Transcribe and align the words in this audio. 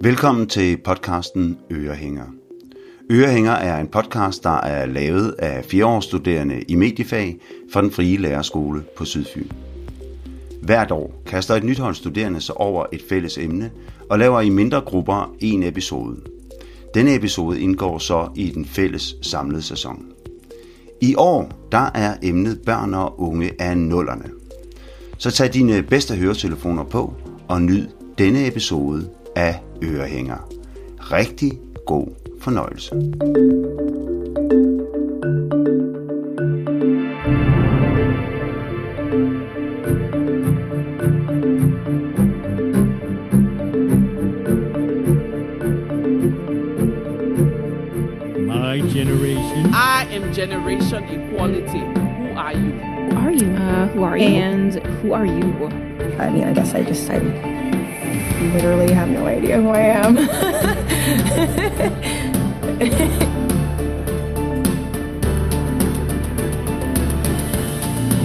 Velkommen 0.00 0.46
til 0.46 0.76
podcasten 0.76 1.58
Ørehænger. 1.70 2.24
Ørehænger 3.10 3.52
er 3.52 3.80
en 3.80 3.88
podcast, 3.88 4.44
der 4.44 4.60
er 4.60 4.86
lavet 4.86 5.34
af 5.38 5.64
fireårsstuderende 5.64 6.62
i 6.62 6.74
mediefag 6.74 7.38
fra 7.72 7.82
den 7.82 7.90
frie 7.90 8.16
lærerskole 8.16 8.84
på 8.96 9.04
Sydfyn. 9.04 9.48
Hvert 10.62 10.90
år 10.90 11.22
kaster 11.26 11.54
et 11.54 11.64
nyt 11.64 11.78
hold 11.78 11.94
studerende 11.94 12.40
sig 12.40 12.56
over 12.56 12.86
et 12.92 13.02
fælles 13.08 13.38
emne 13.38 13.70
og 14.10 14.18
laver 14.18 14.40
i 14.40 14.48
mindre 14.48 14.80
grupper 14.80 15.34
en 15.40 15.62
episode. 15.62 16.16
Denne 16.94 17.14
episode 17.14 17.60
indgår 17.60 17.98
så 17.98 18.28
i 18.36 18.50
den 18.50 18.64
fælles 18.64 19.16
samlede 19.22 19.62
sæson. 19.62 20.06
I 21.00 21.14
år 21.14 21.68
der 21.72 21.90
er 21.94 22.16
emnet 22.22 22.60
børn 22.66 22.94
og 22.94 23.20
unge 23.20 23.50
af 23.58 23.78
nullerne. 23.78 24.24
Så 25.18 25.30
tag 25.30 25.54
dine 25.54 25.82
bedste 25.82 26.16
høretelefoner 26.16 26.84
på 26.84 27.14
og 27.48 27.62
nyd 27.62 27.86
denne 28.18 28.46
episode 28.46 29.10
af 29.36 29.60
Ørehænger. 29.82 30.48
Rigtig 30.98 31.52
god 31.86 32.06
fornøjelse. 32.40 32.94
My 48.46 48.80
generation. 48.92 49.66
I 49.72 50.06
am 50.10 50.32
Generation 50.34 51.04
Equality. 51.04 51.82
Who 52.18 52.36
are 52.36 52.52
you? 52.52 52.72
Who 52.72 53.16
are 53.16 53.32
you? 53.32 53.46
Uh, 53.46 53.86
who 53.88 54.02
are 54.02 54.16
you? 54.16 54.24
And 54.24 54.74
who 55.02 55.12
are 55.12 55.26
you? 55.26 55.68
I 56.18 56.30
mean, 56.30 56.44
I 56.44 56.52
guess 56.52 56.74
I 56.74 56.82
just, 56.82 57.08
I 57.10 57.18
literally 58.40 58.92
have 58.92 59.08
no 59.08 59.26
idea 59.26 59.60
who 59.60 59.68
I 59.68 59.80
am. 59.80 60.16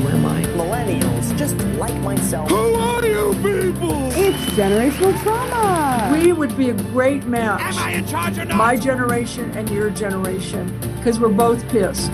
Who 0.01 0.07
am 0.09 0.25
I? 0.25 0.43
millennials, 0.53 1.35
just 1.37 1.57
like 1.77 1.95
myself. 2.01 2.49
Who 2.49 2.73
are 2.75 3.05
you 3.05 3.33
people? 3.35 4.11
It's 4.13 4.37
generational 4.53 5.19
trauma. 5.23 6.09
We 6.13 6.31
would 6.31 6.55
be 6.57 6.69
a 6.69 6.73
great 6.73 7.25
match. 7.25 7.61
Am 7.61 7.77
I 7.77 7.91
in 7.93 8.05
charge 8.07 8.37
or 8.37 8.45
not? 8.45 8.57
My 8.57 8.75
generation 8.77 9.51
and 9.57 9.69
your 9.69 9.89
generation. 9.89 10.71
Because 10.97 11.19
we're 11.19 11.29
both 11.29 11.67
pissed. 11.69 12.11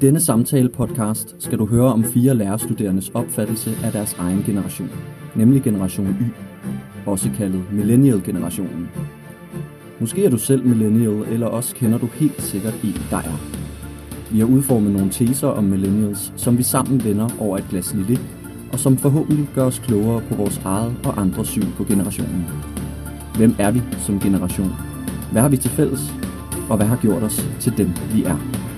Denne 0.00 0.20
samtale-podcast 0.20 1.34
skal 1.38 1.58
du 1.58 1.66
høre 1.66 1.92
om 1.92 2.04
fire 2.04 2.34
lærerstuderendes 2.34 3.10
opfattelse 3.14 3.70
af 3.84 3.92
deres 3.92 4.16
egen 4.18 4.42
generation, 4.46 4.90
nemlig 5.34 5.62
generation 5.62 6.16
Y, 6.20 6.24
også 7.06 7.30
kaldet 7.36 7.62
millennial-generationen. 7.72 8.88
Måske 10.00 10.24
er 10.24 10.30
du 10.30 10.38
selv 10.38 10.66
millennial, 10.66 11.24
eller 11.32 11.46
også 11.46 11.74
kender 11.74 11.98
du 11.98 12.06
helt 12.06 12.42
sikkert 12.42 12.74
en, 12.84 12.96
der 13.10 13.16
er. 13.16 13.40
Vi 14.30 14.38
har 14.38 14.46
udformet 14.46 14.92
nogle 14.92 15.10
teser 15.10 15.48
om 15.48 15.64
millennials, 15.64 16.32
som 16.36 16.58
vi 16.58 16.62
sammen 16.62 17.04
vender 17.04 17.28
over 17.38 17.58
et 17.58 17.68
glas 17.70 17.94
lille, 17.94 18.18
og 18.72 18.78
som 18.78 18.96
forhåbentlig 18.96 19.48
gør 19.54 19.64
os 19.64 19.78
klogere 19.78 20.22
på 20.28 20.34
vores 20.34 20.60
eget 20.64 20.94
og 21.04 21.20
andres 21.20 21.48
syn 21.48 21.72
på 21.76 21.84
generationen. 21.84 22.46
Hvem 23.36 23.54
er 23.58 23.70
vi 23.70 23.82
som 23.98 24.20
generation? 24.20 24.72
Hvad 25.32 25.42
har 25.42 25.48
vi 25.48 25.56
til 25.56 25.70
fælles? 25.70 26.00
Og 26.70 26.76
hvad 26.76 26.86
har 26.86 26.96
gjort 26.96 27.22
os 27.22 27.48
til 27.60 27.78
dem, 27.78 27.90
vi 28.12 28.24
er? 28.24 28.69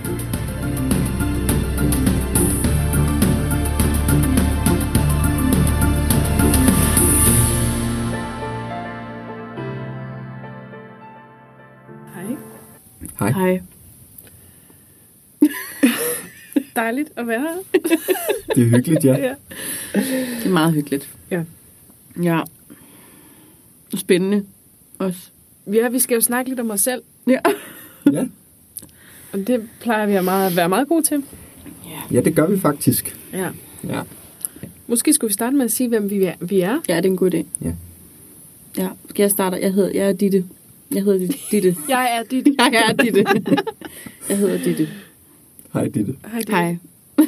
Hej. 13.43 13.63
Dejligt 16.77 17.09
at 17.17 17.27
være 17.27 17.41
her. 17.41 17.81
Det 18.55 18.63
er 18.63 18.69
hyggeligt, 18.69 19.05
ja. 19.05 19.17
Ja. 19.29 19.35
Det 19.95 20.47
er 20.47 20.51
meget 20.51 20.73
hyggeligt. 20.73 21.11
Ja. 21.31 21.45
Ja. 22.23 22.41
Spændende 23.97 24.45
også. 24.99 25.19
Ja, 25.73 25.89
vi 25.89 25.99
skal 25.99 26.15
jo 26.15 26.21
snakke 26.21 26.49
lidt 26.51 26.61
om 26.61 26.71
os 26.71 26.81
selv. 26.81 27.03
Ja. 27.27 27.39
Ja, 28.13 28.25
Og 29.33 29.39
det 29.47 29.69
plejer 29.81 30.07
vi 30.07 30.13
at 30.15 30.25
meget, 30.25 30.57
være 30.57 30.69
meget 30.69 30.89
gode 30.89 31.03
til. 31.03 31.23
ja 32.13 32.21
det 32.21 32.35
gør 32.37 32.47
vi 32.47 32.61
faktisk. 32.61 33.17
Ja. 33.33 33.49
Ja. 33.89 34.03
Måske 34.87 35.13
skulle 35.13 35.29
vi 35.29 35.33
starte 35.33 35.57
med 35.57 35.65
at 35.65 35.73
sige, 35.73 35.89
hvem 35.89 36.11
vi 36.11 36.25
er. 36.25 36.35
Vi 36.41 36.61
er. 36.61 36.81
Ja, 36.89 36.97
det 36.97 37.05
er 37.07 37.09
en 37.11 37.17
god 37.17 37.35
idé. 37.35 37.45
Ja. 37.65 37.73
Ja, 38.77 38.89
skal 39.11 39.23
jeg 39.23 39.31
starte? 39.31 39.57
Jeg 39.57 39.73
hedder, 39.73 39.91
jeg 39.95 40.09
er 40.09 40.13
Ditte. 40.13 40.45
Jeg 40.95 41.05
hedder 41.05 41.35
Ditte. 41.51 41.77
Jeg 41.89 42.17
er 42.19 42.23
dit. 42.23 42.49
Jeg 42.59 42.85
er 42.89 42.93
Ditte. 43.03 43.25
Jeg 44.29 44.39
hedder 44.39 44.59
Ditte. 44.65 44.89
Hej, 45.73 45.89
Ditte. 45.89 46.17
Hej, 46.31 46.39
dit. 46.41 46.49
Hej. 46.51 46.77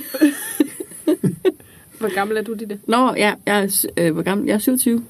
Hvor 1.98 2.14
gammel 2.14 2.36
er 2.36 2.42
du, 2.42 2.54
Ditte? 2.54 2.78
Nå, 2.86 3.14
ja, 3.14 3.34
jeg 3.47 3.62
er, 3.64 3.86
øh, 3.97 4.12
hvor 4.14 4.22
gammel? 4.22 4.47
Jeg 4.47 4.54
er 4.54 4.58
27. 4.58 5.04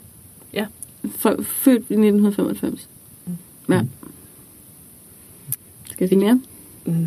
Ja. 0.53 0.66
For, 1.19 1.43
født 1.43 1.78
i 1.78 1.94
1995. 1.94 2.88
Ja. 3.69 3.81
Skal 5.84 5.97
jeg 6.00 6.09
sige 6.09 6.19
mere? 6.19 6.41
Mm. 6.87 7.06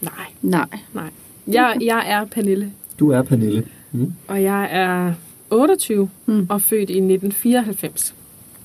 Nej. 0.00 0.12
Nej. 0.42 0.66
Nej. 0.94 1.10
Jeg, 1.46 1.76
jeg 1.80 2.04
er 2.10 2.24
Pernille, 2.24 2.72
Du 2.98 3.10
er 3.10 3.22
Pernille. 3.22 3.66
Mm. 3.92 4.12
og 4.28 4.42
jeg 4.42 4.68
er 4.72 5.14
28 5.50 6.08
Mm. 6.26 6.46
og 6.48 6.62
født 6.62 6.90
i 6.90 7.00
1994. 7.00 8.14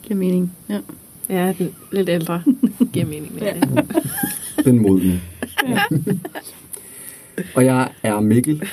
Giver 0.03 0.19
mening. 0.19 0.53
Ja. 0.69 0.79
Er 1.31 1.53
den 1.53 1.75
lidt 1.92 2.09
ældre. 2.09 2.44
Giver 2.94 3.06
mening 3.06 3.34
med 3.34 3.42
Ja. 3.42 3.53
det. 3.53 4.66
Den 4.66 4.80
modne. 4.81 5.22
og 7.56 7.66
jeg 7.66 7.92
er 8.03 8.19
Mikkel, 8.19 8.64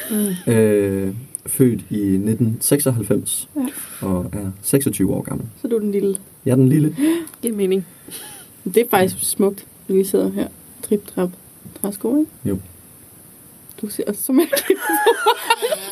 øh, 0.47 1.15
født 1.47 1.81
i 1.91 1.97
1996 2.17 3.49
og 4.01 4.31
er 4.33 4.51
26 4.63 5.15
år 5.15 5.23
gammel. 5.23 5.47
Så 5.61 5.67
er 5.67 5.71
du 5.71 5.79
den 5.79 5.93
lille. 5.93 6.17
Jeg 6.45 6.51
er 6.53 6.57
den 6.57 6.69
lille. 6.69 6.97
Giver 7.43 7.55
mening. 7.55 7.87
Det 8.65 8.77
er 8.77 8.85
faktisk 8.91 9.31
smukt, 9.31 9.67
at 9.89 9.95
vi 9.95 10.05
sidder 10.05 10.31
her. 10.33 10.49
Trip, 10.83 11.07
trap, 11.15 11.31
træsko, 11.81 12.19
ikke? 12.21 12.31
Jo. 12.45 12.59
Du 13.83 13.89
ser 13.89 14.03
også 14.07 14.23
så 14.23 14.33
mærkeligt. 14.33 14.81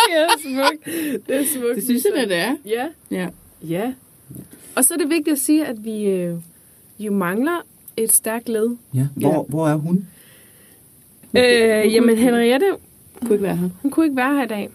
Det 0.09 0.22
er 0.22 0.28
smukt. 0.43 0.84
Det 1.28 1.37
er 1.37 1.44
smukt. 1.54 1.75
Det 1.77 1.84
synes 1.84 2.06
jeg, 2.16 2.28
det 2.28 2.37
er. 2.37 2.56
Ja. 2.66 2.87
Ja. 3.10 3.28
Ja. 3.62 3.93
Og 4.75 4.84
så 4.84 4.94
er 4.94 4.98
det 4.98 5.09
vigtigt 5.09 5.28
at 5.28 5.38
sige, 5.38 5.66
at 5.66 5.84
vi 5.84 6.04
øh, 6.04 6.37
jo 6.98 7.12
mangler 7.12 7.60
et 7.96 8.12
stærkt 8.12 8.48
led. 8.48 8.76
Ja. 8.94 9.06
Hvor, 9.14 9.46
hvor 9.48 9.68
er 9.68 9.74
hun? 9.74 10.06
Øh, 11.36 11.92
jamen, 11.94 12.16
Henriette, 12.18 12.66
Kunne 13.20 13.34
ikke 13.34 13.42
være 13.42 13.56
her. 13.56 13.68
hun 13.82 13.90
kunne 13.90 14.06
ikke 14.06 14.16
være 14.16 14.34
her 14.36 14.44
i 14.44 14.48
dag. 14.48 14.70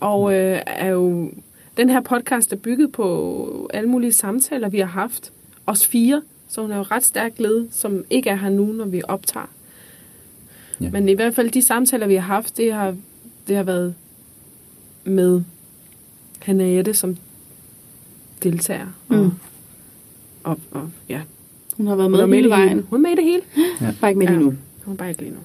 Og 0.00 0.32
øh, 0.34 0.60
er 0.66 0.88
jo, 0.88 1.30
den 1.76 1.90
her 1.90 2.00
podcast 2.00 2.52
er 2.52 2.56
bygget 2.56 2.92
på 2.92 3.70
alle 3.74 3.88
mulige 3.90 4.12
samtaler, 4.12 4.68
vi 4.68 4.78
har 4.78 4.86
haft. 4.86 5.32
Os 5.66 5.86
fire. 5.86 6.22
Så 6.48 6.60
hun 6.62 6.70
er 6.72 6.76
jo 6.76 6.82
ret 6.82 7.04
stærkt 7.04 7.40
led, 7.40 7.68
som 7.70 8.04
ikke 8.10 8.30
er 8.30 8.36
her 8.36 8.48
nu, 8.50 8.64
når 8.66 8.84
vi 8.84 9.02
optager. 9.08 9.46
Ja. 10.80 10.84
Ja. 10.84 10.90
Men 10.90 11.08
i 11.08 11.12
hvert 11.12 11.34
fald 11.34 11.50
de 11.50 11.62
samtaler, 11.62 12.06
vi 12.06 12.14
har 12.14 12.20
haft, 12.34 12.56
det 12.56 12.72
har, 12.72 12.96
det 13.48 13.56
har 13.56 13.62
været 13.62 13.94
med 15.04 15.42
Henriette 16.42 16.94
som 16.94 17.16
deltager. 18.42 18.86
Og, 19.08 19.16
Mm. 19.16 19.30
og, 20.44 20.58
og 20.70 20.90
ja, 21.08 21.20
Hun 21.76 21.86
har 21.86 21.96
været 21.96 22.10
Hun 22.10 22.18
med 22.18 22.26
med 22.26 22.38
i 22.38 22.40
hele 22.42 22.50
det 22.50 22.56
hele. 22.58 22.66
vejen. 22.68 22.86
Hun 22.90 22.98
er 22.98 23.02
med 23.08 23.10
i 23.10 23.14
det 23.16 23.24
hele. 23.24 23.42
Bare 24.00 24.10
ikke 24.10 24.18
med 24.18 24.26
Ja. 24.26 24.32
lige 24.32 24.44
nu. 24.44 24.54
Hun 24.84 24.92
er 24.94 24.96
bare 24.98 25.08
ikke 25.08 25.20
lige 25.22 25.32
nu. 25.34 25.38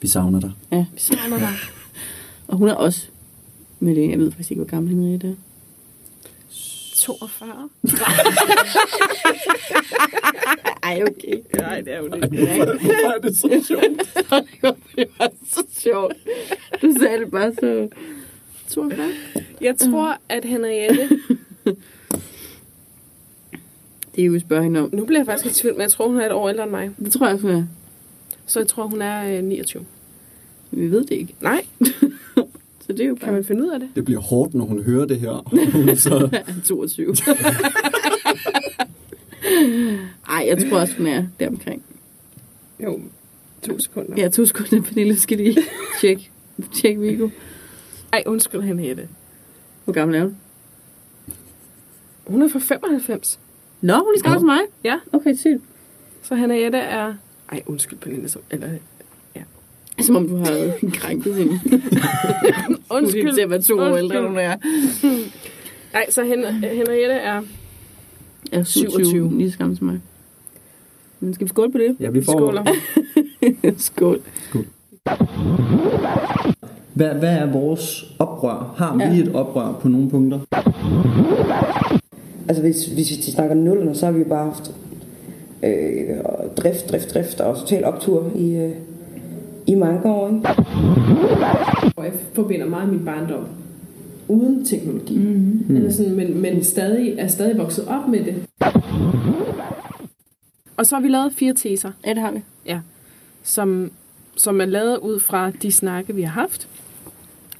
Vi 0.00 0.08
savner 0.08 0.40
dig. 0.40 0.52
Ja. 0.72 0.86
Vi 0.94 1.00
savner 1.00 1.38
dig. 1.38 1.52
Og 2.48 2.56
hun 2.56 2.68
er 2.68 2.74
også 2.74 3.06
med 3.80 3.96
det. 3.96 4.10
Jeg 4.10 4.18
ved 4.18 4.30
faktisk 4.32 4.50
ikke, 4.50 4.62
hvor 4.62 4.70
gammel 4.70 4.90
Henriette 4.94 5.28
er. 5.28 5.34
42. 6.96 7.68
Ej, 10.82 11.02
okay. 11.02 11.38
Nej, 11.56 11.80
det 11.80 11.94
er 11.94 11.98
jo 11.98 12.08
det. 12.08 12.28
Hvorfor 12.30 13.14
er 13.16 13.18
det 13.20 13.36
så 13.36 13.64
sjovt? 13.68 13.82
det 14.96 15.06
var 15.18 15.30
så 15.52 15.62
sjovt. 15.78 16.14
Du 16.82 16.92
sagde 17.00 17.18
det 17.20 17.30
bare 17.30 17.54
så... 17.54 17.88
42? 18.68 19.06
Jeg 19.60 19.76
tror, 19.78 20.18
at 20.28 20.44
Henriette... 20.44 21.08
Det 24.16 24.22
er 24.22 24.26
jo 24.26 24.38
spørge 24.38 24.62
hende 24.62 24.80
om. 24.80 24.90
Nu 24.92 25.04
bliver 25.04 25.18
jeg 25.18 25.26
faktisk 25.26 25.58
i 25.58 25.60
tvivl, 25.60 25.74
men 25.74 25.82
jeg 25.82 25.90
tror, 25.90 26.08
hun 26.08 26.20
er 26.20 26.26
et 26.26 26.32
år 26.32 26.48
ældre 26.48 26.62
end 26.62 26.70
mig. 26.70 26.90
Det 27.04 27.12
tror 27.12 27.26
jeg 27.26 27.34
også, 27.34 27.46
hun 27.46 27.56
er. 27.56 27.64
Så 28.46 28.60
jeg 28.60 28.68
tror, 28.68 28.86
hun 28.86 29.02
er 29.02 29.38
øh, 29.38 29.44
29. 29.44 29.84
Vi 30.70 30.90
ved 30.90 31.00
det 31.04 31.10
ikke. 31.10 31.34
Nej, 31.40 31.64
Så 32.86 32.92
det 32.92 33.00
er 33.00 33.06
jo 33.06 33.14
bare... 33.14 33.24
kan 33.24 33.32
man 33.32 33.44
finde 33.44 33.64
ud 33.64 33.68
af 33.68 33.80
det? 33.80 33.88
Det 33.94 34.04
bliver 34.04 34.20
hårdt, 34.20 34.54
når 34.54 34.64
hun 34.64 34.82
hører 34.82 35.04
det 35.04 35.20
her. 35.20 35.44
Hun 35.72 35.96
så... 35.96 36.28
Ja, 36.32 36.42
22. 36.64 37.16
Ej, 40.28 40.44
jeg 40.46 40.58
tror 40.58 40.80
også, 40.80 40.96
hun 40.96 41.06
er 41.06 41.24
deromkring. 41.40 41.82
Jo, 42.84 43.00
to 43.62 43.78
sekunder. 43.78 44.22
Ja, 44.22 44.28
to 44.28 44.46
sekunder, 44.46 44.82
Pernille 44.82 45.16
skal 45.16 45.38
lige 45.38 45.56
tjekke 46.00 46.30
tjek 46.74 47.00
Vigo. 47.00 47.28
Ej, 48.12 48.22
undskyld, 48.26 48.60
Henriette. 48.60 49.08
Hvor 49.84 49.92
gammel 49.92 50.16
er 50.16 50.24
du? 50.24 50.32
Hun 52.26 52.42
er 52.42 52.48
fra 52.48 52.58
95. 52.58 53.40
Nå, 53.86 53.92
hun 53.92 54.02
er 54.02 54.12
lige 54.12 54.18
skarp 54.20 54.38
som 54.38 54.46
mig. 54.46 54.58
Ja. 54.84 54.96
Okay, 55.12 55.34
sygt. 55.34 55.62
Så 56.22 56.34
Henriette 56.34 56.78
er... 56.78 57.14
Ej, 57.52 57.62
undskyld, 57.66 57.98
Pernille. 57.98 58.28
Så, 58.28 58.38
eller, 58.50 58.68
Som 60.00 60.16
om 60.16 60.28
du 60.28 60.36
har 60.36 60.72
krænket 61.00 61.34
hende. 61.34 61.60
Hun 62.66 62.76
undskyld. 62.90 63.28
er 63.28 63.32
til 63.34 63.40
at 63.40 63.50
være 63.50 63.62
to 63.62 63.78
år 63.78 63.96
ældre, 63.96 64.18
end 64.18 64.26
hun 64.26 64.38
er. 64.38 64.56
Ej, 65.94 66.10
så 66.10 66.22
Hen- 66.24 66.44
Henriette 66.64 67.14
er... 67.14 67.42
Er 68.52 68.62
27. 68.64 68.90
27. 69.04 69.38
Lige 69.38 69.52
så 69.52 69.58
gammel 69.58 69.76
som 69.78 69.86
mig. 69.86 70.00
Men 71.20 71.34
skal 71.34 71.44
vi 71.44 71.48
skåle 71.48 71.72
på 71.72 71.78
det? 71.78 71.96
Ja, 72.00 72.10
vi 72.10 72.24
får... 72.24 72.32
Skåler. 72.32 72.64
Skål. 73.78 74.20
Hvad, 76.94 77.14
hvad 77.14 77.36
er 77.38 77.52
vores 77.52 78.04
oprør? 78.18 78.74
Har 78.76 78.96
vi 78.96 79.02
Ja. 79.02 79.22
et 79.22 79.34
oprør 79.34 79.72
på 79.72 79.88
nogle 79.88 80.10
punkter? 80.10 80.38
Altså 82.48 82.62
hvis, 82.62 82.86
hvis 82.86 83.10
vi 83.10 83.14
snakker 83.22 83.54
nullerne, 83.54 83.94
så 83.94 84.06
har 84.06 84.12
vi 84.12 84.18
jo 84.18 84.24
bare 84.28 84.44
haft 84.44 84.70
øh, 85.62 86.16
drift, 86.56 86.88
drift, 86.90 87.14
drift 87.14 87.40
og 87.40 87.56
total 87.58 87.84
optur 87.84 88.30
i, 88.36 88.56
øh, 88.56 88.72
i 89.66 89.74
mange 89.74 90.10
år. 90.12 90.28
Ikke? 90.28 90.48
Jeg 92.02 92.12
forbinder 92.32 92.66
meget 92.66 92.88
min 92.92 93.04
barndom 93.04 93.44
uden 94.28 94.64
teknologi. 94.64 95.18
Mm-hmm. 95.18 95.76
Eller 95.76 95.92
sådan, 95.92 96.14
men, 96.14 96.40
men 96.42 96.64
stadig, 96.64 97.14
er 97.18 97.26
stadig 97.26 97.58
vokset 97.58 97.84
op 97.88 98.08
med 98.08 98.24
det. 98.24 98.34
Og 100.76 100.86
så 100.86 100.94
har 100.94 101.02
vi 101.02 101.08
lavet 101.08 101.32
fire 101.32 101.54
teser, 101.54 101.90
Ja, 102.06 102.10
det 102.10 102.18
har 102.18 102.30
vi. 102.32 102.40
som, 103.42 103.90
som 104.36 104.60
er 104.60 104.64
lavet 104.64 104.98
ud 104.98 105.20
fra 105.20 105.50
de 105.50 105.72
snakke, 105.72 106.14
vi 106.14 106.22
har 106.22 106.40
haft. 106.40 106.68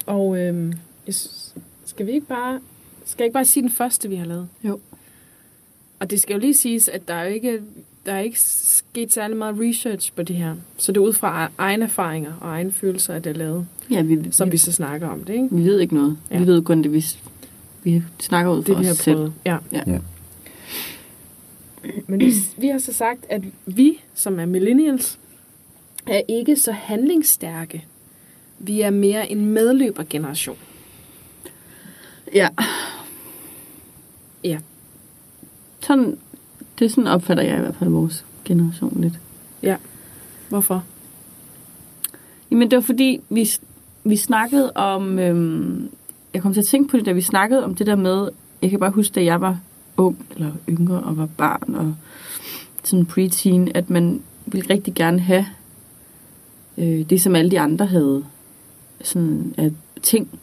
Og 0.07 0.39
øhm, 0.39 0.73
jeg 1.07 1.15
synes- 1.15 1.55
skal 1.85 2.07
vi 2.07 2.13
ikke 2.13 2.27
bare 2.27 2.61
skal 3.07 3.23
jeg 3.23 3.27
ikke 3.27 3.33
bare 3.35 3.45
sige 3.45 3.63
den 3.63 3.71
første, 3.71 4.09
vi 4.09 4.17
har 4.17 4.27
lavet? 4.27 4.49
Jo. 4.65 4.81
Og 5.99 6.11
det 6.11 6.21
skal 6.23 6.35
jo 6.35 6.41
lige 6.41 6.55
siges, 6.55 6.89
at 6.89 7.09
der 7.09 7.15
er 7.15 7.25
jo 7.29 7.35
ikke, 7.35 7.61
der 8.07 8.13
er 8.13 8.21
ikke 8.21 8.41
sket 8.41 9.13
særlig 9.13 9.37
meget 9.37 9.57
research 9.61 10.13
på 10.13 10.23
det 10.23 10.37
her. 10.37 10.55
Så 10.79 10.93
det 10.93 10.97
er 11.01 11.05
ud 11.05 11.13
fra 11.13 11.51
egne 11.59 11.85
erfaringer 11.85 12.33
og 12.41 12.49
egne 12.49 12.73
følelser, 12.73 13.15
at 13.15 13.25
det 13.25 13.31
er 13.31 13.35
lavet, 13.35 13.67
Ja, 13.91 14.03
vi, 14.03 14.19
som 14.31 14.47
vi, 14.49 14.51
vi 14.51 14.57
så 14.57 14.73
snakker 14.73 15.09
om 15.09 15.25
det, 15.25 15.33
ikke? 15.33 15.49
vi 15.51 15.65
ved 15.65 15.81
ikke 15.81 15.95
noget. 15.95 16.19
Ja. 16.31 16.39
Vi 16.39 16.47
ved 16.47 16.63
kun 16.63 16.83
det, 16.83 16.93
vi, 16.93 17.05
vi 17.83 18.03
snakker 18.21 18.53
ud 18.53 18.63
fra 18.65 18.73
det, 18.73 18.79
vi 18.81 18.83
os 18.83 18.87
har 18.87 18.95
selv. 18.95 19.17
prøvet. 19.17 19.33
Ja. 19.45 19.57
Ja. 19.73 19.83
Ja. 19.87 19.99
Men 22.07 22.21
vi, 22.21 22.33
vi 22.63 22.67
har 22.69 22.79
så 22.79 22.93
sagt, 22.93 23.27
at 23.29 23.43
vi, 23.67 24.01
som 24.15 24.41
er 24.41 24.47
millennials, 24.47 25.19
er 26.07 26.21
ikke 26.29 26.57
så 26.57 26.73
handlingsstærke. 26.73 27.85
Vi 28.59 28.81
er 28.81 28.91
mere 28.91 29.31
en 29.31 29.47
medløbergeneration. 29.47 30.57
Ja. 32.35 32.49
Ja. 34.45 34.59
Sådan, 35.81 36.19
det 36.79 36.91
sådan 36.91 37.07
opfatter 37.07 37.43
jeg 37.43 37.59
i 37.59 37.61
hvert 37.61 37.75
fald 37.75 37.91
vores 37.91 38.25
generation 38.45 39.01
lidt. 39.01 39.21
Hvorfor? 40.49 40.85
Jamen 42.51 42.71
det 42.71 42.77
var 42.77 42.83
fordi, 42.83 43.21
vi, 43.29 43.49
vi 44.05 44.17
snakkede 44.17 44.73
om... 44.73 45.19
Øhm, 45.19 45.91
jeg 46.35 46.43
kom 46.43 46.53
til 46.53 46.61
at 46.61 46.67
tænke 46.67 46.91
på 46.91 46.97
det, 46.97 47.07
da 47.07 47.13
vi 47.13 47.21
snakkede 47.21 47.65
om 47.65 47.75
det 47.75 47.87
der 47.87 47.97
med... 47.97 48.29
Jeg 48.63 48.71
kan 48.71 48.81
bare 48.81 48.91
huske, 48.91 49.13
da 49.13 49.25
jeg 49.25 49.41
var 49.41 49.61
ung 49.97 50.27
eller 50.35 50.53
yngre 50.69 51.01
og 51.01 51.17
var 51.17 51.27
barn 51.27 51.75
og 51.75 51.95
sådan 52.85 53.07
preteen, 53.07 53.71
at 53.75 53.91
man 53.91 54.23
ville 54.47 54.71
rigtig 54.71 54.95
gerne 54.95 55.21
have 55.21 55.47
øh, 56.79 57.11
det, 57.11 57.23
som 57.23 57.35
alle 57.35 57.51
de 57.51 57.61
andre 57.61 57.87
havde. 57.87 58.25
Sådan 59.03 59.55
at 59.57 59.73
ting. 60.03 60.41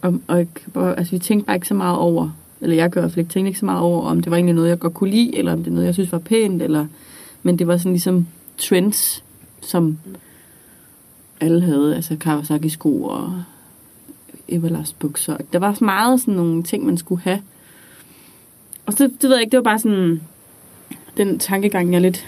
Og, 0.00 0.20
og 0.26 0.46
bare, 0.74 0.98
altså, 0.98 1.10
vi 1.10 1.18
tænkte 1.18 1.46
bare 1.46 1.56
ikke 1.56 1.68
så 1.68 1.74
meget 1.74 1.98
over, 1.98 2.30
eller 2.66 2.76
jeg 2.76 2.90
gør 2.90 3.00
i 3.00 3.02
hvert 3.02 3.12
fald 3.12 3.18
ikke, 3.24 3.32
tænkte 3.32 3.48
ikke 3.48 3.58
så 3.58 3.64
meget 3.64 3.80
over, 3.80 4.02
om 4.02 4.20
det 4.20 4.30
var 4.30 4.36
egentlig 4.36 4.54
noget, 4.54 4.68
jeg 4.68 4.78
godt 4.78 4.94
kunne 4.94 5.10
lide, 5.10 5.36
eller 5.36 5.52
om 5.52 5.58
det 5.58 5.66
er 5.66 5.74
noget, 5.74 5.86
jeg 5.86 5.94
synes 5.94 6.12
var 6.12 6.18
pænt, 6.18 6.62
eller, 6.62 6.86
men 7.42 7.58
det 7.58 7.66
var 7.66 7.76
sådan 7.76 7.92
ligesom 7.92 8.26
trends, 8.58 9.24
som 9.60 9.98
alle 11.40 11.60
havde, 11.60 11.96
altså 11.96 12.16
Kawasaki 12.16 12.68
sko 12.68 13.02
og 13.02 13.42
Everlast 14.48 14.98
bukser. 14.98 15.36
Der 15.52 15.58
var 15.58 15.74
så 15.74 15.84
meget 15.84 16.20
sådan 16.20 16.34
nogle 16.34 16.62
ting, 16.62 16.86
man 16.86 16.98
skulle 16.98 17.22
have. 17.22 17.42
Og 18.86 18.92
så, 18.92 19.04
det 19.04 19.22
ved 19.22 19.32
jeg 19.32 19.40
ikke, 19.40 19.50
det 19.50 19.56
var 19.56 19.70
bare 19.70 19.78
sådan 19.78 20.20
den 21.16 21.38
tankegang, 21.38 21.92
jeg 21.92 22.00
lidt, 22.00 22.26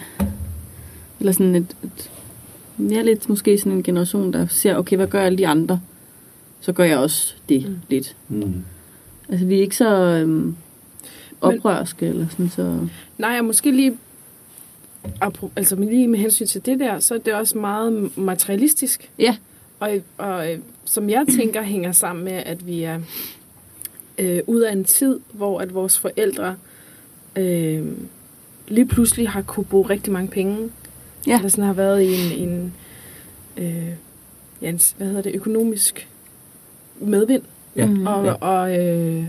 eller 1.19 1.31
sådan 1.31 1.55
et, 1.55 1.75
et 1.83 2.11
jeg 2.79 2.97
er 2.97 3.03
lidt 3.03 3.29
måske 3.29 3.57
sådan 3.57 3.71
en 3.71 3.83
generation, 3.83 4.33
der 4.33 4.47
ser, 4.47 4.75
okay, 4.75 4.95
hvad 4.95 5.07
gør 5.07 5.21
alle 5.21 5.37
de 5.37 5.47
andre? 5.47 5.81
Så 6.61 6.73
gør 6.73 6.83
jeg 6.83 6.97
også 6.97 7.33
det 7.49 7.69
mm. 7.69 7.75
lidt. 7.89 8.15
Mm. 8.29 8.63
Altså, 9.29 9.45
vi 9.45 9.57
er 9.57 9.61
ikke 9.61 9.75
så 9.75 9.95
øhm, 9.95 10.55
oprørske, 11.41 12.05
eller 12.05 12.27
sådan 12.29 12.49
så... 12.49 12.87
Nej, 13.17 13.39
og 13.39 13.45
måske 13.45 13.71
lige, 13.71 13.97
altså 15.55 15.75
men 15.75 15.89
lige 15.89 16.07
med 16.07 16.19
hensyn 16.19 16.45
til 16.45 16.65
det 16.65 16.79
der, 16.79 16.99
så 16.99 17.13
er 17.13 17.17
det 17.17 17.33
også 17.33 17.57
meget 17.57 18.17
materialistisk. 18.17 19.11
Ja. 19.19 19.37
Og, 19.79 19.91
og 20.17 20.51
øh, 20.51 20.59
som 20.85 21.09
jeg 21.09 21.25
tænker 21.35 21.61
hænger 21.61 21.91
sammen 21.91 22.25
med, 22.25 22.33
at 22.33 22.67
vi 22.67 22.83
er 22.83 22.99
øh, 24.17 24.39
ud 24.47 24.61
af 24.61 24.71
en 24.71 24.83
tid, 24.83 25.19
hvor 25.31 25.59
at 25.59 25.73
vores 25.73 25.99
forældre 25.99 26.55
øh, 27.35 27.85
lige 28.67 28.87
pludselig 28.87 29.29
har 29.29 29.41
kunne 29.41 29.65
bruge 29.65 29.89
rigtig 29.89 30.13
mange 30.13 30.27
penge. 30.27 30.71
Ja. 31.27 31.37
Eller 31.37 31.49
sådan 31.49 31.63
har 31.63 31.73
været 31.73 32.01
i 32.01 32.41
en, 32.43 32.49
en 32.49 32.73
øh, 33.57 33.93
ja, 34.61 34.69
en, 34.69 34.79
hvad 34.97 35.07
hedder 35.07 35.21
det, 35.21 35.35
økonomisk 35.35 36.07
medvind. 36.99 37.43
Ja. 37.79 37.85
Mm. 37.85 38.07
Og, 38.07 38.25
Ja. 38.25 38.33
og 38.33 38.77
øh, 38.79 39.23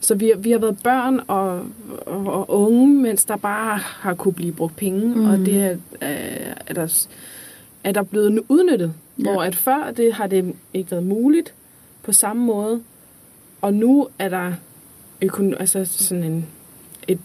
så 0.00 0.14
vi, 0.14 0.32
vi 0.38 0.50
har 0.50 0.58
været 0.58 0.78
børn 0.84 1.20
og, 1.28 1.62
og, 2.06 2.50
og 2.50 2.60
unge, 2.70 2.94
mens 2.94 3.24
der 3.24 3.36
bare 3.36 3.78
har 3.78 4.14
kunne 4.14 4.34
blive 4.34 4.52
brugt 4.52 4.76
penge, 4.76 5.14
mm. 5.14 5.30
og 5.30 5.38
det 5.38 5.62
er, 5.62 5.76
er, 6.00 6.54
er, 6.66 6.74
der, 6.74 7.06
er 7.84 7.92
der 7.92 8.02
blevet 8.02 8.42
udnyttet. 8.48 8.92
Ja. 9.18 9.22
Hvor 9.22 9.42
at 9.42 9.56
før 9.56 9.90
det 9.96 10.12
har 10.12 10.26
det 10.26 10.54
ikke 10.74 10.90
været 10.90 11.06
muligt 11.06 11.54
på 12.02 12.12
samme 12.12 12.44
måde, 12.44 12.80
og 13.60 13.74
nu 13.74 14.08
er 14.18 14.28
der 14.28 14.52
økon, 15.22 15.54
altså 15.54 15.84
sådan 15.84 16.24
en, 16.24 16.46
et, 17.08 17.18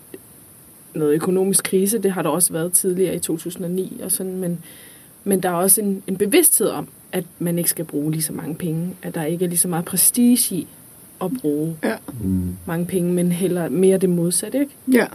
noget 0.96 1.14
økonomisk 1.14 1.64
krise, 1.64 1.98
det 1.98 2.12
har 2.12 2.22
der 2.22 2.30
også 2.30 2.54
været 2.54 2.74
tidligere 2.74 3.16
i 3.16 3.20
2009 3.20 4.02
og 4.04 4.12
sådan, 4.12 4.38
men, 4.38 4.64
men 5.24 5.44
der 5.44 5.50
er 5.50 5.54
også 5.54 5.82
en, 5.82 6.04
en 6.08 6.18
bevidsthed 6.18 6.68
om, 6.68 6.88
at 7.14 7.24
man 7.40 7.58
ikke 7.58 7.70
skal 7.70 7.86
bruge 7.86 8.12
lige 8.12 8.22
så 8.24 8.34
mange 8.34 8.56
penge, 8.56 8.96
at 9.02 9.16
der 9.16 9.24
ikke 9.24 9.46
er 9.46 9.50
lige 9.50 9.60
så 9.60 9.68
meget 9.68 9.86
prestige 9.86 10.56
i 10.56 10.68
at 11.22 11.32
bruge 11.42 11.78
Mm. 12.24 12.56
mange 12.66 12.86
penge, 12.86 13.14
men 13.14 13.32
heller 13.32 13.70
mere 13.70 13.98
det 13.98 14.10
modsatte, 14.10 14.60
ikke? 14.60 14.72
Ja. 14.92 15.06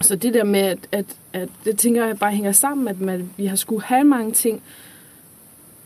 Så 0.00 0.16
det 0.16 0.34
der 0.34 0.44
med, 0.44 0.60
at, 0.60 0.78
at, 0.92 1.04
at 1.32 1.48
det 1.64 1.78
tænker 1.78 2.06
jeg 2.06 2.18
bare 2.18 2.32
hænger 2.32 2.52
sammen, 2.52 2.88
at 2.88 3.00
man, 3.00 3.30
vi 3.36 3.46
har 3.46 3.56
skulle 3.56 3.82
have 3.82 4.04
mange 4.04 4.32
ting, 4.32 4.62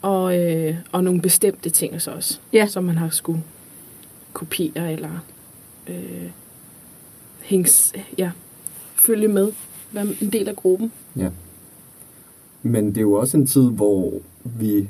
og, 0.02 0.38
øh, 0.38 0.76
og 0.92 1.04
nogle 1.04 1.20
bestemte 1.20 1.70
ting 1.70 2.02
så 2.02 2.10
også, 2.10 2.38
Ja. 2.52 2.66
som 2.66 2.84
man 2.84 2.96
har 2.98 3.08
skulle 3.08 3.42
kopiere 4.32 4.92
eller 4.92 5.24
øh, 5.88 6.30
hængs, 7.42 7.92
ja, 8.18 8.30
følge 8.94 9.28
med, 9.28 9.52
være 9.92 10.06
en 10.20 10.30
del 10.32 10.48
af 10.48 10.56
gruppen. 10.56 10.92
Men 12.62 12.86
det 12.86 12.96
er 12.96 13.00
jo 13.02 13.12
også 13.12 13.36
en 13.36 13.46
tid, 13.46 13.70
hvor 13.70 14.12
vi 14.44 14.88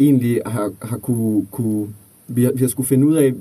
egentlig 0.00 0.40
har, 0.46 0.72
har 0.82 0.98
kunne, 0.98 1.46
kunne 1.50 1.88
vi, 2.28 2.44
har, 2.44 2.52
vi 2.52 2.60
har 2.60 2.68
skulle 2.68 2.86
finde 2.86 3.06
ud 3.06 3.14
af, 3.14 3.34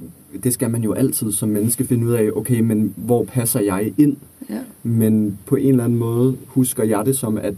det 0.43 0.53
skal 0.53 0.69
man 0.69 0.83
jo 0.83 0.93
altid 0.93 1.31
som 1.31 1.49
menneske 1.49 1.85
finde 1.85 2.07
ud 2.07 2.11
af, 2.11 2.29
okay, 2.35 2.59
men 2.59 2.93
hvor 2.97 3.23
passer 3.23 3.59
jeg 3.59 3.93
ind? 3.97 4.17
Ja. 4.49 4.59
Men 4.83 5.39
på 5.45 5.55
en 5.55 5.69
eller 5.69 5.83
anden 5.83 5.99
måde 5.99 6.37
husker 6.47 6.83
jeg 6.83 7.05
det 7.05 7.17
som, 7.17 7.37
at, 7.37 7.55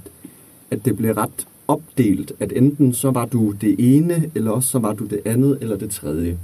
at 0.72 0.86
det 0.86 0.98
blev 0.98 1.14
ret 1.14 1.48
opdelt, 1.68 2.32
at 2.40 2.54
enten 2.56 2.94
så 2.94 3.12
var 3.12 3.26
du 3.26 3.52
det 3.52 3.76
ene, 3.98 4.32
eller 4.36 4.52
også 4.52 4.70
så 4.70 4.80
var 4.80 4.94
du 4.94 5.06
det 5.06 5.20
andet, 5.26 5.58
eller 5.62 5.78
det 5.78 5.90
tredje. 5.90 6.38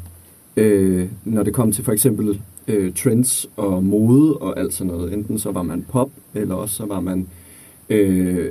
Øh, 0.57 1.09
når 1.25 1.43
det 1.43 1.53
kom 1.53 1.71
til 1.71 1.83
for 1.83 1.91
eksempel 1.91 2.41
øh, 2.67 2.93
trends 2.93 3.50
og 3.55 3.83
mode 3.83 4.38
og 4.38 4.59
alt 4.59 4.73
sådan 4.73 4.93
noget. 4.93 5.13
Enten 5.13 5.39
så 5.39 5.51
var 5.51 5.63
man 5.63 5.85
pop, 5.89 6.09
eller 6.33 6.55
også 6.55 6.75
så 6.75 6.85
var 6.85 7.00
man 7.00 7.19
øh, 7.19 7.40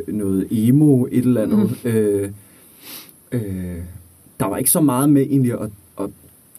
noget 0.08 0.46
emo, 0.50 1.04
et 1.04 1.18
eller 1.24 1.42
andet. 1.42 1.58
Mm. 1.84 1.90
Øh, 1.90 2.30
øh, 3.32 3.76
der 4.40 4.46
var 4.46 4.56
ikke 4.56 4.70
så 4.70 4.80
meget 4.80 5.10
med 5.10 5.22
egentlig 5.22 5.52
at, 5.60 5.70
at 6.00 6.10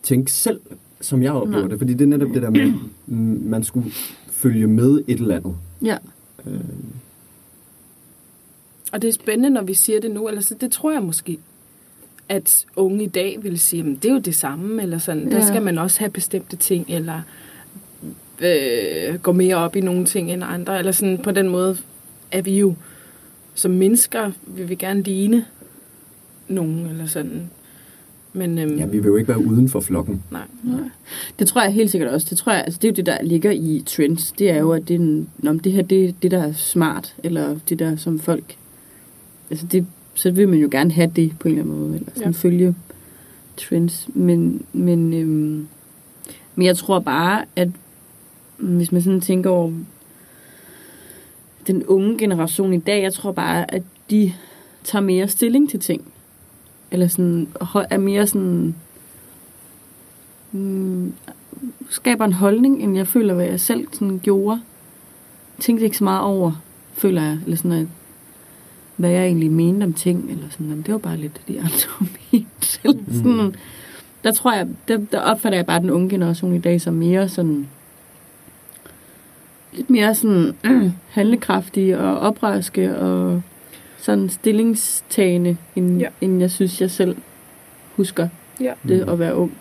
tænke 0.04 0.32
selv, 0.32 0.60
som 1.02 1.24
jeg 1.24 1.32
oplever 1.32 1.60
Nej. 1.62 1.70
det. 1.70 1.78
Fordi 1.78 1.94
det 1.94 2.02
er 2.02 2.08
netop 2.08 2.30
det 2.34 2.42
der 2.42 2.50
med, 2.50 2.74
man 3.56 3.64
skulle 3.64 3.92
følge 4.32 4.68
med 4.68 5.04
et 5.08 5.20
eller 5.20 5.36
andet. 5.36 5.56
Ja. 5.84 5.98
Øh, 6.48 6.60
Og 8.94 9.02
det 9.02 9.08
er 9.08 9.12
spændende, 9.12 9.50
når 9.50 9.64
vi 9.64 9.74
siger 9.74 10.00
det 10.02 10.12
nu, 10.12 10.28
eller 10.28 10.42
så 10.42 10.56
det 10.62 10.72
tror 10.72 10.92
jeg 10.92 11.02
måske, 11.04 11.38
at 12.30 12.66
unge 12.76 13.04
i 13.04 13.08
dag 13.08 13.38
vil 13.42 13.60
sige, 13.60 13.80
at 13.84 14.04
det 14.04 14.10
er 14.10 14.14
jo 14.14 14.20
det 14.20 14.36
samme, 14.36 14.82
eller 14.82 14.98
sådan, 14.98 15.32
der 15.32 15.38
Ja. 15.38 15.48
skal 15.48 15.62
man 15.62 15.78
også 15.78 16.00
have 16.00 16.12
bestemte 16.12 16.56
ting, 16.56 16.86
eller 16.90 17.22
øh, 18.40 19.20
gå 19.22 19.32
mere 19.32 19.56
op 19.56 19.76
i 19.76 19.82
nogle 19.82 20.06
ting 20.06 20.32
end 20.32 20.44
andre, 20.46 20.80
eller 20.80 20.92
sådan 20.92 21.18
på 21.24 21.32
den 21.32 21.50
måde 21.50 21.78
er 22.32 22.42
vi 22.42 22.60
jo 22.60 22.74
som 23.54 23.72
mennesker, 23.72 24.32
vil 24.48 24.70
vi 24.70 24.76
gerne 24.76 25.02
ligne 25.02 25.46
nogen, 26.48 26.86
eller 26.86 27.08
sådan. 27.08 27.50
Men, 28.34 28.58
øhm, 28.58 28.78
Ja, 28.78 28.86
vi 28.86 29.00
vil 29.00 29.08
jo 29.08 29.16
ikke 29.16 29.28
være 29.28 29.46
uden 29.46 29.70
for 29.70 29.80
flokken. 29.80 30.24
nej. 30.32 30.42
Nej. 30.64 30.80
Det 31.40 31.48
tror 31.48 31.62
jeg 31.64 31.74
helt 31.74 31.92
sikkert 31.92 32.10
også. 32.12 32.28
Det 32.30 32.38
tror 32.38 32.52
jeg, 32.52 32.64
altså 32.66 32.80
det 32.82 32.88
er 32.88 32.92
jo 32.92 32.96
det, 32.96 33.06
der 33.06 33.18
ligger 33.24 33.52
i 33.52 33.84
trends. 33.86 34.32
Det 34.32 34.50
er 34.50 34.58
jo, 34.60 34.72
at 34.72 34.88
det, 34.88 34.94
er 34.96 35.00
en, 35.00 35.30
men 35.38 35.58
det 35.58 35.72
her, 35.72 35.82
det 35.82 36.06
er 36.06 36.12
det, 36.22 36.32
der 36.32 36.44
er 36.44 36.54
smart, 36.54 37.16
eller 37.24 37.58
det 37.70 37.80
der, 37.80 37.96
som 37.96 38.20
folk... 38.20 38.56
Altså 39.50 39.66
det, 39.66 39.86
så 40.14 40.32
vil 40.32 40.50
man 40.50 40.60
jo 40.60 40.68
gerne 40.72 40.92
have 40.92 41.12
det 41.16 41.34
på 41.40 41.48
en 41.48 41.54
eller 41.54 41.64
anden 41.64 41.80
måde, 41.80 41.96
eller 41.96 42.10
sådan 42.16 42.24
Ja. 42.28 42.32
følge 42.32 42.76
trends. 43.58 44.08
Men, 44.14 44.66
men, 44.74 45.14
øhm, 45.14 45.68
men 46.56 46.66
jeg 46.66 46.78
tror 46.78 47.00
bare, 47.00 47.46
at 47.56 47.70
hvis 48.58 48.92
man 48.92 49.02
sådan 49.02 49.22
tænker 49.22 49.50
over 49.50 49.72
den 51.68 51.86
unge 51.86 52.18
generation 52.18 52.74
i 52.74 52.80
dag, 52.80 53.04
jeg 53.04 53.14
tror 53.14 53.32
bare, 53.32 53.74
at 53.74 53.84
de 54.10 54.34
tager 54.84 55.04
mere 55.04 55.28
stilling 55.28 55.70
til 55.70 55.80
ting. 55.80 56.04
Eller 56.92 57.08
sådan, 57.08 57.48
er 57.90 57.98
mere 57.98 58.28
sådan 58.28 58.76
mm, 60.52 61.14
skaber 61.90 62.26
en 62.26 62.34
holdning, 62.34 62.84
end 62.84 62.98
jeg 62.98 63.08
føler, 63.08 63.34
hvad 63.34 63.46
jeg 63.46 63.60
selv 63.60 63.88
sådan 63.92 64.20
gjorde. 64.24 64.62
Tænkte 65.60 65.86
ikke 65.86 65.98
så 65.98 66.04
meget 66.04 66.22
over, 66.22 66.52
føler 66.94 67.22
jeg. 67.22 67.40
Eller 67.44 67.58
sådan, 67.58 67.72
at, 67.72 67.88
hvad 68.96 69.10
jeg 69.10 69.26
egentlig 69.26 69.52
mente 69.52 69.84
om 69.84 69.94
ting. 69.94 70.32
Eller 70.32 70.50
sådan, 70.50 70.68
jamen, 70.68 70.84
det 70.84 70.92
var 70.92 70.98
bare 70.98 71.18
lidt 71.18 71.42
de 71.48 71.60
andre 71.60 71.90
mente. 72.32 72.80
Eller 72.84 73.14
sådan, 73.14 73.56
der 74.24 74.32
tror 74.32 74.54
jeg, 74.54 74.68
der, 74.88 74.98
der 75.12 75.20
opfatter 75.20 75.58
jeg 75.58 75.66
bare 75.66 75.80
den 75.80 75.90
unge 75.90 76.10
generation 76.10 76.56
i 76.56 76.60
dag 76.60 76.82
som 76.82 76.94
mere 76.94 77.30
sådan 77.30 77.68
lidt 79.74 79.90
mere 79.90 80.16
sådan 80.16 80.56
øh, 80.64 80.92
handlekraftige 81.16 82.00
og 82.00 82.20
oprørske 82.20 82.98
og 82.98 83.42
sådan 83.98 84.30
stillingstagende, 84.30 85.58
end, 85.76 86.00
Ja. 86.00 86.08
end 86.22 86.40
jeg 86.40 86.52
synes, 86.52 86.82
jeg 86.82 86.92
selv 86.92 87.16
husker 87.96 88.28
Ja. 88.62 88.74
det 88.88 89.10
at 89.10 89.20
være 89.20 89.36
ung. 89.36 89.58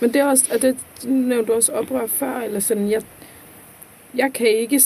Men 0.00 0.12
det 0.12 0.20
er 0.20 0.24
også, 0.26 0.44
og 0.54 0.62
det 0.62 0.76
nævnte 1.04 1.52
du 1.52 1.56
også 1.56 1.72
oprør 1.72 2.06
før, 2.06 2.40
eller 2.40 2.60
sådan, 2.60 2.90
jeg, 2.90 3.02
jeg 4.14 4.30
kan 4.34 4.46
ikke 4.46 4.80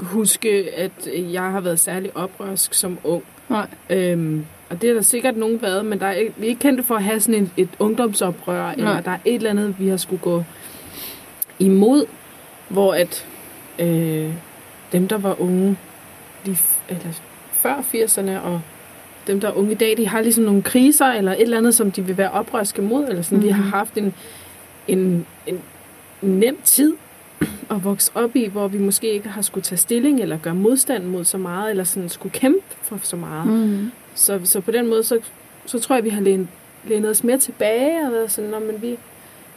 huske, 0.00 0.48
at 0.76 1.08
jeg 1.32 1.42
har 1.42 1.60
været 1.60 1.80
særlig 1.80 2.16
oprørsk 2.16 2.74
som 2.74 2.98
ung. 3.04 3.22
Nej. 3.48 3.66
Øhm, 3.90 4.44
og 4.70 4.82
det 4.82 4.90
er 4.90 4.94
der 4.94 5.02
sikkert 5.02 5.36
nogen 5.36 5.62
været, 5.62 5.84
men 5.86 5.98
der 6.00 6.06
er 6.06 6.12
ikke, 6.12 6.32
vi 6.36 6.46
er 6.46 6.48
ikke 6.48 6.60
kendte 6.60 6.82
for 6.82 6.94
at 6.94 7.02
have 7.02 7.20
sådan 7.20 7.34
en, 7.40 7.50
et 7.56 7.68
ungdomsoprør, 7.78 8.70
eller 8.70 8.84
Nej. 8.84 9.00
der 9.00 9.10
er 9.10 9.18
et 9.24 9.34
eller 9.34 9.50
andet, 9.50 9.74
vi 9.78 9.88
har 9.88 9.96
skulle 9.96 10.22
gå 10.22 10.44
imod, 11.58 12.04
hvor 12.68 12.94
at 12.94 13.26
øh, 13.78 14.32
dem, 14.92 15.08
der 15.08 15.18
var 15.18 15.40
unge, 15.40 15.76
de, 16.46 16.56
eller 16.88 17.20
før 17.52 17.74
80'erne, 17.94 18.38
og 18.46 18.60
dem, 19.26 19.40
der 19.40 19.48
er 19.48 19.52
unge 19.52 19.72
i 19.72 19.74
dag, 19.74 19.96
de 19.96 20.08
har 20.08 20.20
ligesom 20.20 20.44
nogle 20.44 20.62
kriser, 20.62 21.06
eller 21.06 21.32
et 21.32 21.40
eller 21.42 21.58
andet, 21.58 21.74
som 21.74 21.90
de 21.92 22.02
vil 22.06 22.16
være 22.16 22.30
oprørske 22.30 22.82
mod, 22.82 23.04
eller 23.08 23.22
sådan. 23.22 23.38
Mm. 23.38 23.44
Vi 23.44 23.48
har 23.48 23.62
Mhm. 23.62 23.72
haft 23.72 23.94
en, 23.98 24.14
en, 24.88 25.26
en 25.46 25.60
nem 26.22 26.58
tid 26.64 26.94
at 27.70 27.84
vokse 27.84 28.10
op 28.14 28.36
i, 28.36 28.46
hvor 28.46 28.68
vi 28.68 28.78
måske 28.78 29.12
ikke 29.12 29.28
har 29.28 29.42
skulle 29.42 29.64
tage 29.64 29.76
stilling, 29.78 30.20
eller 30.20 30.38
gøre 30.38 30.54
modstand 30.54 31.04
mod 31.04 31.24
så 31.24 31.38
meget, 31.38 31.70
eller 31.70 31.84
sådan 31.84 32.08
skulle 32.08 32.32
kæmpe 32.32 32.60
for 32.82 32.98
så 33.02 33.16
meget. 33.16 33.46
Mm. 33.46 33.90
Så, 34.14 34.40
så 34.44 34.60
på 34.60 34.70
den 34.70 34.86
måde, 34.86 35.02
så, 35.04 35.18
så 35.66 35.78
tror 35.78 35.94
jeg, 35.96 36.04
vi 36.04 36.08
har 36.08 36.20
lænet, 36.20 36.48
lænet 36.84 37.10
os 37.10 37.24
mere 37.24 37.38
tilbage, 37.38 38.06
og 38.06 38.12
været 38.12 38.30
sådan, 38.32 38.50
Nå, 38.50 38.58
men 38.58 38.82
vi 38.82 38.98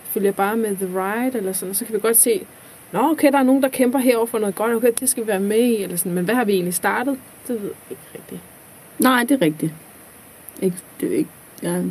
følger 0.04 0.32
bare 0.32 0.58
med 0.58 0.76
The 0.76 0.88
Ride, 0.88 1.38
eller 1.38 1.54
sådan, 1.54 1.76
så 1.76 1.86
kan 1.86 1.96
vi 1.96 2.00
godt 2.00 2.18
se, 2.18 2.46
Nå, 2.92 3.00
okay, 3.00 3.32
der 3.32 3.38
er 3.38 3.44
nogen, 3.44 3.64
der 3.64 3.70
kæmper 3.70 4.00
herover 4.00 4.26
for 4.26 4.40
noget 4.40 4.56
godt, 4.56 4.74
okay, 4.74 4.92
det 5.00 5.10
skal 5.10 5.24
vi 5.24 5.28
være 5.28 5.40
med 5.40 5.58
i, 5.58 5.84
eller 5.84 5.98
sådan, 5.98 6.14
men 6.14 6.26
hvad 6.26 6.36
har 6.36 6.46
vi 6.46 6.54
egentlig 6.54 6.74
startet? 6.74 7.18
Det 7.48 7.62
ved 7.62 7.70
jeg 7.70 7.92
ikke 7.92 8.02
rigtigt. 8.16 8.42
Nej, 9.00 9.24
det 9.24 9.32
er 9.32 9.42
rigtigt. 9.42 9.74
Ikke, 10.62 10.78
det 11.00 11.14
er 11.14 11.18
ikke, 11.18 11.30
ja. 11.64 11.82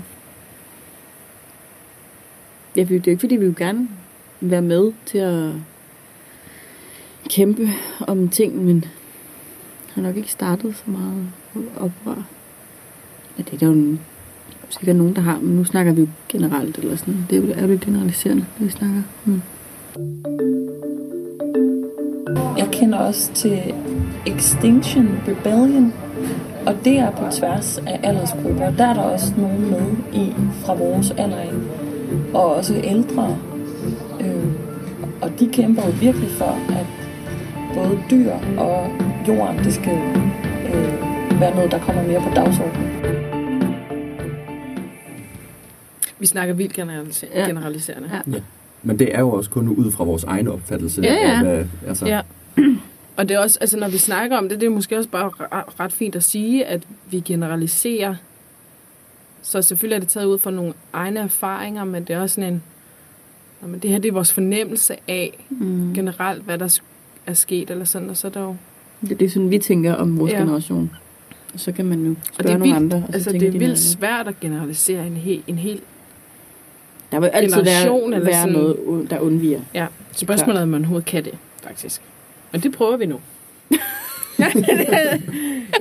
Ja, 2.77 2.85
det 2.85 3.07
er 3.07 3.11
ikke, 3.11 3.21
fordi 3.21 3.37
vi 3.37 3.47
vil 3.47 3.57
gerne 3.57 3.89
være 4.41 4.63
med 4.63 4.93
til 5.07 5.19
at 5.19 5.51
kæmpe 7.31 7.69
om 8.01 8.29
ting, 8.29 8.65
men 8.65 8.85
har 9.95 10.03
nok 10.03 10.17
ikke 10.17 10.31
startet 10.31 10.77
så 10.77 10.83
meget 10.87 11.33
oprør. 11.77 12.23
Ja, 13.39 13.43
det 13.43 13.53
er 13.53 13.59
der 13.59 13.67
jo 13.67 13.97
sikkert 14.69 14.97
nogen, 14.97 15.17
der 15.17 15.21
har, 15.21 15.39
men 15.41 15.57
nu 15.57 15.65
snakker 15.65 15.93
vi 15.93 16.01
jo 16.01 16.09
generelt, 16.29 16.79
eller 16.79 16.97
sådan. 16.97 17.27
Det 17.31 17.39
er 17.39 17.47
jo, 17.47 17.53
er 17.53 17.67
jo 17.67 17.79
generaliserende, 17.81 18.47
når 18.59 18.67
vi 18.67 18.73
snakker. 18.73 19.03
Hmm. 19.25 19.43
Jeg 22.59 22.69
kender 22.73 22.99
også 22.99 23.33
til 23.33 23.75
Extinction 24.27 25.21
Rebellion, 25.29 25.93
og 26.67 26.75
det 26.85 26.99
er 26.99 27.11
på 27.11 27.25
tværs 27.33 27.79
af 27.87 28.01
aldersgrupper. 28.03 28.71
Der 28.71 28.87
er 28.87 28.95
der 28.95 29.03
også 29.03 29.33
nogen 29.37 29.71
med 29.71 29.83
i 30.13 30.33
fra 30.65 30.75
vores 30.75 31.11
alder 31.11 31.37
af, 31.37 31.51
og 32.35 32.55
også 32.57 32.75
ældre. 32.85 33.37
Øh, 34.21 34.45
og 35.23 35.31
de 35.41 35.49
kæmper 35.53 35.83
jo 35.87 35.93
virkelig 36.01 36.31
for, 36.31 36.59
at 36.69 36.87
både 37.75 37.99
dyr 38.11 38.33
og 38.59 38.89
jorden, 39.29 39.59
det 39.59 39.75
skal 39.75 39.99
øh, 40.75 41.41
være 41.41 41.55
noget, 41.55 41.71
der 41.71 41.79
kommer 41.79 42.03
mere 42.03 42.21
på 42.21 42.29
dagsordenen. 42.35 42.91
Vi 46.19 46.27
snakker 46.27 46.55
vildt 46.55 46.73
generaliser- 46.73 47.27
Ja. 47.35 47.47
generaliserende. 47.47 48.09
Ja. 48.33 48.39
Men 48.83 48.99
det 48.99 49.15
er 49.15 49.21
jo 49.21 49.31
også 49.31 49.51
kun 49.51 49.69
ud 49.69 49.91
fra 49.91 50.05
vores 50.05 50.25
egen 50.25 50.49
opfattelse. 50.49 51.03
Ja, 51.03 51.13
ja. 51.15 51.31
Af, 51.39 51.45
hvad, 51.45 51.65
altså, 51.87 52.07
Ja. 52.07 52.21
Og 53.17 53.29
det 53.29 53.35
er 53.35 53.39
også, 53.39 53.59
altså 53.61 53.77
når 53.79 53.89
vi 53.89 53.99
snakker 53.99 54.37
om 54.39 54.49
det, 54.49 54.61
det 54.61 54.67
er 54.67 54.71
måske 54.71 54.97
også 54.97 55.09
bare 55.11 55.31
re- 55.31 55.81
ret 55.81 55.93
fint 55.93 56.17
at 56.17 56.23
sige, 56.25 56.65
at 56.67 56.83
vi 57.11 57.21
generaliserer. 57.21 58.15
Så 59.43 59.63
selvfølgelig 59.63 59.97
er 59.97 60.01
det 60.01 60.09
taget 60.09 60.27
ud 60.27 60.39
fra 60.39 60.51
nogle 60.51 60.73
egne 60.93 61.21
erfaringer, 61.21 61.85
men 61.85 62.05
det 62.05 62.15
er 62.17 62.21
også 62.21 62.35
sådan 62.35 62.53
en, 62.53 62.63
Nå, 63.63 63.69
men 63.69 63.81
det 63.81 63.91
her 63.91 63.99
det 63.99 64.09
er 64.09 64.13
vores 64.13 64.33
fornemmelse 64.33 64.95
af 65.09 65.45
Mm. 65.51 65.95
generelt, 65.95 66.43
hvad 66.45 66.59
der 66.59 66.79
er 67.27 67.33
sket, 67.35 67.71
eller 67.71 67.85
sådan, 67.85 68.11
og 68.11 68.17
så 68.17 68.27
er 68.27 68.31
der 68.31 68.41
jo... 68.41 68.57
Det 69.01 69.13
er 69.13 69.17
det, 69.17 69.33
sådan, 69.33 69.51
vi 69.51 69.59
tænker 69.59 69.95
om 69.95 70.19
vores 70.19 70.33
Ja. 70.33 70.39
generation. 70.39 70.91
Og 71.55 71.61
så 71.61 71.73
kan 71.73 71.85
man 71.85 72.05
jo 72.05 72.11
Og 72.11 72.17
spørge 72.33 72.49
det 72.49 72.55
er 72.55 72.59
nogle 72.59 72.75
vildt, 72.75 72.95
andre. 72.95 72.97
Og 72.97 73.13
så 73.13 73.13
altså 73.15 73.33
det 73.33 73.43
er 73.43 73.59
vildt 73.59 73.79
svært 73.79 74.29
at 74.29 74.41
generalisere 74.41 75.07
en 75.07 75.17
hel, 75.17 75.43
en 75.47 75.59
hel 75.59 75.81
Der 77.13 77.21
vil 77.21 77.27
altid 77.29 77.63
være, 77.65 78.05
eller 78.05 78.21
være 78.21 78.35
sådan- 78.35 78.53
noget, 78.53 79.11
der 79.11 79.19
undviger. 79.21 79.61
Ja, 79.75 79.87
spørgsmålet 80.13 80.59
er, 80.59 80.63
om 80.63 80.69
man 80.69 80.81
overhovedet 80.81 81.07
kan 81.07 81.25
det, 81.25 81.35
faktisk. 81.63 82.01
Men 82.53 82.61
det 82.61 82.73
prøver 82.73 82.97
vi 82.97 83.07
nu. 83.07 83.21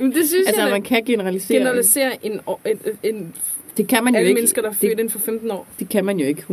Men 0.00 0.12
det 0.12 0.28
synes 0.28 0.46
Altså, 0.46 0.62
jeg, 0.62 0.70
man 0.70 0.82
kan 0.82 1.04
generalisere. 1.04 1.58
generalisere 1.58 2.26
en, 2.26 2.40
en, 2.66 2.78
en, 3.02 3.34
Det 3.76 3.88
kan 3.88 4.04
man 4.04 4.12
jo 4.14 4.18
alle 4.18 4.28
ikke. 4.28 4.38
mennesker, 4.38 4.62
der 4.62 4.68
er 4.68 4.72
det, 4.72 4.80
født 4.80 4.90
inden 4.92 5.10
for 5.10 5.18
15 5.18 5.50
år. 5.50 5.66
det 5.78 5.88
kan 5.88 6.04
man 6.04 6.18
jo 6.20 6.26
ikke 6.26 6.42
100%. 6.50 6.52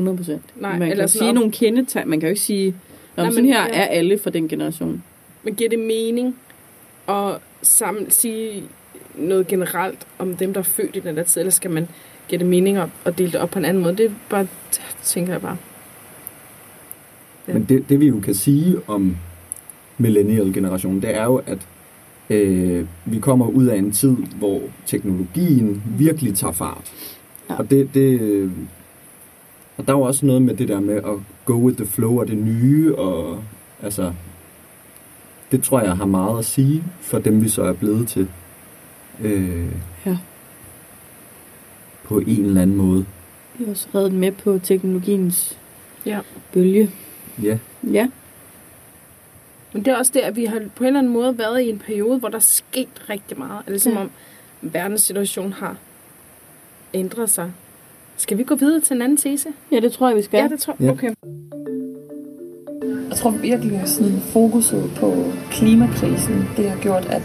Nej, 0.56 0.78
man 0.80 0.82
eller 0.92 0.96
kan 1.04 1.08
sige 1.10 1.30
op- 1.30 1.36
nogle 1.36 1.52
kendetegn. 1.52 2.10
Man 2.10 2.20
kan 2.20 2.28
jo 2.28 2.32
ikke 2.32 2.42
sige, 2.42 2.76
Nå, 3.16 3.24
Nej, 3.24 3.32
sådan 3.32 3.44
men- 3.46 3.54
her 3.54 3.62
ja. 3.68 3.74
er 3.74 3.86
alle 3.86 4.20
fra 4.20 4.30
den 4.30 4.48
generation. 4.48 5.04
Men 5.44 5.56
giver 5.56 5.70
det 5.70 5.80
mening 5.80 6.36
at 7.10 7.38
sammen 7.62 8.12
sige 8.12 8.64
noget 9.16 9.48
generelt 9.48 10.00
om 10.18 10.36
dem, 10.36 10.54
der 10.54 10.60
er 10.60 10.64
født 10.64 10.96
i 10.96 11.00
den 11.00 11.18
der 11.18 11.24
tid, 11.24 11.42
eller 11.42 11.52
skal 11.52 11.72
man 11.72 11.88
give 12.28 12.40
det 12.40 12.48
mening 12.48 12.78
at, 12.78 12.90
at 13.06 13.18
dele 13.18 13.32
det 13.32 13.40
op 13.40 13.50
på 13.50 13.60
en 13.60 13.66
anden 13.66 13.84
måde? 13.84 13.98
Det 13.98 14.06
er 14.06 14.12
bare, 14.30 14.48
tænker 15.04 15.34
jeg 15.34 15.42
bare. 15.42 15.58
Ja. 17.48 17.54
Men 17.54 17.64
det, 17.64 17.90
det 17.90 18.00
vi 18.00 18.08
jo 18.08 18.20
kan 18.20 18.34
sige 18.34 18.78
om 18.88 19.18
millennial-generationen, 19.98 21.02
det 21.02 21.16
er 21.16 21.24
jo, 21.24 21.42
at 21.46 21.68
øh, 22.30 22.86
vi 23.06 23.20
kommer 23.20 23.48
ud 23.48 23.66
af 23.66 23.78
en 23.78 23.92
tid, 23.92 24.16
hvor 24.16 24.62
teknologien 24.86 25.84
virkelig 25.98 26.36
tager 26.36 26.54
fart. 26.54 26.92
Ja. 27.50 27.56
Og 27.56 27.70
det, 27.70 27.90
det 27.94 28.52
og 29.78 29.88
der 29.88 29.94
er 29.94 29.98
jo 29.98 30.04
også 30.04 30.26
noget 30.26 30.42
med 30.42 30.56
det 30.56 30.68
der 30.68 30.80
med 30.80 30.96
at 30.96 31.14
go 31.46 31.54
with 31.54 31.78
the 31.78 31.86
flow 31.86 32.20
og 32.20 32.28
det 32.28 32.38
nye, 32.38 32.96
og 32.96 33.40
altså, 33.84 34.14
det 35.52 35.64
tror 35.64 35.82
jeg 35.82 35.98
har 35.98 36.06
meget 36.06 36.40
at 36.40 36.46
sige 36.46 36.84
for 37.00 37.20
dem, 37.20 37.44
vi 37.44 37.50
så 37.50 37.64
er 37.64 37.74
blevet 37.74 38.08
til. 38.08 38.28
Øh, 39.22 39.66
Ja. 40.06 40.18
På 42.08 42.20
en 42.20 42.46
eller 42.46 42.62
anden 42.62 42.76
måde. 42.76 43.06
Vi 43.58 43.66
er 43.66 43.70
også 43.70 43.88
reddet 43.96 44.14
med 44.14 44.32
på 44.32 44.60
teknologiens 44.64 45.58
Ja. 46.06 46.20
bølge. 46.54 46.90
Ja. 47.44 47.58
Ja. 47.92 48.08
Men 49.74 49.86
det 49.86 49.92
er 49.94 49.98
også 49.98 50.12
det, 50.16 50.20
at 50.20 50.36
vi 50.36 50.46
har 50.46 50.62
på 50.76 50.84
en 50.84 50.88
eller 50.88 51.00
anden 51.00 51.14
måde 51.14 51.38
været 51.38 51.62
i 51.62 51.70
en 51.70 51.80
periode, 51.80 52.20
hvor 52.20 52.30
der 52.30 52.36
er 52.36 52.40
sket 52.42 52.88
rigtig 53.10 53.38
meget. 53.38 53.62
Er 53.68 53.72
det 53.72 53.82
som 53.82 53.94
Ja. 53.94 54.00
om 54.02 54.10
verdenssituationen 54.62 55.54
har 55.54 55.76
ændret 56.94 57.30
sig? 57.30 57.52
Skal 58.18 58.38
vi 58.38 58.44
gå 58.44 58.56
videre 58.56 58.82
til 58.82 58.96
en 58.96 59.02
anden 59.02 59.18
tese? 59.18 59.50
ja, 59.72 59.80
det 59.80 59.92
tror 59.92 60.08
jeg, 60.08 60.18
vi 60.18 60.22
skal. 60.22 60.38
Ja, 60.38 60.48
det 60.48 60.60
tror 60.60 60.76
jeg. 60.80 60.86
Ja. 60.86 60.92
Okay. 60.92 61.14
Jeg 63.10 63.18
tror 63.18 63.32
virkelig, 63.32 63.78
at 63.80 63.90
sådan 63.90 64.20
fokuset 64.20 64.92
på 65.00 65.14
klimakrisen, 65.52 66.46
det 66.58 66.70
har 66.70 66.78
gjort, 66.82 67.06
at 67.06 67.22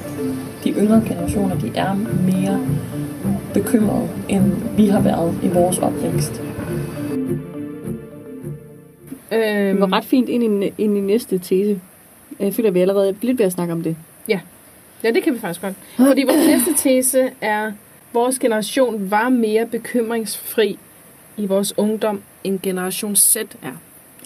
de 0.64 0.70
yngre 0.72 1.02
generationer, 1.08 1.58
de 1.60 1.72
er 1.74 1.94
mere 2.26 2.60
bekymrede, 3.54 4.08
end 4.28 4.42
vi 4.76 4.86
har 4.86 5.00
været 5.00 5.38
i 5.42 5.48
vores 5.48 5.78
opvækst. 5.78 6.42
Øhm, 9.32 9.72
Det 9.72 9.80
var 9.80 9.92
ret 9.92 10.04
fint 10.04 10.28
ind 10.28 10.64
i, 10.64 10.72
ind 10.78 10.96
i 10.96 11.00
næste 11.00 11.38
tese. 11.38 11.80
Jeg 12.40 12.54
føler, 12.54 12.68
at 12.68 12.74
vi 12.74 12.80
allerede 12.80 13.08
er 13.08 13.14
lidt 13.22 13.38
ved 13.38 13.46
at 13.46 13.52
snakke 13.52 13.72
om 13.72 13.82
det. 13.82 13.96
Ja, 15.04 15.10
det 15.10 15.22
kan 15.22 15.34
vi 15.34 15.38
faktisk 15.38 15.60
godt. 15.60 15.74
Fordi 15.96 16.22
vores 16.22 16.46
næste 16.46 16.74
tese 16.76 17.30
er, 17.40 17.72
vores 18.12 18.38
generation 18.38 19.10
var 19.10 19.28
mere 19.28 19.66
bekymringsfri 19.66 20.78
i 21.36 21.46
vores 21.46 21.78
ungdom, 21.78 22.22
end 22.44 22.60
generation 22.62 23.16
Z 23.16 23.36
er. 23.36 23.46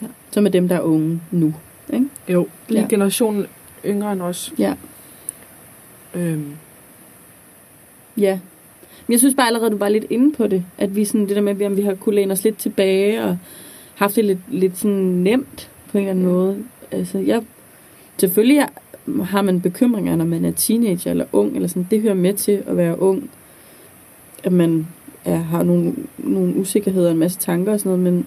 Ja. 0.02 0.06
Som 0.30 0.46
er 0.46 0.50
dem, 0.50 0.68
der 0.68 0.76
er 0.76 0.80
unge 0.80 1.20
nu. 1.30 1.54
Ikke? 1.92 2.06
Jo, 2.28 2.48
lige 2.68 2.78
Ja. 2.78 2.82
ja. 2.82 2.88
generationen 2.90 3.46
yngre 3.86 4.12
end 4.12 4.22
os. 4.22 4.52
Ja. 4.58 4.74
Øhm, 6.14 6.54
Ja. 8.16 8.38
Men 9.06 9.12
jeg 9.12 9.18
synes 9.18 9.34
bare 9.34 9.46
allerede, 9.46 9.70
du 9.70 9.76
var 9.76 9.88
lidt 9.88 10.06
inde 10.10 10.32
på 10.32 10.46
det. 10.46 10.64
At 10.78 10.96
vi 10.96 11.04
sådan, 11.04 11.26
det 11.28 11.36
der 11.36 11.42
med, 11.42 11.66
om 11.66 11.76
vi 11.76 11.82
har 11.82 11.94
kunne 11.94 12.14
læne 12.14 12.32
os 12.32 12.44
lidt 12.44 12.58
tilbage 12.58 13.24
og 13.24 13.38
haft 13.94 14.16
det 14.16 14.24
lidt, 14.24 14.38
lidt 14.48 14.78
sådan 14.78 14.96
nemt 14.96 15.70
på 15.92 15.98
en 15.98 16.04
eller 16.04 16.10
anden 16.10 16.24
måde. 16.26 16.56
Altså, 16.90 17.18
jeg, 17.18 17.42
selvfølgelig 18.18 18.60
har- 18.60 18.72
har 19.22 19.42
man 19.42 19.60
bekymringer, 19.60 20.16
når 20.16 20.24
man 20.24 20.44
er 20.44 20.50
teenager 20.50 21.10
eller 21.10 21.24
ung. 21.32 21.54
Eller 21.54 21.68
sådan. 21.68 21.86
Det 21.90 22.00
hører 22.00 22.14
med 22.14 22.34
til 22.34 22.62
at 22.66 22.76
være 22.76 23.00
ung. 23.02 23.30
At 24.44 24.52
man 24.52 24.86
er, 25.24 25.36
har 25.36 25.62
nogle, 25.62 25.92
nogle 26.18 26.56
usikkerheder 26.56 27.06
og 27.06 27.12
en 27.12 27.18
masse 27.18 27.38
tanker 27.38 27.72
og 27.72 27.80
sådan 27.80 27.98
noget. 27.98 28.14
Men, 28.14 28.26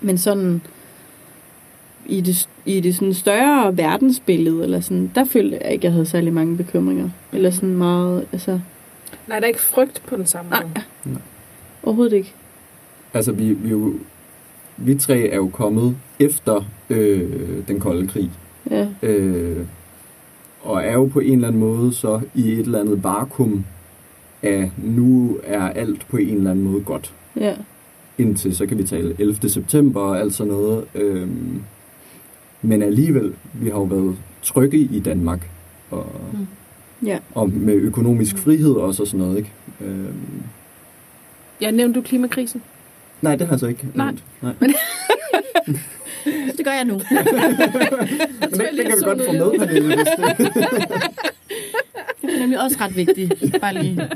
men 0.00 0.18
sådan 0.18 0.60
i 2.06 2.20
det, 2.20 2.48
i 2.66 2.80
det 2.80 2.94
sådan 2.94 3.14
større 3.14 3.76
verdensbillede, 3.76 4.62
eller 4.62 4.80
sådan, 4.80 5.10
der 5.14 5.24
følte 5.24 5.58
jeg 5.62 5.72
ikke, 5.72 5.80
at 5.80 5.84
jeg 5.84 5.92
havde 5.92 6.06
særlig 6.06 6.32
mange 6.32 6.56
bekymringer. 6.56 7.08
Eller 7.32 7.50
sådan 7.50 7.74
meget, 7.76 8.26
altså... 8.32 8.60
nej, 9.28 9.38
der 9.38 9.44
er 9.44 9.48
ikke 9.48 9.60
frygt 9.60 10.02
på 10.06 10.16
den 10.16 10.26
samme 10.26 10.50
måde. 10.50 10.84
Overhovedet 11.82 12.16
ikke. 12.16 12.34
Altså, 13.14 13.32
vi, 13.32 13.52
vi, 13.52 13.68
er 13.68 13.72
jo, 13.72 13.94
vi 14.76 14.94
tre 14.94 15.18
er 15.28 15.36
jo 15.36 15.48
kommet 15.48 15.96
efter 16.18 16.64
øh, 16.90 17.30
den 17.68 17.80
kolde 17.80 18.06
krig. 18.08 18.30
Ja. 18.70 18.88
Øh, 19.02 19.66
og 20.62 20.82
er 20.84 20.92
jo 20.92 21.06
på 21.06 21.20
en 21.20 21.32
eller 21.34 21.48
anden 21.48 21.60
måde 21.60 21.92
så 21.94 22.20
i 22.34 22.52
et 22.52 22.58
eller 22.58 22.80
andet 22.80 23.04
vakuum 23.04 23.64
af, 24.42 24.70
nu 24.78 25.38
er 25.44 25.68
alt 25.68 26.06
på 26.08 26.16
en 26.16 26.36
eller 26.36 26.50
anden 26.50 26.64
måde 26.64 26.82
godt. 26.82 27.14
Ja. 27.36 27.54
Indtil, 28.18 28.56
så 28.56 28.66
kan 28.66 28.78
vi 28.78 28.84
tale 28.84 29.16
11. 29.18 29.48
september 29.48 30.00
og 30.00 30.20
alt 30.20 30.34
sådan 30.34 30.52
noget. 30.52 30.84
Øh, 30.94 31.28
men 32.62 32.82
alligevel, 32.82 33.34
vi 33.52 33.68
har 33.68 33.76
jo 33.76 33.82
været 33.82 34.16
trygge 34.42 34.78
i 34.78 35.00
Danmark. 35.00 35.50
Og, 35.90 36.06
Mm. 36.32 36.46
Ja. 37.02 37.18
og 37.34 37.50
med 37.50 37.74
økonomisk 37.74 38.38
frihed 38.38 38.72
også 38.72 39.02
og 39.02 39.06
sådan 39.06 39.26
noget, 39.26 39.38
ikke? 39.38 39.52
Øh, 39.80 40.04
Jeg 41.60 41.72
nævnte 41.72 42.00
du 42.00 42.04
klimakrisen? 42.04 42.62
nej, 43.22 43.36
det 43.36 43.46
har 43.46 43.54
jeg 43.54 43.60
så 43.60 43.66
ikke 43.66 43.86
Nej. 43.94 44.06
nævnt. 44.06 44.22
Nej. 44.42 44.52
Det 46.56 46.64
gør 46.64 46.72
jeg 46.72 46.84
nu. 46.84 46.94
Men 48.40 48.50
det, 48.50 48.68
det 48.76 48.86
kan 48.86 48.94
vi 48.98 49.04
godt 49.04 49.22
få 49.26 49.32
med, 49.32 49.58
Pernille, 49.58 49.96
hvis 49.96 50.06
det... 50.16 50.38
Det 52.22 52.34
er 52.34 52.38
nemlig 52.40 52.60
også 52.62 52.76
ret 52.80 52.96
vigtigt. 52.96 53.60
Bare 53.60 53.74
lige. 53.82 54.08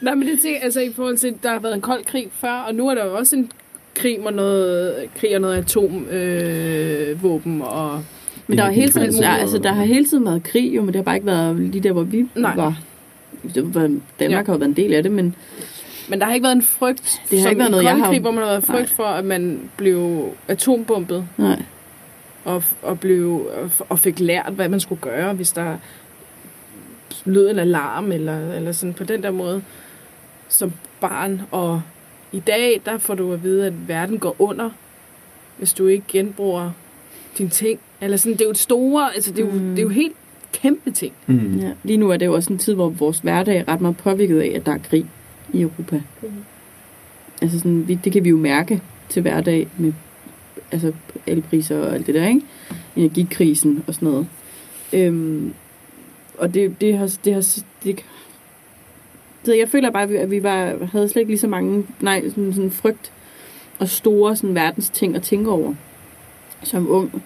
Nej, 0.00 0.14
men 0.14 0.28
det 0.28 0.38
tænker 0.42 0.60
altså 0.62 0.80
i 0.80 0.92
forhold 0.92 1.16
til, 1.18 1.34
der 1.42 1.50
har 1.50 1.58
været 1.58 1.74
en 1.74 1.80
kold 1.80 2.04
krig 2.04 2.28
før, 2.32 2.52
og 2.52 2.74
nu 2.74 2.88
er 2.88 2.94
der 2.94 3.04
jo 3.04 3.16
også 3.16 3.36
en 3.36 3.50
krig 3.94 4.20
med 4.20 4.32
noget, 4.32 4.94
krig 5.20 5.34
og 5.34 5.40
noget 5.40 5.56
atomvåben 5.56 6.08
øh, 6.16 7.22
våben 7.22 7.62
og... 7.62 8.04
Men 8.46 8.58
der, 8.58 8.64
er 8.64 8.70
hele 8.70 8.92
tiden, 8.92 9.06
muligt. 9.14 9.24
altså, 9.30 9.58
der 9.58 9.72
har 9.72 9.84
hele 9.84 10.04
tiden 10.06 10.24
været 10.24 10.42
krig, 10.42 10.76
jo, 10.76 10.80
men 10.80 10.86
det 10.88 10.96
har 10.96 11.02
bare 11.02 11.14
ikke 11.14 11.26
været 11.26 11.56
lige 11.56 11.82
der, 11.82 11.92
hvor 11.92 12.02
vi 12.02 12.28
Nej. 12.34 12.56
var. 12.56 12.78
Det 13.54 13.74
var- 13.74 13.80
Danmark 14.20 14.46
ja. 14.46 14.46
har 14.46 14.52
jo 14.52 14.58
været 14.58 14.68
en 14.68 14.76
del 14.76 14.94
af 14.94 15.02
det, 15.02 15.12
men 15.12 15.34
Men 16.08 16.18
der 16.20 16.26
har 16.26 16.34
ikke 16.34 16.44
været 16.44 16.56
en 16.56 16.62
frygt, 16.62 17.22
Det 17.30 17.38
har 17.38 17.42
som 17.44 17.50
ikke 17.50 17.58
været 17.58 17.68
i 17.68 17.70
noget, 17.70 17.84
jeg 17.84 17.96
har- 17.96 18.06
krig, 18.06 18.20
hvor 18.20 18.30
man 18.30 18.42
har 18.42 18.50
været 18.50 18.64
frygt 18.64 18.90
for, 18.90 19.04
at 19.04 19.24
man 19.24 19.60
blev 19.76 20.28
atombombet 20.48 21.24
nej. 21.36 21.62
og, 22.44 22.62
og, 22.82 23.00
blev, 23.00 23.50
og 23.88 23.98
fik 23.98 24.20
lært, 24.20 24.52
hvad 24.52 24.68
man 24.68 24.80
skulle 24.80 25.00
gøre, 25.00 25.32
hvis 25.34 25.52
der 25.52 25.76
lød 27.24 27.50
en 27.50 27.58
alarm, 27.58 28.12
eller, 28.12 28.52
eller 28.52 28.72
sådan 28.72 28.94
på 28.94 29.04
den 29.04 29.22
der 29.22 29.30
måde, 29.30 29.62
som 30.48 30.72
barn. 31.00 31.42
Og 31.50 31.82
i 32.32 32.40
dag, 32.40 32.80
der 32.84 32.98
får 32.98 33.14
du 33.14 33.32
at 33.32 33.42
vide, 33.42 33.66
at 33.66 33.88
verden 33.88 34.18
går 34.18 34.36
under, 34.38 34.70
hvis 35.58 35.72
du 35.72 35.86
ikke 35.86 36.04
genbruger 36.08 36.70
dine 37.38 37.48
ting. 37.50 37.80
Eller 38.00 38.16
sådan, 38.16 38.32
det 38.32 38.40
er 38.40 38.44
jo 38.44 38.50
et 38.50 38.58
store, 38.58 39.14
altså 39.14 39.30
det 39.32 39.38
er 39.38 39.46
jo, 39.46 39.52
Mm. 39.52 39.68
det 39.70 39.78
er 39.78 39.82
jo 39.82 39.88
helt 39.88 40.16
kæmpe 40.52 40.90
ting. 40.90 41.12
Mm. 41.26 41.56
Ja. 41.58 41.70
Lige 41.82 41.96
nu 41.96 42.10
er 42.10 42.16
det 42.16 42.26
jo 42.26 42.34
også 42.34 42.52
en 42.52 42.58
tid, 42.58 42.74
hvor 42.74 42.88
vores 42.88 43.18
hverdag 43.18 43.56
er 43.56 43.68
ret 43.68 43.80
meget 43.80 43.96
påvirket 43.96 44.40
af, 44.40 44.52
at 44.56 44.66
der 44.66 44.72
er 44.72 44.78
krig 44.78 45.06
i 45.52 45.60
Europa. 45.60 46.00
Mhm. 46.22 46.32
Altså 47.42 47.58
sådan, 47.58 47.88
vi, 47.88 47.98
det 48.04 48.12
kan 48.12 48.24
vi 48.24 48.28
jo 48.28 48.36
mærke 48.36 48.82
til 49.08 49.22
hverdag 49.22 49.68
med 49.78 49.92
altså 50.72 50.92
elpriser 51.26 51.78
og 51.80 51.94
alt 51.94 52.06
det 52.06 52.14
der, 52.14 52.28
ikke? 52.28 52.40
Energikrisen 52.96 53.84
og 53.86 53.94
sådan 53.94 54.08
noget. 54.08 54.26
Øhm, 54.92 55.54
og 56.38 56.54
det, 56.54 56.80
det 56.80 56.98
har... 56.98 57.16
Det 57.24 57.34
har 57.34 57.40
det, 57.84 58.04
det, 59.46 59.58
jeg 59.58 59.68
føler 59.68 59.90
bare, 59.90 60.02
at 60.02 60.10
vi, 60.10 60.16
at 60.16 60.30
vi 60.30 60.42
var, 60.42 60.86
havde 60.92 61.08
slet 61.08 61.20
ikke 61.20 61.30
lige 61.32 61.38
så 61.38 61.48
mange, 61.48 61.86
nej, 62.00 62.28
sådan, 62.28 62.52
sådan 62.54 62.70
frygt 62.70 63.12
og 63.78 63.88
store 63.88 64.36
sådan, 64.36 64.54
verdens 64.54 64.90
ting 64.90 65.16
at 65.16 65.22
tænke 65.22 65.50
over 65.50 65.74
som 66.62 66.90
ung. 66.90 67.22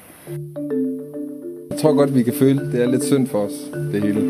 Jeg 1.70 1.78
tror 1.78 1.94
godt, 1.94 2.14
vi 2.14 2.22
kan 2.22 2.32
føle, 2.32 2.72
det 2.72 2.82
er 2.82 2.86
lidt 2.86 3.04
synd 3.04 3.26
for 3.26 3.38
os, 3.38 3.52
det 3.92 4.02
hele. 4.02 4.20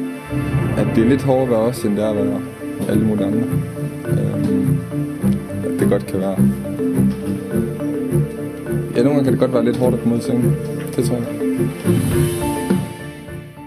At 0.76 0.86
det 0.96 1.04
er 1.04 1.08
lidt 1.08 1.22
hårdere 1.22 1.42
at 1.42 1.50
være 1.50 1.58
os, 1.58 1.84
end 1.84 1.96
det 1.96 2.04
er 2.04 2.10
at 2.10 2.16
være 2.16 2.42
alle 2.88 3.04
mulige 3.04 3.26
andre. 3.26 3.44
Øhm, 4.08 4.78
at 5.64 5.80
det 5.80 5.88
godt 5.90 6.06
kan 6.06 6.20
være. 6.20 6.38
Ja, 8.96 9.02
nogle 9.02 9.14
gange 9.14 9.24
kan 9.24 9.32
det 9.32 9.40
godt 9.40 9.52
være 9.52 9.64
lidt 9.64 9.76
hårdt 9.76 9.94
at 9.94 10.00
komme 10.00 10.14
ud 10.14 10.20
af 10.20 10.24
sengen. 10.24 10.56
Det 10.96 11.04
tror 11.04 11.16
jeg. 11.16 11.26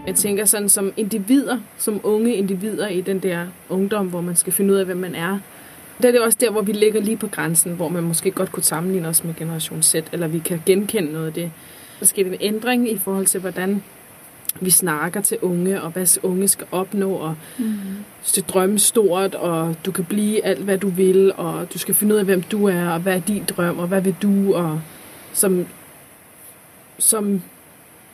Jeg 0.07 0.15
tænker 0.15 0.45
sådan 0.45 0.69
som 0.69 0.93
individer, 0.97 1.57
som 1.77 1.99
unge 2.03 2.35
individer 2.35 2.87
i 2.87 3.01
den 3.01 3.19
der 3.19 3.45
ungdom, 3.69 4.07
hvor 4.07 4.21
man 4.21 4.35
skal 4.35 4.53
finde 4.53 4.73
ud 4.73 4.77
af, 4.77 4.85
hvem 4.85 4.97
man 4.97 5.15
er. 5.15 5.39
Der 6.01 6.07
er 6.07 6.11
det 6.11 6.21
også 6.21 6.37
der, 6.41 6.51
hvor 6.51 6.61
vi 6.61 6.71
ligger 6.71 7.01
lige 7.01 7.17
på 7.17 7.27
grænsen, 7.27 7.71
hvor 7.71 7.89
man 7.89 8.03
måske 8.03 8.31
godt 8.31 8.51
kunne 8.51 8.63
sammenligne 8.63 9.07
os 9.07 9.23
med 9.23 9.33
Generation 9.35 9.81
Z, 9.81 9.95
eller 10.11 10.27
vi 10.27 10.39
kan 10.39 10.61
genkende 10.65 11.11
noget 11.13 11.27
af 11.27 11.33
det. 11.33 11.51
Der 12.01 12.07
sker 12.07 12.25
en 12.25 12.37
ændring 12.41 12.91
i 12.91 12.97
forhold 12.97 13.25
til, 13.25 13.39
hvordan 13.39 13.83
vi 14.61 14.69
snakker 14.69 15.21
til 15.21 15.37
unge, 15.41 15.81
og 15.81 15.91
hvad 15.91 16.17
unge 16.23 16.47
skal 16.47 16.67
opnå, 16.71 17.11
og 17.13 17.35
Mm. 17.57 17.73
drømme 18.47 18.79
stort, 18.79 19.35
og 19.35 19.75
du 19.85 19.91
kan 19.91 20.05
blive 20.05 20.45
alt, 20.45 20.59
hvad 20.63 20.77
du 20.77 20.89
vil, 20.89 21.33
og 21.37 21.73
du 21.73 21.77
skal 21.79 21.95
finde 21.95 22.13
ud 22.15 22.19
af, 22.19 22.25
hvem 22.25 22.41
du 22.41 22.65
er, 22.65 22.89
og 22.89 22.99
hvad 22.99 23.15
er 23.15 23.19
din 23.19 23.43
drøm, 23.43 23.79
og 23.79 23.87
hvad 23.87 24.01
vil 24.01 24.15
du, 24.21 24.53
og 24.55 24.81
som, 25.33 25.65
som 26.99 27.41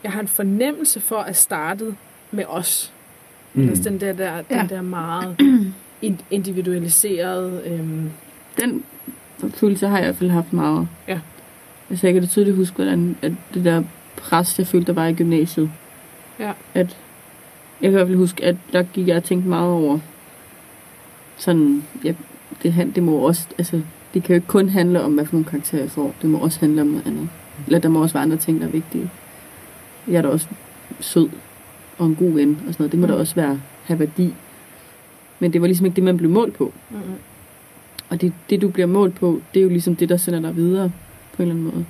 jeg 0.04 0.12
har 0.12 0.20
en 0.22 0.28
fornemmelse 0.28 1.00
for 1.00 1.18
at 1.18 1.36
startet 1.36 1.96
med 2.32 2.44
os. 2.48 2.94
Mm. 3.54 3.70
Altså 3.70 3.84
den 3.84 4.00
der, 4.02 4.14
der, 4.14 4.36
Ja. 4.50 4.60
den 4.62 4.70
der 4.70 4.82
meget 4.82 5.36
in- 6.08 6.22
individualiserede... 6.32 7.62
Øhm, 7.66 8.10
Den 8.60 8.84
følelse 9.54 9.88
har 9.88 9.98
jeg 9.98 10.06
i 10.06 10.08
hvert 10.08 10.16
fald 10.18 10.30
haft 10.30 10.54
meget. 10.54 10.88
Ja. 11.08 11.20
Altså 11.90 12.08
jeg 12.08 12.14
kan 12.14 12.22
det 12.24 12.30
tydeligt 12.30 12.56
huske, 12.56 12.76
hvordan 12.76 13.16
at 13.22 13.32
det 13.54 13.66
der 13.66 13.84
pres, 14.18 14.60
jeg 14.60 14.68
følte, 14.68 14.88
der 14.88 14.94
var 14.94 15.08
i 15.08 15.14
gymnasiet. 15.14 15.72
Ja. 16.40 16.52
At, 16.74 16.98
jeg 17.82 17.82
kan 17.82 17.90
i 17.92 17.94
hvert 17.94 18.08
fald 18.08 18.18
huske, 18.18 18.46
at 18.46 18.56
der 18.74 18.84
gik 18.84 19.08
jeg 19.08 19.18
og 19.18 19.24
tænkte 19.24 19.50
meget 19.50 19.72
over, 19.72 20.00
sådan, 21.38 21.84
ja, 22.04 22.14
det, 22.64 22.92
det 22.96 23.04
må 23.04 23.12
også, 23.18 23.48
altså, 23.58 23.82
det 24.14 24.24
kan 24.24 24.30
jo 24.30 24.36
ikke 24.36 24.48
kun 24.48 24.70
handle 24.70 25.02
om, 25.04 25.14
hvad 25.14 25.26
for 25.26 25.34
nogle 25.34 25.46
karakterer 25.46 25.82
jeg 25.82 25.92
får. 25.92 26.14
Det 26.22 26.30
må 26.30 26.38
også 26.38 26.60
handle 26.60 26.82
om 26.82 26.88
noget 26.88 27.08
andet. 27.08 27.30
Eller 27.66 27.80
der 27.80 27.90
må 27.90 28.02
også 28.02 28.14
være 28.14 28.24
andre 28.24 28.38
ting, 28.38 28.62
der 28.62 28.68
er 28.68 28.72
vigtige. 28.72 29.10
Jeg 30.08 30.16
er 30.16 30.22
da 30.22 30.28
også 30.28 30.48
sød 31.00 31.30
og 31.98 32.06
en 32.06 32.16
god 32.16 32.32
ven 32.32 32.50
og 32.68 32.74
sådan 32.74 32.76
noget. 32.80 32.92
Det 32.92 33.00
må 33.00 33.06
Mm. 33.08 33.12
da 33.14 33.20
også 33.20 33.36
være, 33.36 33.60
have 33.84 34.00
værdi. 34.00 34.34
Men 35.40 35.54
det 35.54 35.62
var 35.62 35.68
ligesom 35.68 35.86
ikke 35.86 35.96
det, 35.96 36.04
man 36.04 36.18
blev 36.18 36.30
målt 36.30 36.54
på. 36.54 36.74
mm, 36.90 36.98
Og 38.10 38.22
det, 38.22 38.34
det, 38.50 38.62
du 38.62 38.70
bliver 38.70 38.86
målt 38.88 39.16
på, 39.16 39.42
det 39.54 39.60
er 39.60 39.64
jo 39.64 39.70
ligesom 39.70 39.96
det, 39.96 40.10
der 40.10 40.18
sender 40.18 40.40
dig 40.42 40.56
videre 40.56 40.92
på 41.38 41.44
en 41.44 41.50
eller 41.50 41.62
anden 41.62 41.74
måde. 41.76 41.86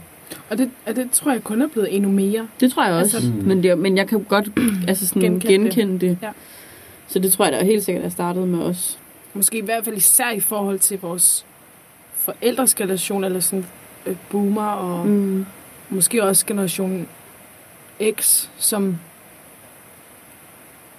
og, 0.50 0.58
det, 0.58 0.72
og 0.88 0.96
det 0.96 1.12
tror 1.12 1.32
jeg 1.32 1.44
kun 1.44 1.62
er 1.62 1.68
blevet 1.68 1.96
endnu 1.96 2.12
mere. 2.12 2.48
Det 2.60 2.72
tror 2.72 2.86
jeg 2.86 2.94
også. 2.94 3.18
Altså- 3.18 3.32
Altså, 3.32 3.48
men, 3.48 3.64
det, 3.64 3.78
men 3.80 3.98
jeg 3.98 4.08
kan 4.08 4.18
jo 4.20 4.24
godt 4.30 4.50
altså 4.90 5.08
sådan, 5.08 5.22
Genkende 5.22 5.54
genkende, 5.66 5.94
det. 5.94 6.02
det. 6.02 6.18
Ja. 6.22 6.30
Så 7.08 7.20
det 7.20 7.34
tror 7.34 7.46
jeg 7.46 7.54
da 7.54 7.66
helt 7.66 7.84
sikkert 7.84 8.06
er 8.06 8.10
startet 8.10 8.48
med 8.48 8.60
os. 8.60 8.98
Måske 9.34 9.58
i 9.58 9.62
hvert 9.62 9.84
fald 9.86 9.98
især 9.98 10.32
i 10.32 10.40
forhold 10.40 10.80
til 10.80 11.00
vores 11.02 11.46
forældres 12.16 12.76
generation, 12.76 13.24
eller 13.24 13.40
sådan 13.40 13.66
øh, 14.06 14.16
boomer, 14.30 14.66
og 14.68 15.06
mm. 15.08 15.12
Mm. 15.14 15.46
måske 15.90 16.24
også 16.24 16.46
generation 16.46 17.08
X, 18.20 18.48
som 18.58 18.98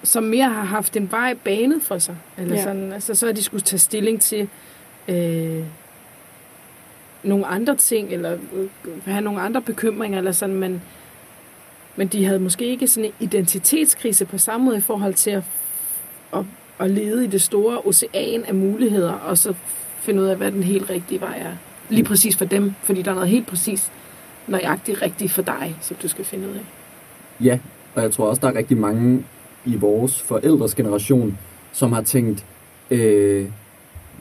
som 0.03 0.23
mere 0.23 0.49
har 0.49 0.63
haft 0.63 0.97
en 0.97 1.11
vej 1.11 1.33
banet 1.33 1.81
for 1.83 1.97
sig. 1.99 2.15
Eller 2.37 2.55
ja. 2.55 2.63
sådan, 2.63 2.93
altså, 2.93 3.15
så 3.15 3.25
har 3.25 3.33
de 3.33 3.43
skulle 3.43 3.61
tage 3.61 3.79
stilling 3.79 4.21
til 4.21 4.47
øh, 5.07 5.63
nogle 7.23 7.45
andre 7.45 7.75
ting, 7.75 8.13
eller 8.13 8.37
øh, 8.53 8.67
have 9.05 9.21
nogle 9.21 9.41
andre 9.41 9.61
bekymringer, 9.61 10.17
eller 10.17 10.31
sådan, 10.31 10.55
men, 10.55 10.81
men 11.95 12.07
de 12.07 12.25
havde 12.25 12.39
måske 12.39 12.65
ikke 12.65 12.87
sådan 12.87 13.09
en 13.09 13.13
identitetskrise 13.19 14.25
på 14.25 14.37
samme 14.37 14.65
måde 14.65 14.77
i 14.77 14.81
forhold 14.81 15.13
til 15.13 15.31
at, 15.31 15.43
at, 16.33 16.45
at 16.79 16.89
lede 16.89 17.23
i 17.23 17.27
det 17.27 17.41
store 17.41 17.77
ocean 17.85 18.45
af 18.45 18.55
muligheder, 18.55 19.13
og 19.13 19.37
så 19.37 19.53
finde 19.99 20.21
ud 20.21 20.27
af, 20.27 20.37
hvad 20.37 20.51
den 20.51 20.63
helt 20.63 20.89
rigtige 20.89 21.21
vej 21.21 21.37
er. 21.39 21.53
Lige 21.89 22.03
præcis 22.03 22.37
for 22.37 22.45
dem, 22.45 22.73
fordi 22.83 23.01
der 23.01 23.11
er 23.11 23.15
noget 23.15 23.29
helt 23.29 23.47
præcis 23.47 23.91
nøjagtigt 24.47 25.01
rigtigt 25.01 25.31
for 25.31 25.41
dig, 25.41 25.75
som 25.81 25.97
du 26.01 26.07
skal 26.07 26.25
finde 26.25 26.49
ud 26.49 26.53
af. 26.53 26.65
Ja, 27.45 27.59
og 27.95 28.01
jeg 28.01 28.11
tror 28.11 28.25
også, 28.25 28.39
der 28.41 28.47
er 28.47 28.55
rigtig 28.55 28.77
mange 28.77 29.25
i 29.65 29.75
vores 29.75 30.21
forældres 30.21 30.75
generation, 30.75 31.37
som 31.71 31.91
har 31.91 32.01
tænkt, 32.01 32.45
øh, 32.91 33.47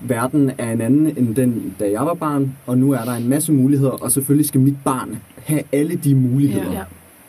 verden 0.03 0.51
er 0.59 0.73
en 0.73 0.81
anden 0.81 1.07
end 1.19 1.35
den, 1.35 1.75
da 1.81 1.91
jeg 1.91 2.01
var 2.01 2.15
barn, 2.15 2.57
og 2.67 2.79
nu 2.79 2.91
er 2.93 3.05
der 3.05 3.13
en 3.13 3.29
masse 3.29 3.53
muligheder, 3.53 3.91
og 3.91 4.13
selvfølgelig 4.13 4.47
skal 4.47 4.61
mit 4.61 4.77
barn 4.85 5.17
have 5.45 5.63
alle 5.73 5.97
de 5.97 6.15
muligheder. 6.15 6.73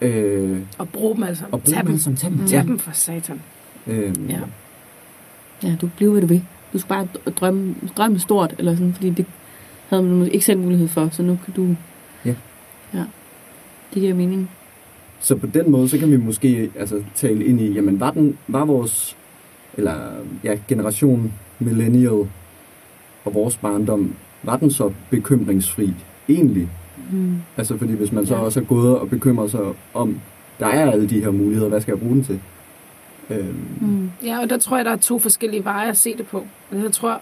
Ja. 0.01 0.07
Øh, 0.07 0.59
Og 0.77 0.89
bruge 0.89 1.15
dem 1.15 1.23
altså. 1.23 1.43
Og 1.51 1.61
bruge 1.61 1.73
Tag 1.75 1.81
dem 1.81 1.87
alle 1.87 1.99
sammen. 2.01 2.17
Tag 2.17 2.29
dem. 2.31 2.37
Tag 2.47 2.57
Ja. 2.57 2.63
dem 2.63 2.79
for 2.79 2.91
satan. 2.91 3.41
øh, 3.87 4.13
Ja. 4.29 4.39
Ja, 5.63 5.75
du 5.81 5.89
bliver, 5.97 6.11
hvad 6.11 6.21
du 6.21 6.27
vil. 6.27 6.43
Du 6.73 6.77
skal 6.77 6.89
bare 6.89 7.07
drømme, 7.31 7.75
drømme 7.97 8.19
stort, 8.19 8.55
eller 8.57 8.75
sådan, 8.75 8.93
fordi 8.93 9.09
det 9.09 9.25
havde 9.89 10.03
man 10.03 10.27
ikke 10.31 10.45
selv 10.45 10.59
mulighed 10.59 10.87
for, 10.87 11.09
så 11.11 11.23
nu 11.23 11.37
kan 11.45 11.53
du... 11.53 11.75
Ja. 12.25 12.33
Ja. 12.93 13.03
Det 13.93 14.01
giver 14.01 14.13
mening. 14.13 14.49
Så 15.19 15.35
på 15.35 15.47
den 15.47 15.71
måde, 15.71 15.89
så 15.89 15.97
kan 15.97 16.11
vi 16.11 16.17
måske 16.17 16.69
altså, 16.79 17.03
tale 17.15 17.45
ind 17.45 17.61
i, 17.61 17.71
jamen 17.73 17.99
var, 17.99 18.11
den, 18.11 18.37
var 18.47 18.65
vores, 18.65 19.17
eller 19.77 19.93
ja, 20.43 20.55
generation 20.67 21.33
millennial 21.59 22.27
og 23.29 23.35
vores 23.35 23.57
barndom, 23.57 24.15
var 24.43 24.57
den 24.57 24.71
så 24.71 24.91
bekymringsfri 25.09 25.93
egentlig? 26.29 26.69
Mm. 27.11 27.35
Altså 27.57 27.77
fordi 27.77 27.93
hvis 27.93 28.11
man 28.11 28.25
så 28.25 28.35
Ja. 28.35 28.39
også 28.41 28.59
er 28.59 28.63
gået 28.63 28.97
og 28.99 29.09
bekymrer 29.09 29.47
sig 29.47 29.61
om, 29.93 30.19
der 30.59 30.65
er 30.67 30.91
alle 30.91 31.09
de 31.09 31.19
her 31.23 31.31
muligheder, 31.31 31.69
hvad 31.69 31.81
skal 31.81 31.91
jeg 31.91 31.99
bruge 31.99 32.13
den 32.15 32.23
til? 32.23 32.39
Øhm, 33.29 33.55
Mm. 33.81 34.11
Ja, 34.23 34.39
og 34.41 34.49
der 34.49 34.57
tror 34.57 34.75
jeg, 34.77 34.85
der 34.85 34.91
er 34.91 34.95
to 34.97 35.19
forskellige 35.19 35.63
veje 35.65 35.89
at 35.89 35.97
se 35.97 36.17
det 36.17 36.27
på. 36.27 36.47
Jeg 36.71 36.91
tror, 36.91 37.21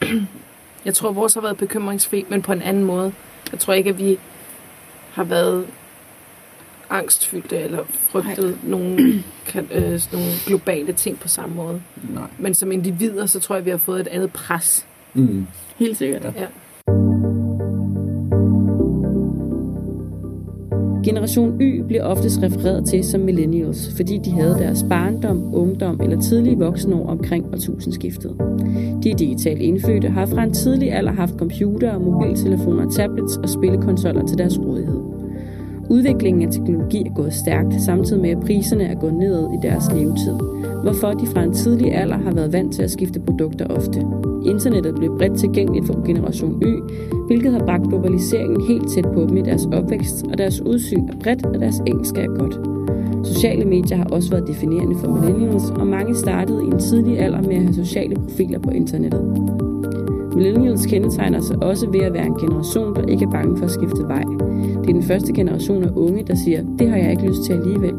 jeg 0.84 0.94
tror, 0.94 1.12
vores 1.12 1.34
har 1.34 1.40
været 1.40 1.56
bekymringsfri, 1.56 2.24
men 2.28 2.42
på 2.42 2.52
en 2.52 2.62
anden 2.62 2.84
måde. 2.84 3.12
Jeg 3.52 3.60
tror 3.60 3.72
ikke, 3.74 3.90
at 3.90 3.98
vi 3.98 4.18
har 5.12 5.24
været 5.24 5.66
angstfyldte 6.90 7.56
eller 7.58 7.84
frygtet 8.10 8.58
nogle, 8.62 8.96
kan, 9.46 9.68
øh, 9.74 10.00
nogle 10.12 10.26
globale 10.46 10.92
ting 10.92 11.18
på 11.20 11.28
samme 11.28 11.54
måde. 11.54 11.82
nej. 12.14 12.22
Men 12.38 12.54
som 12.54 12.72
individer, 12.72 13.26
så 13.26 13.40
tror 13.40 13.54
jeg, 13.56 13.64
vi 13.64 13.70
har 13.70 13.76
fået 13.76 14.00
et 14.00 14.06
andet 14.08 14.32
pres. 14.32 14.86
Mm. 15.14 15.46
Helt 15.78 15.96
sikkert. 15.96 16.24
Ja. 16.24 16.30
Ja. 16.40 16.46
Generation 21.04 21.60
Y 21.60 21.82
bliver 21.82 22.04
oftest 22.04 22.42
refereret 22.42 22.86
til 22.86 23.04
som 23.04 23.20
millennials, 23.20 23.96
fordi 23.96 24.20
de 24.24 24.30
havde 24.30 24.56
deres 24.58 24.84
barndom, 24.88 25.54
ungdom 25.54 26.00
eller 26.02 26.20
tidlige 26.20 26.58
voksenår 26.58 27.06
omkring 27.06 27.46
årtusindskiftet. 27.52 28.36
De 29.04 29.14
digitalt 29.18 29.62
indfødte 29.62 30.08
har 30.08 30.26
fra 30.26 30.42
en 30.42 30.52
tidlig 30.52 30.92
alder 30.92 31.12
haft 31.12 31.34
computer, 31.38 31.98
mobiltelefoner, 31.98 32.90
tablets 32.90 33.36
og 33.36 33.48
spillekonsoller 33.48 34.26
til 34.26 34.38
deres 34.38 34.58
rådighed. 34.58 35.00
Udviklingen 35.90 36.42
af 36.42 36.52
teknologi 36.52 36.98
er 37.06 37.14
gået 37.14 37.32
stærkt, 37.32 37.82
samtidig 37.82 38.22
med 38.22 38.30
at 38.30 38.40
priserne 38.40 38.84
er 38.84 38.94
gået 38.94 39.14
ned 39.14 39.38
i 39.38 39.66
deres 39.66 39.92
levetid, 39.92 40.34
hvorfor 40.82 41.10
de 41.10 41.26
fra 41.26 41.42
en 41.42 41.52
tidlig 41.52 41.94
alder 41.94 42.16
har 42.16 42.32
været 42.32 42.52
vant 42.52 42.74
til 42.74 42.82
at 42.82 42.90
skifte 42.90 43.20
produkter 43.20 43.66
ofte. 43.66 44.00
Internettet 44.44 44.94
blev 44.94 45.18
bredt 45.18 45.38
tilgængeligt 45.38 45.86
for 45.86 46.06
generation 46.06 46.62
Y, 46.62 46.82
hvilket 47.26 47.52
har 47.52 47.58
bragt 47.58 47.88
globaliseringen 47.88 48.60
helt 48.60 48.88
tæt 48.88 49.06
på 49.14 49.26
dem 49.28 49.36
i 49.36 49.42
deres 49.42 49.68
opvækst, 49.72 50.26
og 50.32 50.38
deres 50.38 50.60
udsyn 50.60 51.08
er 51.08 51.16
bredt, 51.22 51.46
og 51.46 51.60
deres 51.60 51.82
engelsk 51.86 52.18
er 52.18 52.38
godt. 52.38 52.60
Sociale 53.26 53.64
medier 53.64 53.96
har 53.96 54.04
også 54.04 54.30
været 54.30 54.48
definerende 54.48 54.96
for 54.98 55.12
millennials, 55.12 55.70
og 55.70 55.86
mange 55.86 56.14
startede 56.14 56.62
i 56.62 56.66
en 56.66 56.78
tidlig 56.78 57.18
alder 57.18 57.42
med 57.42 57.56
at 57.56 57.62
have 57.62 57.74
sociale 57.74 58.14
profiler 58.14 58.58
på 58.58 58.70
internettet. 58.70 59.22
Millennials 60.36 60.86
kendetegner 60.86 61.40
sig 61.40 61.62
også 61.62 61.90
ved 61.90 62.00
at 62.00 62.12
være 62.12 62.26
en 62.26 62.34
generation, 62.34 62.94
der 62.94 63.06
ikke 63.06 63.24
er 63.24 63.30
bange 63.30 63.56
for 63.56 63.64
at 63.64 63.70
skifte 63.70 64.02
vej. 64.08 64.24
Det 64.82 64.88
er 64.88 64.92
den 64.92 65.02
første 65.02 65.32
generation 65.32 65.84
af 65.84 65.90
unge, 65.96 66.24
der 66.26 66.34
siger, 66.34 66.62
det 66.78 66.88
har 66.88 66.96
jeg 66.96 67.10
ikke 67.10 67.26
lyst 67.26 67.42
til 67.42 67.52
alligevel. 67.52 67.94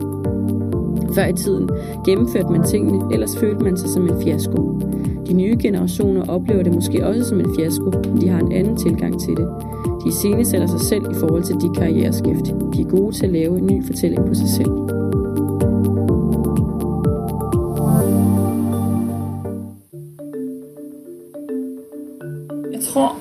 Før 1.16 1.26
i 1.26 1.34
tiden 1.34 1.70
gennemførte 2.06 2.52
man 2.52 2.64
tingene, 2.64 3.14
ellers 3.14 3.38
følte 3.38 3.64
man 3.64 3.78
sig 3.78 3.90
som 3.90 4.04
en 4.04 4.22
fiasko. 4.22 4.82
De 5.28 5.34
nye 5.34 5.58
generationer 5.62 6.26
oplever 6.28 6.64
det 6.64 6.74
måske 6.74 7.08
også 7.08 7.24
som 7.24 7.40
en 7.40 7.56
fiasko, 7.56 7.84
men 7.84 8.22
de 8.22 8.28
har 8.28 8.40
en 8.40 8.52
anden 8.52 8.78
tilgang 8.78 9.20
til 9.22 9.38
det. 9.38 9.48
De 10.04 10.10
iscenesætter 10.10 10.68
sig 10.68 10.80
selv 10.80 11.04
i 11.12 11.14
forhold 11.14 11.44
til 11.44 11.56
de 11.56 11.70
karriereskift. 11.76 12.46
De 12.46 12.82
er 12.82 12.90
gode 12.90 13.16
til 13.16 13.26
at 13.26 13.32
lave 13.32 13.60
en 13.60 13.66
ny 13.66 13.86
fortælling 13.86 14.28
på 14.28 14.34
sig 14.34 14.50
selv. 14.50 14.72
Jeg 22.72 22.82
tror 22.82 23.18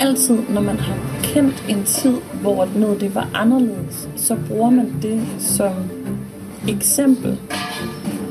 altid, 0.00 0.38
når 0.54 0.60
man 0.60 0.76
har 0.76 0.96
kendt 1.22 1.64
en 1.68 1.84
tid, 1.84 2.14
hvor 2.42 2.68
noget 2.78 3.00
det 3.00 3.14
var 3.14 3.30
anderledes, 3.34 4.08
så 4.16 4.36
bruger 4.48 4.70
man 4.70 4.92
det 5.02 5.20
som 5.38 5.72
eksempel 6.68 7.38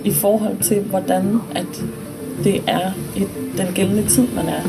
i 0.05 0.11
forhold 0.11 0.57
til, 0.61 0.81
hvordan 0.81 1.39
at 1.55 1.83
det 2.43 2.63
er 2.67 2.91
i 3.15 3.27
den 3.57 3.73
gældende 3.73 4.09
tid, 4.09 4.27
man 4.27 4.47
er, 4.47 4.61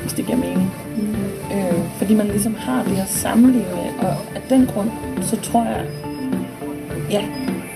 hvis 0.00 0.12
det 0.12 0.26
giver 0.26 0.38
mening. 0.38 0.72
Mm. 0.96 1.14
Øh, 1.56 1.88
fordi 1.98 2.14
man 2.14 2.26
ligesom 2.26 2.54
har 2.54 2.84
det 2.84 2.98
at 2.98 3.08
sammenligne 3.08 3.68
med, 3.68 4.08
og 4.08 4.16
af 4.34 4.42
den 4.48 4.66
grund, 4.66 4.90
så 5.22 5.36
tror 5.40 5.64
jeg, 5.64 5.86
ja, 7.10 7.24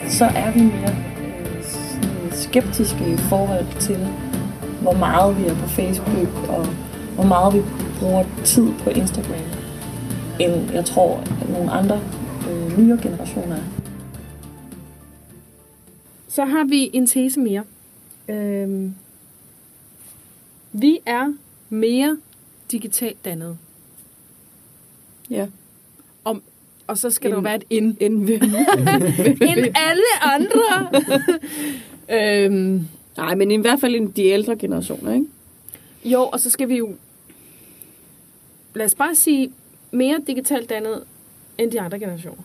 så 0.08 0.24
er 0.24 0.52
vi 0.52 0.60
mere 0.60 0.96
øh, 1.22 2.32
skeptiske 2.32 3.12
i 3.12 3.16
forhold 3.16 3.80
til, 3.80 3.98
hvor 4.82 4.92
meget 4.92 5.38
vi 5.38 5.46
er 5.46 5.54
på 5.54 5.68
Facebook, 5.68 6.48
og 6.48 6.66
hvor 7.14 7.24
meget 7.24 7.54
vi 7.54 7.60
bruger 8.00 8.24
tid 8.44 8.72
på 8.84 8.90
Instagram, 8.90 9.40
end 10.40 10.72
jeg 10.72 10.84
tror, 10.84 11.18
at 11.42 11.50
nogle 11.50 11.70
andre 11.70 12.00
øh, 12.50 12.78
nyere 12.78 12.98
generationer 13.02 13.56
er. 13.56 13.62
Så 16.28 16.44
har 16.44 16.64
vi 16.64 16.90
en 16.92 17.06
tese 17.06 17.40
mere. 17.40 17.62
Øhm, 18.28 18.94
vi 20.80 20.98
er 21.06 21.32
mere 21.68 22.18
digitalt 22.72 23.24
dannet. 23.24 23.58
Ja. 25.30 25.46
Om, 26.24 26.42
og 26.86 26.98
så 26.98 27.10
skal 27.10 27.30
der 27.30 27.36
jo 27.36 27.42
være 27.42 27.56
et 27.56 27.64
ind. 27.70 27.96
End 28.00 28.28
end 29.50 29.66
alle 29.74 30.22
andre. 30.22 30.90
øhm, 32.44 32.88
Nej, 33.16 33.34
men 33.34 33.50
i 33.50 33.56
hvert 33.56 33.80
fald 33.80 33.94
en- 33.94 34.10
de 34.10 34.24
ældre 34.24 34.56
generationer, 34.56 35.12
ikke? 35.14 35.26
jo, 36.04 36.22
og 36.22 36.40
så 36.40 36.50
skal 36.50 36.68
vi 36.68 36.76
jo... 36.76 36.94
Lad 38.74 38.86
os 38.86 38.94
bare 38.94 39.14
sige, 39.14 39.52
mere 39.90 40.18
digitalt 40.26 40.70
dannet 40.70 41.04
end 41.58 41.70
de 41.72 41.80
andre 41.80 41.98
generationer. 41.98 42.42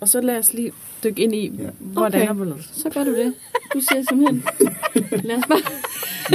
Og 0.00 0.08
så 0.08 0.20
lad 0.20 0.38
os 0.38 0.52
lige 0.52 0.72
dykke 1.04 1.22
ind 1.22 1.34
i, 1.34 1.52
ja. 1.58 1.68
hvordan 1.80 2.20
Okay. 2.20 2.28
og 2.28 2.34
hvorledes. 2.34 2.70
Så 2.72 2.90
gør 2.90 3.04
du 3.04 3.10
det. 3.16 3.34
Du 3.74 3.80
siger 3.80 4.02
simpelthen, 4.08 4.42
lad 5.28 5.36
os 5.36 5.44
bare, 5.48 5.60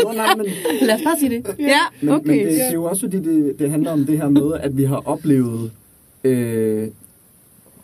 Nå, 0.04 0.12
nej, 0.14 0.36
men, 0.36 0.46
lad 0.82 0.96
os 0.96 1.02
bare 1.04 1.20
sige 1.20 1.30
det. 1.30 1.56
Ja, 1.60 1.80
men, 2.02 2.10
okay. 2.10 2.28
men 2.28 2.40
det, 2.40 2.48
det 2.48 2.68
er 2.68 2.74
jo 2.74 2.84
også 2.84 3.02
fordi, 3.02 3.18
det, 3.18 3.60
det 3.60 3.72
handler 3.72 3.92
om 3.92 4.06
det 4.06 4.18
her 4.18 4.30
med, 4.30 4.54
at 4.60 4.78
vi 4.78 4.84
har 4.84 5.08
oplevet 5.08 5.72
øh, 6.24 6.88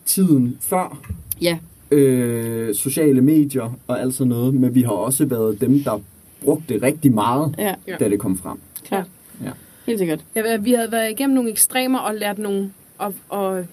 tiden 0.05 0.57
før 0.61 0.99
Ja. 1.41 1.57
øh, 1.91 2.75
sociale 2.75 3.21
medier 3.21 3.77
og 3.87 4.01
alt 4.01 4.13
sådan 4.13 4.29
noget, 4.29 4.53
men 4.53 4.75
vi 4.75 4.81
har 4.81 4.91
også 4.91 5.25
været 5.25 5.61
dem, 5.61 5.79
der 5.83 5.99
brugte 6.43 6.73
det 6.73 6.83
rigtig 6.83 7.13
meget, 7.13 7.55
Ja. 7.57 7.73
da 7.99 8.09
det 8.09 8.19
kom 8.19 8.37
frem. 8.37 8.57
klart. 8.87 9.05
Ja. 9.43 9.49
Helt 9.85 9.99
sikkert. 9.99 10.19
Ja, 10.35 10.57
vi 10.57 10.71
havde 10.73 10.91
været 10.91 11.11
igennem 11.11 11.35
nogle 11.35 11.49
ekstremer 11.51 11.99
og 11.99 12.15
lært 12.15 12.37
nogle... 12.37 12.71
Og, 12.97 13.13
og 13.29 13.65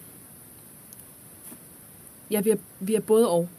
ja, 2.31 2.41
vi 2.41 2.49
er, 2.49 2.55
vi 2.79 2.95
er 2.95 2.99
både 2.99 3.29
og. 3.29 3.49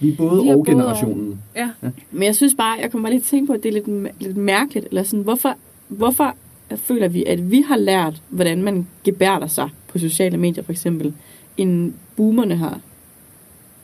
Vi 0.00 0.12
er 0.12 0.16
både 0.16 0.42
Vi 0.42 0.48
er 0.48 0.52
og 0.52 0.64
både 0.64 0.70
generationen. 0.70 1.42
Ja. 1.56 1.70
Men 2.10 2.22
jeg 2.22 2.34
synes 2.36 2.54
bare, 2.54 2.78
jeg 2.80 2.90
kommer 2.90 3.08
bare 3.08 3.12
lige 3.12 3.20
til 3.20 3.26
at 3.26 3.30
tænke 3.30 3.46
på, 3.46 3.52
at 3.52 3.62
det 3.62 3.68
er 3.68 3.72
lidt, 3.72 4.22
lidt 4.22 4.36
mærkeligt. 4.36 4.86
Eller 4.86 5.02
sådan, 5.02 5.22
hvorfor, 5.22 5.54
hvorfor 5.88 6.36
føler 6.76 7.08
vi, 7.08 7.24
at 7.24 7.50
vi 7.50 7.60
har 7.60 7.76
lært, 7.76 8.22
hvordan 8.28 8.62
man 8.62 8.86
gebærder 9.04 9.46
sig 9.46 9.68
på 9.88 9.98
sociale 9.98 10.36
medier, 10.36 10.64
for 10.64 10.72
eksempel, 10.72 11.14
end 11.56 11.94
boomerne 12.16 12.56
har? 12.56 12.80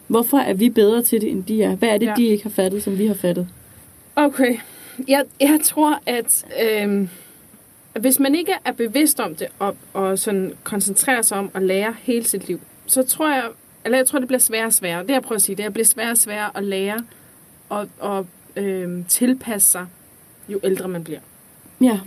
Hvorfor 0.06 0.38
er 0.38 0.54
vi 0.54 0.70
bedre 0.70 1.02
til 1.02 1.20
det, 1.20 1.30
end 1.30 1.44
de 1.44 1.62
er? 1.62 1.76
Hvad 1.76 1.88
er 1.88 1.98
det, 1.98 2.06
Ja. 2.06 2.10
ja. 2.10 2.16
de 2.16 2.24
ikke 2.26 2.42
har 2.42 2.50
fattet, 2.50 2.82
som 2.82 2.98
vi 2.98 3.06
har 3.06 3.14
fattet? 3.14 3.48
Okay. 4.16 4.56
Jeg, 5.08 5.24
jeg 5.40 5.58
tror, 5.64 6.00
at 6.06 6.44
øhm, 6.70 7.08
hvis 8.00 8.18
man 8.20 8.34
ikke 8.34 8.52
er 8.64 8.72
bevidst 8.72 9.20
om 9.20 9.34
det, 9.34 9.46
og, 9.58 9.76
og 9.92 10.18
sådan 10.18 10.52
koncentrerer 10.64 11.22
sig 11.22 11.38
om 11.38 11.50
at 11.54 11.62
lære 11.62 11.94
hele 12.02 12.24
sit 12.24 12.48
liv, 12.48 12.60
så 12.86 13.02
tror 13.02 13.28
jeg, 13.34 13.44
eller 13.84 13.98
jeg 13.98 14.06
tror, 14.06 14.18
det 14.18 14.28
bliver 14.28 14.40
sværere 14.40 14.66
og 14.66 14.72
sværere. 14.72 15.02
Det 15.02 15.10
jeg 15.10 15.22
prøver 15.22 15.36
at 15.36 15.42
sige, 15.42 15.56
det 15.56 15.62
er, 15.62 15.66
at 15.66 15.68
det 15.68 15.72
bliver 15.72 15.86
sværere 15.86 16.10
og 16.10 16.18
sværere 16.18 16.56
at 16.56 16.64
lære 16.64 17.04
og, 17.68 17.88
og 17.98 18.26
øhm, 18.56 19.04
tilpasse 19.04 19.70
sig, 19.70 19.86
jo 20.48 20.60
ældre 20.64 20.88
man 20.88 21.04
bliver. 21.04 21.20
Ja. 21.80 22.00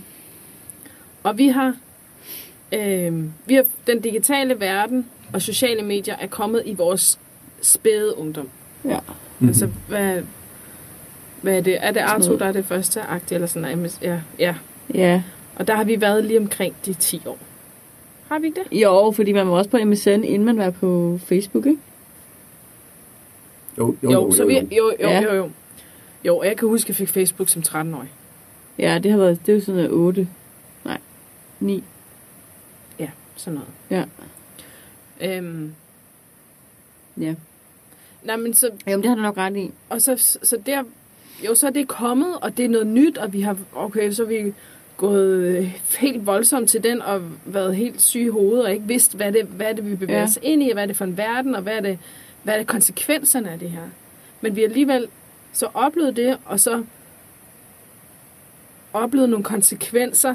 Og 1.22 1.38
vi 1.38 1.48
har, 1.48 1.76
øhm, 2.72 3.32
vi 3.46 3.54
har 3.54 3.64
den 3.86 4.00
digitale 4.00 4.60
verden 4.60 5.06
og 5.32 5.42
sociale 5.42 5.82
medier 5.82 6.16
er 6.20 6.26
kommet 6.26 6.62
i 6.66 6.74
vores 6.74 7.18
spæde 7.62 8.18
ungdom. 8.18 8.48
Ja. 8.84 8.98
Mhm. 9.38 9.48
Altså, 9.48 9.68
hvad, 9.88 10.22
hvad 11.42 11.56
er 11.56 11.60
det? 11.60 11.84
Er 11.84 11.92
det 11.92 12.02
noget. 12.26 12.40
der 12.40 12.46
er 12.46 12.52
det 12.52 12.64
første 12.64 13.02
akt, 13.02 13.32
eller 13.32 13.46
sådan 13.46 13.76
noget? 13.76 13.98
Ja, 14.02 14.20
ja. 14.38 14.54
Ja. 14.94 15.22
Og 15.56 15.66
der 15.66 15.74
har 15.74 15.84
vi 15.84 16.00
været 16.00 16.24
lige 16.24 16.38
omkring 16.38 16.74
de 16.86 16.94
10 16.94 17.22
år. 17.26 17.38
Har 18.28 18.38
vi 18.38 18.46
ikke 18.46 18.60
det? 18.70 18.80
Jo, 18.82 19.12
fordi 19.16 19.32
man 19.32 19.48
var 19.48 19.52
også 19.56 19.70
på 19.70 19.78
MSN, 19.84 20.08
inden 20.10 20.44
man 20.44 20.56
var 20.58 20.70
på 20.70 21.18
Facebook, 21.24 21.66
ikke? 21.66 21.80
Jo, 23.78 23.96
jo, 24.02 24.10
Jo, 24.10 24.10
jo, 24.12 24.30
så 24.32 24.42
jo, 24.42 24.46
vi, 24.48 24.54
jo. 24.54 24.66
jo, 24.76 24.92
jo, 25.00 25.08
Ja. 25.08 25.20
jo, 25.22 25.34
jo. 25.34 25.50
Jo, 26.24 26.42
jeg 26.42 26.56
kan 26.56 26.68
huske, 26.68 26.86
at 26.86 26.88
jeg 26.88 26.96
fik 26.96 27.08
Facebook 27.08 27.48
som 27.48 27.62
13-årig. 27.62 28.12
Ja, 28.78 28.98
det 29.02 29.10
har 29.10 29.18
været, 29.18 29.40
det 29.46 29.52
er 29.52 29.56
jo 29.56 29.60
sådan 29.64 29.74
noget 29.76 29.90
8. 29.92 30.28
Nej, 30.84 30.98
9. 31.60 31.84
Ja, 32.98 33.08
sådan 33.36 33.60
noget. 33.90 34.06
Ja. 35.20 35.36
Øhm, 35.38 35.74
Ja. 37.20 37.34
nej, 38.22 38.36
men 38.36 38.54
så, 38.54 38.70
Jamen, 38.86 39.02
det 39.02 39.08
har 39.08 39.16
du 39.16 39.22
nok 39.22 39.36
ret 39.36 39.56
i. 39.56 39.70
og 39.88 40.02
så, 40.02 40.16
så 40.42 40.58
der, 40.66 40.82
jo, 41.46 41.54
så 41.54 41.66
er 41.66 41.70
det 41.70 41.88
kommet, 41.88 42.36
og 42.42 42.56
det 42.56 42.64
er 42.64 42.68
noget 42.68 42.86
nyt, 42.86 43.18
og 43.18 43.32
vi 43.32 43.40
har, 43.40 43.56
okay, 43.74 44.12
så 44.12 44.24
vi 44.24 44.54
gået 45.08 45.34
øh, 45.58 45.76
helt 45.98 46.26
voldsomt 46.26 46.68
til 46.70 46.82
den, 46.84 47.02
og 47.02 47.22
været 47.44 47.76
helt 47.76 48.00
syge 48.02 48.24
i 48.24 48.28
hovedet, 48.28 48.64
og 48.64 48.72
ikke 48.72 48.86
vidst, 48.86 49.16
hvad 49.16 49.32
det, 49.32 49.44
hvad 49.46 49.74
det 49.74 49.90
vi 49.90 49.96
bevæger 49.96 50.18
Ja. 50.20 50.24
os 50.24 50.38
ind 50.42 50.62
i, 50.62 50.68
og 50.68 50.72
hvad 50.74 50.82
er 50.82 50.86
det 50.86 50.96
for 50.96 51.04
en 51.04 51.16
verden, 51.16 51.54
og 51.54 51.62
hvad 51.62 51.76
er 51.76 51.80
det, 51.80 51.98
hvad 52.42 52.54
er 52.54 52.58
det 52.58 52.66
konsekvenserne 52.66 53.50
af 53.50 53.58
det 53.58 53.70
her. 53.70 53.82
Men 54.40 54.56
vi 54.56 54.60
har 54.60 54.68
alligevel 54.68 55.06
så 55.52 55.66
oplevet 55.74 56.16
det, 56.16 56.38
og 56.44 56.60
så 56.60 56.84
oplevet 58.92 59.28
nogle 59.28 59.44
konsekvenser 59.44 60.34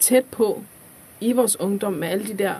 tæt 0.00 0.24
på 0.24 0.62
i 1.20 1.32
vores 1.32 1.60
ungdom 1.60 1.92
med 1.92 2.08
alle 2.08 2.26
de 2.26 2.34
der 2.34 2.52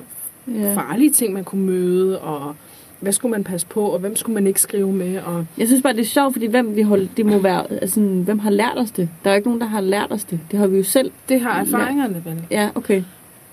Ja. 0.48 0.74
farlige 0.74 1.10
ting, 1.12 1.32
man 1.32 1.44
kunne 1.44 1.66
møde, 1.66 2.20
og 2.20 2.56
hvad 3.00 3.12
skulle 3.12 3.30
man 3.32 3.44
passe 3.44 3.66
på, 3.66 3.80
og 3.86 3.98
hvem 3.98 4.16
skulle 4.16 4.34
man 4.34 4.46
ikke 4.46 4.60
skrive 4.60 4.92
med, 4.92 5.18
og 5.18 5.46
Jeg 5.58 5.66
synes 5.66 5.82
bare, 5.82 5.92
det 5.92 6.00
er 6.00 6.04
sjovt, 6.04 6.34
fordi 6.34 6.46
hvem 6.46 6.76
vi 6.76 6.82
hold, 6.82 7.08
det 7.16 7.26
må 7.26 7.38
være, 7.38 7.72
altså, 7.72 8.00
hvem 8.00 8.38
har 8.38 8.50
lært 8.50 8.74
os 8.76 8.90
det? 8.90 9.08
Der 9.24 9.30
er 9.30 9.34
jo 9.34 9.36
ikke 9.36 9.48
nogen, 9.48 9.60
der 9.60 9.66
har 9.66 9.80
lært 9.80 10.06
os 10.12 10.24
det. 10.24 10.40
Det 10.50 10.58
har 10.58 10.66
vi 10.66 10.76
jo 10.76 10.82
selv. 10.82 11.10
det 11.28 11.40
har 11.40 11.60
erfaringerne 11.60 12.22
vel. 12.24 12.42
Ja, 12.50 12.68
okay. 12.74 13.02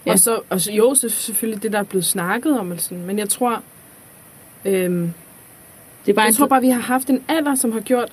Ja. 0.06 0.12
Og 0.12 0.19
så, 0.19 0.39
og 0.49 0.62
så 0.62 0.71
jo, 0.71 0.95
så 0.95 1.10
selvfølgelig 1.10 1.63
det, 1.63 1.71
der 1.73 1.79
er 1.79 1.84
blevet 1.84 2.06
snakket 2.06 2.60
om, 2.60 2.71
altså, 2.71 2.93
men 2.93 3.19
jeg 3.19 3.29
tror, 3.29 3.62
øhm, 4.65 5.13
Det 6.06 6.12
er 6.12 6.15
bare 6.15 6.23
jeg 6.23 6.29
en- 6.29 6.36
tror 6.36 6.47
bare, 6.47 6.62
vi 6.62 6.69
har 6.69 6.82
haft 6.82 7.10
en 7.10 7.19
alder, 7.27 7.56
som 7.56 7.71
har 7.71 7.79
gjort, 7.79 8.10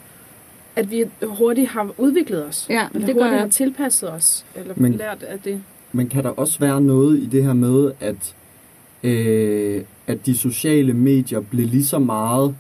at 0.77 0.91
vi 0.91 1.05
hurtigt 1.23 1.69
har 1.69 1.91
udviklet 1.99 2.45
os. 2.47 2.67
Ja, 2.71 2.87
eller 2.95 3.07
det 3.07 3.15
gør 3.17 3.23
hurtigt 3.23 3.33
jeg. 3.35 3.41
har 3.41 3.49
tilpasset 3.49 4.11
os, 4.13 4.45
eller 4.55 4.75
men, 4.77 4.93
lært 4.93 5.23
af 5.23 5.39
det. 5.39 5.63
Men 5.93 6.09
kan 6.09 6.25
der 6.25 6.31
også 6.31 6.59
være 6.59 6.81
noget 6.81 7.19
i 7.19 7.27
det 7.27 7.45
her 7.45 7.53
med, 7.53 7.93
at, 8.01 8.35
øh, 9.03 9.83
at 10.07 10.27
de 10.27 10.37
sociale 10.37 10.93
medier 10.95 11.41
blev 11.41 11.67
lige 11.69 11.85
så 11.85 11.99
meget 11.99 12.55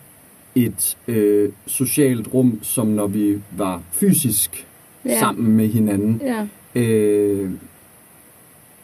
et 0.54 0.96
øh, 1.08 1.52
socialt 1.66 2.34
rum, 2.34 2.58
som 2.62 2.86
når 2.86 3.06
vi 3.06 3.38
var 3.56 3.82
fysisk 3.92 4.66
Ja. 5.04 5.18
sammen 5.18 5.56
med 5.56 5.68
hinanden? 5.68 6.20
Ja. 6.24 6.46
Øh, 6.80 7.50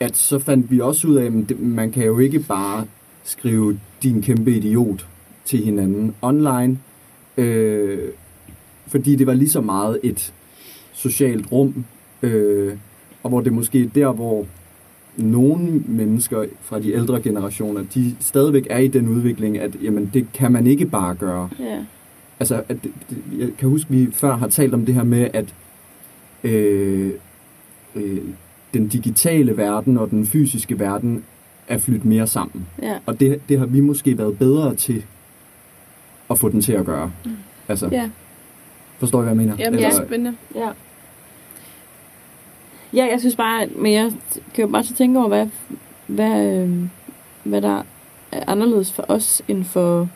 at 0.01 0.17
så 0.17 0.39
fandt 0.39 0.71
vi 0.71 0.81
også 0.81 1.09
ud 1.09 1.15
af, 1.17 1.25
at 1.25 1.61
man 1.61 1.93
kan 1.93 2.05
jo 2.05 2.19
ikke 2.19 2.39
bare 2.39 2.85
skrive 3.25 3.81
din 4.03 4.23
kæmpe 4.23 4.53
idiot 4.57 5.07
til 5.45 5.65
hinanden 5.65 6.15
online, 6.23 6.79
øh, 7.37 7.99
fordi 8.87 9.17
det 9.17 9.27
var 9.27 9.35
lige 9.35 9.51
så 9.51 9.61
meget 9.61 10.01
et 10.03 10.33
socialt 10.93 11.53
rum, 11.53 11.85
øh, 12.23 12.77
og 13.23 13.29
hvor 13.31 13.41
det 13.41 13.53
måske 13.53 13.83
er 13.83 13.89
der, 13.95 14.13
hvor 14.13 14.47
nogle 15.17 15.83
mennesker 15.87 16.45
fra 16.63 16.81
de 16.81 16.93
ældre 16.93 17.21
generationer, 17.23 17.85
de 17.95 18.17
stadigvæk 18.21 18.67
er 18.71 18.79
i 18.79 18.89
den 18.89 19.09
udvikling, 19.09 19.59
at 19.59 19.71
jamen, 19.83 20.11
det 20.15 20.27
kan 20.33 20.53
man 20.53 20.67
ikke 20.67 20.87
bare 20.87 21.15
gøre. 21.15 21.49
Ja. 21.61 21.79
Altså, 22.41 22.55
at, 22.69 22.77
det- 22.85 22.93
det- 23.11 23.23
jeg 23.39 23.49
kan 23.59 23.69
huske, 23.69 23.91
vi 23.91 24.09
før 24.13 24.37
har 24.37 24.49
talt 24.49 24.75
om 24.75 24.87
det 24.87 24.95
her 24.95 25.05
med, 25.05 25.29
at 25.33 25.55
øh, 26.45 27.11
øh, 27.97 28.19
den 28.75 28.89
digitale 28.89 29.57
verden 29.57 29.99
og 29.99 30.11
den 30.11 30.27
fysiske 30.27 30.79
verden 30.81 31.25
er 31.69 31.79
flyttet 31.79 32.05
mere 32.05 32.27
sammen. 32.27 32.67
Ja. 32.83 32.95
Og 33.07 33.21
det, 33.21 33.41
det 33.49 33.59
har 33.59 33.67
vi 33.67 33.81
måske 33.81 34.19
været 34.19 34.39
bedre 34.39 34.75
til 34.75 35.05
at 36.31 36.39
få 36.39 36.49
den 36.49 36.61
til 36.63 36.73
at 36.73 36.85
gøre. 36.87 37.11
Mm. 37.25 37.31
Altså, 37.69 37.89
Ja. 37.93 38.11
forstår 38.99 39.19
I, 39.19 39.23
hvad 39.23 39.31
jeg 39.31 39.37
mener? 39.37 39.57
Jamen, 39.59 39.79
det 39.79 39.85
Altså, 39.85 40.03
er 40.03 40.07
spændende. 40.07 40.37
Ja. 40.55 40.69
Ja, 42.97 43.07
jeg 43.11 43.21
synes 43.21 43.37
bare, 43.37 43.67
men 43.67 43.93
jeg 43.93 44.13
kan 44.55 44.65
jo 44.65 44.71
bare 44.71 44.85
så 44.85 44.95
tænke 44.95 45.19
over, 45.19 45.29
hvad, 45.29 45.47
hvad, 46.07 46.45
øh, 46.47 46.71
hvad 47.45 47.63
der 47.63 47.83
er 48.33 48.45
anderledes 48.47 48.93
for 48.93 49.05
os, 49.09 49.43
end 49.49 49.65
for 49.65 50.09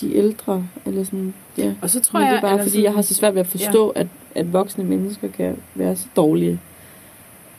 de 0.00 0.16
ældre, 0.16 0.66
eller 0.86 1.04
sådan, 1.04 1.34
ja. 1.58 1.74
Og 1.82 1.90
så 1.90 2.00
tror 2.00 2.18
Men 2.18 2.26
det 2.26 2.28
er 2.30 2.34
jeg, 2.34 2.42
bare, 2.42 2.58
fordi 2.58 2.70
sådan- 2.70 2.84
jeg 2.84 2.92
har 2.92 3.02
så 3.02 3.14
svært 3.14 3.34
ved 3.34 3.40
at 3.40 3.46
forstå, 3.46 3.92
ja. 3.96 4.00
at, 4.00 4.06
at 4.34 4.52
voksne 4.52 4.84
mennesker 4.84 5.28
kan 5.28 5.56
være 5.74 5.96
så 5.96 6.06
dårlige, 6.16 6.60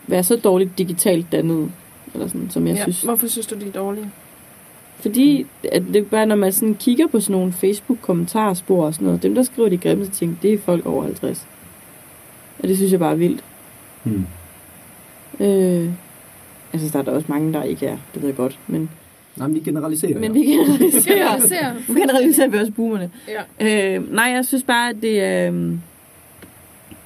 være 0.07 0.23
så 0.23 0.35
dårligt 0.35 0.77
digitalt 0.77 1.31
dannet, 1.31 1.71
eller 2.13 2.27
sådan, 2.27 2.49
som 2.49 2.67
jeg 2.67 2.75
ja. 2.75 2.83
synes. 2.83 3.01
Hvorfor 3.01 3.27
synes 3.27 3.47
du, 3.47 3.55
de 3.55 3.67
er 3.67 3.71
dårlige? 3.71 4.09
Fordi 4.99 5.45
at 5.71 5.83
det 5.93 5.95
er 5.95 6.03
bare, 6.03 6.25
når 6.25 6.35
man 6.35 6.53
sådan 6.53 6.75
kigger 6.75 7.07
på 7.07 7.19
sådan 7.19 7.31
nogle 7.31 7.53
Facebook-kommentarspor 7.53 8.85
og 8.85 8.93
sådan 8.93 9.05
noget, 9.05 9.23
dem 9.23 9.35
der 9.35 9.43
skriver 9.43 9.69
de 9.69 9.77
grimmeste 9.77 10.15
ting, 10.15 10.39
det 10.41 10.53
er 10.53 10.57
folk 10.59 10.85
over 10.85 11.03
50. 11.03 11.47
Og 12.61 12.67
det 12.67 12.77
synes 12.77 12.91
jeg 12.91 12.99
bare 12.99 13.11
er 13.11 13.15
vildt. 13.15 13.43
Hmm. 14.03 14.25
Øh, 15.39 15.89
altså, 16.73 16.89
der 16.93 16.99
er 16.99 17.03
der 17.03 17.11
også 17.11 17.27
mange, 17.29 17.53
der 17.53 17.63
ikke 17.63 17.85
er, 17.85 17.97
det 18.13 18.21
ved 18.21 18.29
jeg 18.29 18.37
godt, 18.37 18.59
men... 18.67 18.89
Nej, 19.35 19.47
men 19.47 19.55
vi 19.55 19.59
generaliserer. 19.59 20.19
Men 20.19 20.33
vi 20.33 20.39
generaliserer. 20.39 21.15
Generaliserer. 21.15 21.73
Nu 21.87 21.95
generaliserer 21.95 22.47
vi 22.47 22.57
også 22.57 22.71
boomerne. 22.71 23.09
Ja. 23.59 23.95
Øh, 23.95 24.13
nej, 24.13 24.25
jeg 24.25 24.45
synes 24.45 24.63
bare, 24.63 24.89
at 24.89 24.95
det 25.01 25.23
er... 25.23 25.51
Øh, 25.51 25.73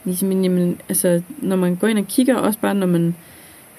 ligesom, 0.05 0.43
jamen, 0.43 0.79
altså, 0.89 1.21
når 1.37 1.55
man 1.55 1.75
går 1.75 1.87
ind 1.87 1.99
og 1.99 2.07
kigger, 2.07 2.35
også 2.35 2.59
bare 2.59 2.75
når 2.75 2.87
man 2.87 3.15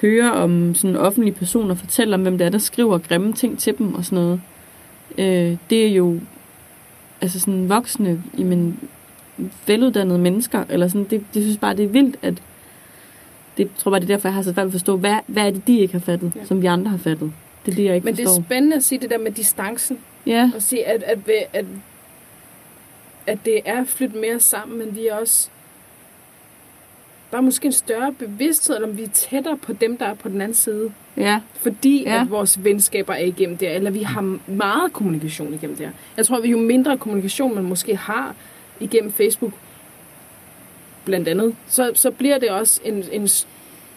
hører 0.00 0.30
om 0.30 0.74
sådan 0.74 0.96
offentlige 0.96 1.34
personer 1.34 1.74
fortælle 1.74 2.14
om, 2.14 2.22
hvem 2.22 2.38
det 2.38 2.44
er, 2.44 2.48
der 2.50 2.58
skriver 2.58 2.98
grimme 2.98 3.32
ting 3.32 3.58
til 3.58 3.78
dem 3.78 3.94
og 3.94 4.04
sådan 4.04 4.24
noget. 4.24 4.40
Øh, 5.18 5.56
det 5.70 5.86
er 5.86 5.88
jo 5.88 6.20
altså 7.20 7.40
sådan 7.40 7.68
voksne, 7.68 8.22
jamen, 8.38 8.80
veluddannede 9.66 10.18
mennesker, 10.18 10.64
eller 10.68 10.88
sådan, 10.88 11.04
det, 11.04 11.24
det 11.34 11.42
synes 11.42 11.58
bare, 11.58 11.76
det 11.76 11.84
er 11.84 11.88
vildt, 11.88 12.16
at 12.22 12.34
det 13.56 13.70
tror 13.78 13.90
bare, 13.90 14.00
det 14.00 14.10
er 14.10 14.14
derfor, 14.14 14.28
jeg 14.28 14.34
har 14.34 14.42
så 14.42 14.52
svært 14.52 14.66
at 14.66 14.72
forstå, 14.72 14.96
hvad, 14.96 15.16
hvad 15.26 15.46
er 15.46 15.50
det, 15.50 15.66
de 15.66 15.78
ikke 15.78 15.92
har 15.92 16.00
fattet, 16.00 16.32
ja. 16.36 16.44
som 16.44 16.62
vi 16.62 16.66
andre 16.66 16.90
har 16.90 16.98
fattet. 16.98 17.32
Det 17.66 17.72
er 17.72 17.76
det, 17.76 17.84
jeg 17.84 17.94
ikke 17.94 18.04
Men 18.04 18.16
det 18.16 18.24
forstår. 18.24 18.40
er 18.40 18.44
spændende 18.44 18.76
at 18.76 18.84
sige 18.84 18.98
det 18.98 19.10
der 19.10 19.18
med 19.18 19.32
distancen. 19.32 19.98
Ja. 20.26 20.50
Og 20.54 20.62
sige, 20.62 20.86
at, 20.86 21.02
at, 21.02 21.18
at, 21.28 21.46
at, 21.52 21.64
at 23.26 23.38
det 23.44 23.60
er 23.64 23.84
flyttet 23.84 24.20
mere 24.20 24.40
sammen, 24.40 24.78
men 24.78 24.96
vi 24.96 25.06
er 25.06 25.14
også... 25.14 25.48
Der 27.30 27.36
er 27.36 27.40
måske 27.40 27.66
en 27.66 27.72
større 27.72 28.12
bevidsthed, 28.12 28.82
om 28.82 28.96
vi 28.96 29.02
er 29.02 29.08
tættere 29.08 29.56
på 29.56 29.72
dem, 29.72 29.96
der 29.96 30.06
er 30.06 30.14
på 30.14 30.28
den 30.28 30.40
anden 30.40 30.54
side. 30.54 30.92
Ja. 31.16 31.40
Fordi 31.60 32.02
ja. 32.02 32.20
at 32.20 32.30
vores 32.30 32.64
venskaber 32.64 33.14
er 33.14 33.24
igennem 33.24 33.56
der, 33.56 33.70
eller 33.70 33.90
vi 33.90 34.02
har 34.02 34.38
meget 34.46 34.92
kommunikation 34.92 35.54
igennem 35.54 35.76
der. 35.76 35.90
Jeg 36.16 36.26
tror, 36.26 36.36
at 36.36 36.44
jo 36.44 36.58
mindre 36.58 36.98
kommunikation 36.98 37.54
man 37.54 37.64
måske 37.64 37.96
har 37.96 38.34
igennem 38.80 39.12
Facebook, 39.12 39.52
blandt 41.04 41.28
andet, 41.28 41.54
så, 41.68 41.90
så 41.94 42.10
bliver 42.10 42.38
det 42.38 42.50
også 42.50 42.80
en, 42.84 43.04
en... 43.12 43.28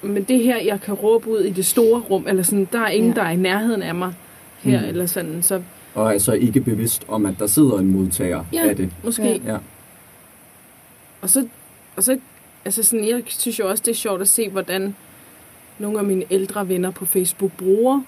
Men 0.02 0.24
det 0.24 0.44
her, 0.44 0.58
jeg 0.62 0.82
kan 0.82 0.94
råbe 0.94 1.30
ud 1.30 1.39
i 1.39 1.50
det 1.52 1.65
store 1.65 2.00
rum, 2.02 2.28
eller 2.28 2.44
sådan, 2.44 2.68
der 2.72 2.80
er 2.80 2.88
ingen, 2.89 3.12
Ja. 3.13 3.15
der 3.22 3.28
er 3.28 3.32
i 3.32 3.36
nærheden 3.36 3.82
af 3.82 3.96
mig 3.96 4.13
her, 4.60 4.82
mm. 4.82 4.88
eller 4.88 5.06
sådan. 5.06 5.44
Så 5.44 5.62
Og 5.96 6.13
altså 6.13 6.32
ikke 6.34 6.62
bevidst 6.62 7.06
om, 7.08 7.26
at 7.26 7.36
der 7.39 7.48
sidder 7.48 7.78
en 7.80 7.88
modtager 7.92 8.44
Ja, 8.54 8.70
af 8.70 8.76
det. 8.76 8.89
måske. 9.04 9.42
Ja. 9.46 9.58
Og 11.22 11.30
så, 11.30 11.48
og 11.96 12.04
så 12.04 12.20
altså 12.65 12.84
sådan, 12.84 13.08
jeg 13.08 13.22
synes 13.28 13.60
jo 13.60 13.70
også, 13.70 13.84
det 13.86 13.92
er 13.92 13.96
sjovt 13.96 14.22
at 14.22 14.30
se, 14.30 14.50
hvordan 14.50 14.96
nogle 15.80 16.00
af 16.00 16.04
mine 16.06 16.24
ældre 16.32 16.68
venner 16.70 16.92
på 16.92 17.06
Facebook 17.06 17.52
bruger 17.52 18.02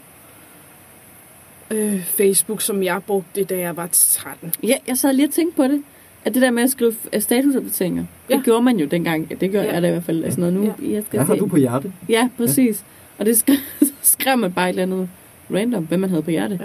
øh, 1.71 2.03
Facebook, 2.03 2.61
som 2.61 2.83
jeg 2.83 3.03
brugte, 3.03 3.43
da 3.43 3.57
jeg 3.59 3.77
var 3.77 3.89
13. 3.91 4.53
Ja, 4.63 4.75
jeg 4.87 4.97
sad 4.97 5.13
lige 5.13 5.27
og 5.27 5.33
tænkte 5.33 5.55
på 5.55 5.63
det. 5.63 5.83
At 6.25 6.33
det 6.33 6.41
der 6.41 6.51
med 6.51 6.63
at 6.63 6.69
skrive 6.71 6.93
øh, 7.13 7.21
statusopdateringer, 7.21 8.05
ja. 8.29 8.35
det 8.35 8.43
gjorde 8.43 8.61
man 8.63 8.77
jo 8.79 8.85
dengang. 8.85 9.27
Ja, 9.29 9.35
det 9.35 9.51
gør 9.51 9.61
ja. 9.63 9.73
jeg 9.73 9.81
da 9.81 9.87
i 9.87 9.91
hvert 9.91 10.03
fald. 10.03 10.23
Altså 10.23 10.39
noget 10.39 10.53
nu. 10.55 10.63
Ja. 10.63 10.71
Jeg 10.93 11.03
skal 11.07 11.17
Hvad 11.17 11.25
har 11.27 11.33
se. 11.35 11.39
du 11.39 11.45
på 11.47 11.57
hjerte? 11.57 11.91
Ja, 12.09 12.29
præcis. 12.37 12.79
Ja. 12.79 13.19
Og 13.19 13.25
det 13.25 13.37
skrev, 13.37 13.55
skrev 14.01 14.37
man 14.37 14.51
bare 14.53 14.65
et 14.69 14.69
eller 14.69 14.83
andet 14.83 15.09
random, 15.53 15.83
hvad 15.85 15.97
man 15.97 16.09
havde 16.09 16.21
på 16.23 16.31
hjerte. 16.31 16.59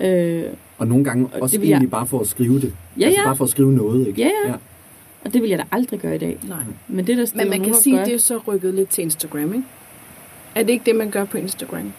Ja. 0.00 0.06
Øh, 0.08 0.44
Og 0.78 0.86
nogle 0.86 1.04
gange 1.04 1.26
Og 1.32 1.42
også 1.42 1.52
det 1.52 1.60
vil 1.60 1.68
jeg- 1.68 1.74
egentlig 1.74 1.90
bare 1.90 2.06
for 2.06 2.20
at 2.20 2.26
skrive 2.26 2.60
det. 2.60 2.72
Ja, 3.00 3.04
altså 3.04 3.20
ja. 3.20 3.26
bare 3.26 3.36
for 3.36 3.44
at 3.44 3.50
skrive 3.50 3.72
noget, 3.72 4.06
ikke? 4.08 4.20
Ja, 4.22 4.30
ja. 4.46 4.54
og 5.24 5.32
det 5.32 5.42
vil 5.42 5.50
jeg 5.50 5.58
da 5.58 5.64
aldrig 5.72 6.00
gøre 6.00 6.14
i 6.14 6.18
dag. 6.18 6.38
Nej. 6.48 6.58
Men 6.88 7.06
det 7.06 7.16
der 7.18 7.26
Men 7.34 7.50
man 7.50 7.62
kan 7.64 7.74
sige, 7.74 8.00
at 8.00 8.06
det 8.06 8.14
er 8.14 8.18
så 8.18 8.38
rykket 8.48 8.74
lidt 8.74 8.88
til 8.88 9.02
Instagram, 9.04 9.52
ikke? 9.54 9.64
Er 10.54 10.62
det 10.62 10.70
ikke 10.72 10.84
det, 10.86 10.96
man 10.96 11.10
gør 11.10 11.24
på 11.24 11.38
Instagram? 11.38 11.92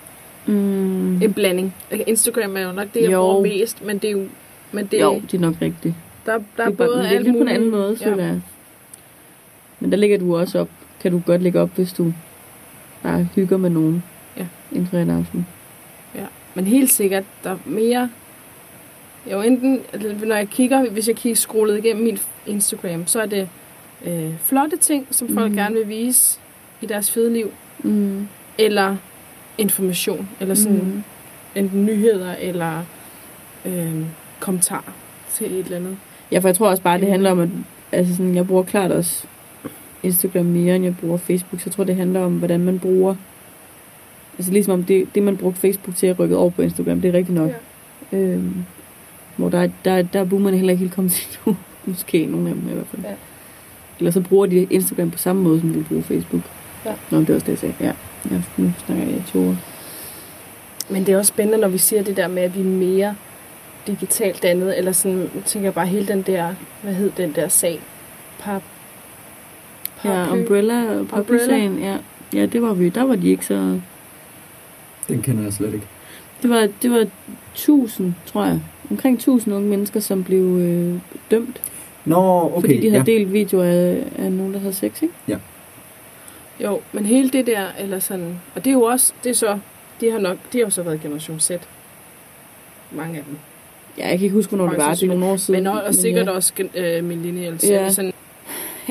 Mm. 0.45 1.21
En 1.21 1.33
blanding. 1.33 1.73
Altså, 1.91 2.03
Instagram 2.07 2.57
er 2.57 2.61
jo 2.61 2.71
nok 2.71 2.87
det, 2.93 3.01
jeg 3.01 3.11
Jo. 3.11 3.21
bruger 3.21 3.41
mest, 3.41 3.85
men 3.85 3.97
det 3.97 4.07
er 4.07 4.11
jo... 4.11 4.23
Men 4.71 4.85
det, 4.85 5.01
Jo, 5.01 5.21
det 5.31 5.33
er 5.33 5.39
nok 5.41 5.55
rigtigt. 5.61 5.95
Der, 6.25 6.31
der 6.57 6.65
det 6.65 6.65
er 6.65 6.69
både 6.87 7.07
alt 7.09 7.23
lidt 7.23 7.23
på 7.23 7.27
en 7.29 7.39
muligt. 7.39 7.55
anden 7.55 7.69
måde, 7.71 7.97
Ja. 8.01 8.05
føler 8.11 8.23
jeg. 8.25 8.41
Men 9.79 9.91
der 9.91 9.97
ligger 9.97 10.17
du 10.17 10.37
også 10.37 10.59
op. 10.59 10.69
Kan 11.01 11.11
du 11.11 11.21
godt 11.25 11.41
lægge 11.41 11.61
op, 11.61 11.69
hvis 11.75 11.93
du 11.93 12.13
bare 13.03 13.27
hygger 13.35 13.57
med 13.57 13.69
nogen. 13.69 14.03
Ja. 14.37 14.45
En 14.71 14.87
fredag 14.87 15.15
aften. 15.15 15.47
Ja, 16.15 16.25
men 16.55 16.65
helt 16.65 16.91
sikkert, 16.91 17.23
der 17.43 17.49
er 17.51 17.57
mere... 17.65 18.09
Jo, 19.31 19.41
enten, 19.41 19.81
eller 19.93 20.25
når 20.25 20.35
jeg 20.35 20.47
kigger, 20.49 20.89
hvis 20.89 21.07
jeg 21.07 21.15
kigger 21.15 21.35
scrollet 21.35 21.77
igennem 21.77 22.03
min 22.03 22.19
Instagram, 22.47 23.07
så 23.07 23.21
er 23.21 23.25
det 23.25 23.49
øh, 24.05 24.33
flotte 24.43 24.77
ting, 24.77 25.07
som 25.11 25.33
folk 25.33 25.47
Mhm. 25.51 25.55
gerne 25.57 25.75
vil 25.75 25.87
vise 25.89 26.39
i 26.81 26.85
deres 26.85 27.11
fede 27.11 27.33
liv. 27.33 27.51
Mm. 27.83 28.27
Eller 28.57 28.95
information, 29.57 30.29
eller 30.39 30.55
sådan 30.55 30.77
Mhm. 30.77 31.03
enten 31.55 31.85
nyheder, 31.85 32.35
eller 32.35 32.83
øh, 33.65 34.01
kommentarer 34.39 34.93
til 35.33 35.51
et 35.59 35.65
eller 35.65 35.77
andet. 35.77 35.97
Ja, 36.31 36.39
for 36.39 36.47
jeg 36.47 36.55
tror 36.55 36.69
også 36.69 36.83
bare, 36.83 36.99
det 36.99 37.07
handler 37.09 37.31
om, 37.31 37.39
at 37.39 37.49
altså 37.91 38.15
sådan, 38.15 38.35
jeg 38.35 38.47
bruger 38.47 38.63
klart 38.63 38.91
også 38.91 39.23
Instagram 40.03 40.45
mere, 40.45 40.75
end 40.75 40.83
jeg 40.85 40.97
bruger 40.97 41.17
Facebook. 41.17 41.59
Så 41.61 41.63
jeg 41.65 41.73
tror, 41.73 41.83
det 41.83 41.95
handler 41.95 42.19
om, 42.25 42.33
hvordan 42.33 42.59
man 42.59 42.79
bruger... 42.79 43.15
Altså 44.37 44.51
ligesom 44.51 44.73
om 44.73 44.83
det, 44.83 45.07
det 45.15 45.23
man 45.23 45.37
brugte 45.37 45.59
Facebook 45.59 45.95
til 45.95 46.07
at 46.07 46.19
rykke 46.19 46.37
over 46.37 46.49
på 46.49 46.61
Instagram, 46.61 47.01
det 47.01 47.09
er 47.09 47.13
rigtigt 47.17 47.35
nok. 47.37 47.51
Ja. 48.11 48.17
Øhm, 48.17 48.53
hvor 49.35 49.49
der, 49.49 49.59
er- 49.59 49.69
der, 49.85 50.01
der 50.01 50.19
er 50.19 50.23
boomerne 50.25 50.57
heller 50.57 50.71
ikke 50.71 50.79
helt 50.81 50.93
kommet 50.93 51.11
til 51.13 51.37
nu. 51.45 51.55
Måske 51.85 52.25
nogle 52.25 52.49
af 52.49 52.55
dem 52.55 52.69
i 52.69 52.73
hvert 52.73 52.87
fald. 52.87 53.01
Ja. 53.03 53.09
Eller 53.99 54.11
så 54.11 54.21
bruger 54.21 54.45
de 54.45 54.63
Instagram 54.69 55.11
på 55.11 55.17
samme 55.17 55.41
måde, 55.41 55.59
som 55.59 55.73
de 55.73 55.83
bruger 55.83 56.03
Facebook. 56.03 56.41
Ja. 56.85 56.91
Nå, 57.11 57.19
det 57.19 57.29
er 57.29 57.33
også 57.33 57.45
det, 57.45 57.51
jeg 57.51 57.57
sagde. 57.59 57.75
Ja, 57.79 57.91
ja 58.31 58.41
nu 58.57 58.71
snakker 58.85 59.03
jeg 59.05 59.13
i 59.17 59.23
to 59.31 59.39
ord. 59.47 59.55
Men 60.89 61.05
det 61.05 61.13
er 61.13 61.17
også 61.17 61.29
spændende, 61.29 61.57
når 61.61 61.67
vi 61.67 61.77
siger 61.77 62.03
det 62.03 62.17
der 62.17 62.27
med, 62.27 62.41
at 62.43 62.55
vi 62.55 62.59
er 62.61 62.65
mere 62.65 63.15
digitalt 63.87 64.43
dannet, 64.43 64.77
eller 64.77 64.91
sådan, 64.91 65.19
jeg 65.35 65.43
tænker 65.45 65.71
bare 65.71 65.87
hele 65.87 66.07
den 66.07 66.21
der, 66.21 66.55
hvad 66.81 66.93
hed 66.93 67.11
den 67.17 67.35
der 67.35 67.47
sag? 67.47 67.81
Pap, 68.39 68.61
Ja, 70.03 70.09
Paraply. 70.09 70.39
Umbrella 70.39 71.03
Paraply-sagen, 71.09 71.79
ja. 71.79 71.97
Ja, 72.33 72.45
det 72.45 72.61
var 72.61 72.73
vi. 72.73 72.89
Der 72.89 73.03
var 73.03 73.15
de 73.15 73.29
ikke 73.29 73.45
så... 73.45 73.79
Den 75.07 75.21
kender 75.21 75.43
jeg 75.43 75.53
slet 75.53 75.73
ikke. 75.73 75.87
Det 76.41 76.49
var, 76.49 76.67
det 76.81 76.91
var 76.91 77.07
1000, 77.53 78.13
tror 78.25 78.45
jeg. 78.45 78.59
Omkring 78.91 79.15
1000 79.15 79.55
unge 79.55 79.69
mennesker, 79.69 79.99
som 79.99 80.23
blev 80.23 80.57
øh, 80.57 80.99
dømt. 81.31 81.61
Nå, 82.05 82.41
okay. 82.41 82.61
fordi 82.61 82.81
de 82.81 82.89
havde 82.89 83.03
ja. 83.07 83.11
delt 83.11 83.33
videoer 83.33 83.63
af, 83.63 84.03
af 84.17 84.31
nogen, 84.31 84.53
der 84.53 84.59
havde 84.59 84.73
sex, 84.73 85.01
ikke? 85.01 85.13
Ja. 85.27 85.37
Jo, 86.63 86.81
men 86.91 87.05
hele 87.05 87.29
det 87.29 87.47
der, 87.47 87.65
eller 87.79 87.99
sådan, 87.99 88.39
og 88.55 88.65
det 88.65 88.69
er 88.69 88.73
jo 88.73 88.81
også, 88.81 89.13
det 89.23 89.29
er 89.29 89.33
så, 89.33 89.59
de 90.01 90.11
har 90.11 90.19
nok, 90.19 90.37
de 90.53 90.57
har 90.57 90.65
jo 90.65 90.69
så 90.69 90.83
været 90.83 91.01
generation 91.01 91.39
Z. 91.39 91.51
Mange 92.91 93.17
af 93.17 93.23
dem. 93.23 93.37
Ja, 93.97 94.07
jeg 94.09 94.17
kan 94.17 94.23
ikke 94.25 94.35
huske, 94.35 94.55
hvornår 94.55 94.69
det 94.69 94.77
var. 94.77 94.93
Det 94.93 95.03
er 95.03 95.07
nogle 95.07 95.25
år 95.25 95.37
siden. 95.37 95.63
Men, 95.63 95.67
og, 95.73 95.81
og 95.83 95.95
sikkert 95.95 96.25
ja. 96.25 96.31
også 96.31 96.53
øh, 96.75 97.03
millennials. 97.03 97.63
Ja. 97.69 97.89
Sådan, 97.89 98.13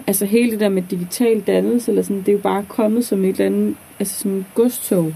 Altså 0.07 0.25
hele 0.25 0.51
det 0.51 0.61
der 0.61 0.69
med 0.69 0.83
digital 0.91 1.41
dannelse, 1.41 1.91
eller 1.91 2.03
sådan, 2.03 2.17
det 2.19 2.29
er 2.29 2.33
jo 2.33 2.39
bare 2.39 2.65
kommet 2.69 3.05
som 3.07 3.25
et 3.25 3.29
eller 3.29 3.47
andet, 3.47 3.77
altså 3.99 4.21
som 4.21 4.37
et 4.39 4.45
godstog. 4.55 5.15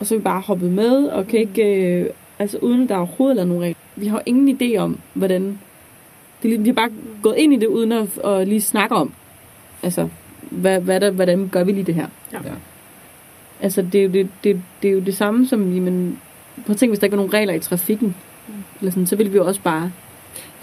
Og 0.00 0.06
så 0.06 0.14
er 0.14 0.18
vi 0.18 0.22
bare 0.22 0.40
hoppet 0.40 0.70
med, 0.72 1.06
og 1.06 1.26
kan 1.26 1.40
ikke, 1.40 1.62
øh, 1.84 2.06
altså 2.38 2.58
uden 2.58 2.82
at 2.82 2.88
der 2.88 2.96
overhovedet 2.96 3.40
er 3.40 3.44
nogen 3.44 3.62
regler. 3.62 3.76
Vi 3.96 4.06
har 4.06 4.22
ingen 4.26 4.58
idé 4.62 4.76
om, 4.78 4.98
hvordan, 5.14 5.42
det 6.42 6.48
er, 6.48 6.48
lige- 6.48 6.60
vi 6.62 6.68
har 6.68 6.74
bare 6.74 6.90
gået 7.22 7.36
ind 7.36 7.52
i 7.52 7.56
det, 7.56 7.66
uden 7.66 7.92
at, 7.92 8.18
at 8.24 8.48
lige 8.48 8.60
snakke 8.60 8.94
om, 8.94 9.12
altså, 9.82 10.08
hvad, 10.50 10.80
hvad 10.80 11.00
der, 11.00 11.10
hvordan 11.10 11.48
gør 11.52 11.64
vi 11.64 11.72
lige 11.72 11.84
det 11.84 11.94
her? 11.94 12.06
Ja. 12.32 12.38
Ja. 12.44 12.50
Altså, 13.60 13.82
det 13.92 13.98
er 14.00 14.04
jo 14.04 14.10
det, 14.12 14.28
det, 14.44 14.62
det, 14.82 14.88
er 14.88 14.92
jo 14.92 15.00
det 15.00 15.16
samme 15.16 15.46
som, 15.48 15.74
jamen, 15.74 16.18
prøv 16.66 16.72
at 16.72 16.76
tænke, 16.78 16.90
hvis 16.90 16.98
der 16.98 17.04
ikke 17.06 17.16
var 17.16 17.22
nogen 17.22 17.34
regler 17.34 17.54
i 17.54 17.60
trafikken, 17.60 18.14
eller 18.80 18.90
sådan, 18.90 19.06
så 19.06 19.16
ville 19.16 19.32
vi 19.32 19.36
jo 19.38 19.46
også 19.46 19.60
bare 19.60 19.92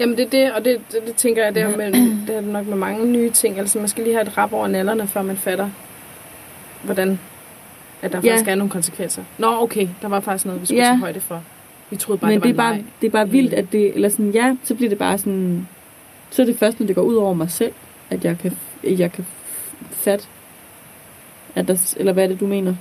Jamen 0.00 0.16
det 0.16 0.24
er 0.26 0.30
det, 0.30 0.52
og 0.52 0.64
det, 0.64 0.76
det, 0.92 1.00
det 1.06 1.14
tænker 1.14 1.44
jeg, 1.44 1.54
det 1.54 1.62
er, 1.62 1.76
med, 1.76 1.92
det 2.26 2.36
er 2.36 2.40
nok 2.40 2.66
med 2.66 2.76
mange 2.76 3.06
nye 3.06 3.30
ting. 3.30 3.58
Altså 3.58 3.78
man 3.78 3.88
skal 3.88 4.04
lige 4.04 4.14
have 4.14 4.26
et 4.26 4.38
rap 4.38 4.52
over 4.52 4.66
nallerne, 4.68 5.06
før 5.06 5.22
man 5.22 5.36
fatter, 5.36 5.70
hvordan 6.82 7.18
at 8.02 8.12
der 8.12 8.20
Ja. 8.24 8.30
faktisk 8.32 8.48
er 8.48 8.54
nogle 8.54 8.70
konsekvenser. 8.70 9.22
Nå, 9.38 9.46
okay, 9.62 9.88
der 10.02 10.08
var 10.08 10.20
faktisk 10.20 10.46
noget, 10.46 10.60
vi 10.60 10.66
skulle 10.66 10.82
Ja. 10.82 10.88
tage 10.88 10.98
højde 10.98 11.20
for. 11.20 11.42
Vi 11.90 11.96
troede 11.96 12.20
bare, 12.20 12.30
Men 12.30 12.40
det 12.40 12.56
var 12.56 12.72
det 12.72 12.78
er, 12.78 12.82
bare, 12.82 12.84
det 13.00 13.06
er 13.06 13.10
bare 13.10 13.28
vildt, 13.30 13.54
at 13.54 13.72
det, 13.72 13.94
eller 13.94 14.08
sådan, 14.08 14.30
ja, 14.30 14.56
så 14.64 14.74
bliver 14.74 14.88
det 14.88 14.98
bare 14.98 15.18
sådan, 15.18 15.68
så 16.30 16.42
er 16.42 16.46
det 16.46 16.58
først, 16.58 16.80
når 16.80 16.86
det 16.86 16.96
går 16.96 17.02
ud 17.02 17.14
over 17.14 17.34
mig 17.34 17.50
selv, 17.50 17.72
at 18.10 18.24
jeg 18.24 18.38
kan, 18.38 18.58
jeg 18.84 19.12
kan 19.12 19.26
fatte, 19.90 20.26
at 21.54 21.68
der, 21.68 21.94
eller 21.96 22.12
hvad 22.12 22.24
er 22.24 22.28
det, 22.28 22.40
du 22.40 22.46
mener? 22.46 22.74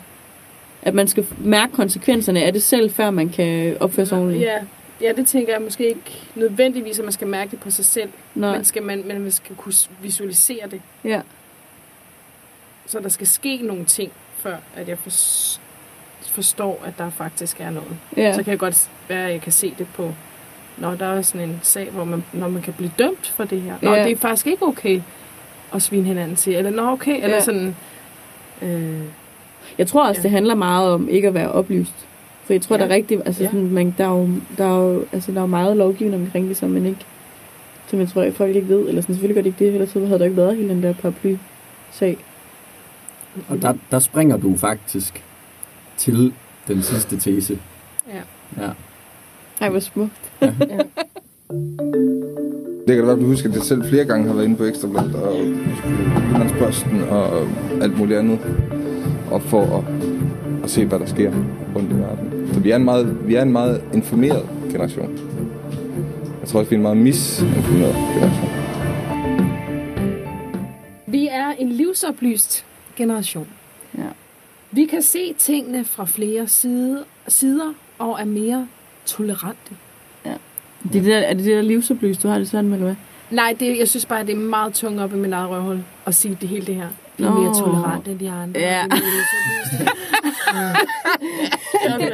At 0.81 0.93
man 0.93 1.07
skal 1.07 1.25
mærke 1.37 1.73
konsekvenserne 1.73 2.43
af 2.43 2.53
det 2.53 2.63
selv, 2.63 2.91
før 2.91 3.09
man 3.09 3.29
kan 3.29 3.77
opføre 3.79 4.05
sig 4.05 4.17
ordentligt. 4.17 4.43
Ja, 4.43 4.57
ja, 5.01 5.11
det 5.15 5.27
tænker 5.27 5.53
jeg 5.53 5.61
måske 5.61 5.87
ikke 5.89 6.21
nødvendigvis, 6.35 6.99
at 6.99 7.05
man 7.05 7.11
skal 7.11 7.27
mærke 7.27 7.51
det 7.51 7.59
på 7.59 7.71
sig 7.71 7.85
selv. 7.85 8.09
Nej. 8.35 8.55
Men, 8.55 8.65
skal 8.65 8.83
man, 8.83 9.03
men 9.05 9.21
man 9.21 9.31
skal 9.31 9.55
kunne 9.55 9.73
visualisere 10.01 10.67
det. 10.71 10.81
Ja. 11.03 11.21
Så 12.85 12.99
der 12.99 13.09
skal 13.09 13.27
ske 13.27 13.57
nogle 13.57 13.85
ting, 13.85 14.11
før 14.37 14.57
at 14.75 14.87
jeg 14.89 14.97
for, 14.99 15.09
forstår, 16.33 16.83
at 16.85 16.93
der 16.97 17.09
faktisk 17.09 17.59
er 17.61 17.69
noget. 17.69 17.97
Ja. 18.17 18.33
Så 18.35 18.43
kan 18.43 18.51
jeg 18.51 18.59
godt 18.59 18.89
være, 19.07 19.25
at 19.25 19.31
jeg 19.31 19.41
kan 19.41 19.51
se 19.51 19.73
det 19.77 19.87
på, 19.95 20.13
når 20.77 20.95
der 20.95 21.05
er 21.05 21.21
sådan 21.21 21.49
en 21.49 21.59
sag, 21.63 21.89
hvor 21.89 22.03
man, 22.03 22.23
når 22.33 22.47
man 22.47 22.61
kan 22.61 22.73
blive 22.73 22.91
dømt 22.99 23.27
for 23.35 23.43
det 23.43 23.61
her. 23.61 23.75
Nå, 23.81 23.93
Ja. 23.93 24.03
det 24.03 24.11
er 24.11 24.15
faktisk 24.17 24.47
ikke 24.47 24.65
okay 24.65 25.01
at 25.73 25.81
svine 25.81 26.03
hinanden 26.03 26.35
til. 26.35 26.55
Eller 26.55 26.71
nå, 26.71 26.91
okay. 26.91 27.15
Eller 27.23 27.35
Ja. 27.35 27.41
sådan... 27.41 27.75
Øh, 28.61 29.01
Jeg 29.77 29.87
tror 29.87 30.07
også, 30.07 30.19
ja. 30.19 30.23
det 30.23 30.31
handler 30.31 30.55
meget 30.55 30.91
om 30.91 31.09
ikke 31.09 31.27
at 31.27 31.33
være 31.33 31.51
oplyst. 31.51 31.93
For 32.49 32.53
jeg 32.53 32.61
tror, 32.61 32.75
Ja. 32.75 32.81
der 32.83 32.89
er 32.89 32.95
rigtig, 32.95 33.21
altså 33.25 33.43
Ja. 33.43 33.49
sådan, 33.49 33.69
man, 33.71 33.95
der, 33.97 34.03
er 34.05 34.09
jo, 34.19 34.29
der, 34.57 34.65
er 34.65 34.83
jo, 34.93 35.05
altså, 35.11 35.31
der 35.31 35.37
er 35.37 35.41
jo 35.41 35.47
meget 35.47 35.77
lovgivning 35.77 36.21
omkring 36.23 36.47
det, 36.47 36.57
som 36.57 36.69
man 36.69 36.85
ikke, 36.85 36.99
som 37.87 37.99
jeg 37.99 38.09
tror, 38.09 38.21
at 38.21 38.33
folk 38.33 38.55
ikke 38.55 38.67
ved. 38.67 38.87
Eller 38.87 39.01
sådan, 39.01 39.15
selvfølgelig 39.15 39.35
gør 39.35 39.41
det 39.41 39.47
ikke 39.49 39.65
det, 39.65 39.73
ellers 39.73 39.89
så 39.89 40.05
havde 40.05 40.19
der 40.19 40.25
ikke 40.25 40.37
været 40.37 40.55
hele 40.55 40.69
den 40.69 40.83
der 40.83 40.93
paraply-sag. 40.93 42.17
Og 43.49 43.61
der, 43.61 43.73
der 43.91 43.99
springer 43.99 44.37
du 44.37 44.57
faktisk 44.57 45.23
til 45.97 46.33
den 46.67 46.81
sidste 46.81 47.17
tese. 47.19 47.59
ja. 48.07 48.21
Ja. 48.63 48.69
Ej, 49.61 49.69
hvor 49.69 49.79
smukt. 49.79 50.31
Det 52.87 52.95
kan 52.95 52.97
da 52.97 53.01
være, 53.03 53.11
at 53.15 53.19
du 53.21 53.25
husker, 53.25 53.49
at 53.49 53.55
jeg 53.55 53.63
selv 53.63 53.83
flere 53.89 54.05
gange 54.05 54.27
har 54.27 54.33
været 54.33 54.45
inde 54.45 54.55
på 54.55 54.63
Ekstrabladet 54.63 55.15
og 55.15 55.35
Jyllandsposten 56.33 57.01
og 57.09 57.47
alt 57.81 57.97
muligt 57.97 58.19
andet. 58.19 58.39
Og 59.31 59.41
for 59.41 59.77
at, 59.77 59.83
at 60.63 60.69
se, 60.69 60.85
hvad 60.85 60.99
der 60.99 61.05
sker 61.05 61.31
rundt 61.75 61.91
i 61.91 61.95
verden. 61.95 62.38
Så 62.53 62.59
vi 62.59 62.71
er 62.71 62.75
en 62.75 62.83
meget, 62.85 63.27
vi 63.27 63.35
er 63.35 63.41
en 63.41 63.51
meget 63.51 63.83
informeret 63.93 64.49
generation. 64.71 65.19
Jeg 66.41 66.47
tror 66.47 66.59
også, 66.59 66.69
vi 66.69 66.75
er 66.75 66.77
en 66.77 66.83
meget 66.83 66.97
misinformeret 66.97 67.95
generation. 67.95 68.49
Vi 71.07 71.27
er 71.27 71.49
en 71.59 71.71
livsoplyst 71.71 72.65
generation. 72.95 73.47
Ja. 73.97 74.03
Vi 74.71 74.85
kan 74.85 75.01
se 75.01 75.33
tingene 75.37 75.85
fra 75.85 76.05
flere 76.05 76.47
side, 76.47 77.03
sider 77.27 77.73
og 77.99 78.17
er 78.21 78.25
mere 78.25 78.67
tolerante. 79.05 79.75
Det 80.83 80.95
er, 80.95 81.01
det 81.01 81.05
der, 81.05 81.17
er 81.17 81.33
det 81.33 81.45
det 81.45 81.55
der 81.55 81.61
livsoplyst, 81.61 82.23
du 82.23 82.27
har 82.27 82.37
det 82.37 82.49
sådan 82.49 82.65
med, 82.65 82.73
eller 82.73 82.85
hvad? 82.85 82.95
Nej, 83.31 83.55
det, 83.59 83.77
jeg 83.77 83.87
synes 83.87 84.05
bare, 84.05 84.25
det 84.25 84.31
er 84.35 84.39
meget 84.39 84.73
tungt 84.73 85.01
op 85.01 85.13
i 85.13 85.15
min 85.15 85.33
eget 85.33 85.49
røvhul 85.49 85.83
at 86.05 86.15
sige 86.15 86.37
det 86.41 86.49
hele 86.49 86.65
det 86.65 86.75
her. 86.75 86.87
Vi 87.17 87.23
er 87.23 87.33
mere 87.33 87.53
tolerante 87.53 88.11
end 88.11 88.19
de 88.19 88.29
andre. 88.29 88.59
Ja. 88.59 88.79
Er 88.79 88.85
livsoplyste. 88.85 89.91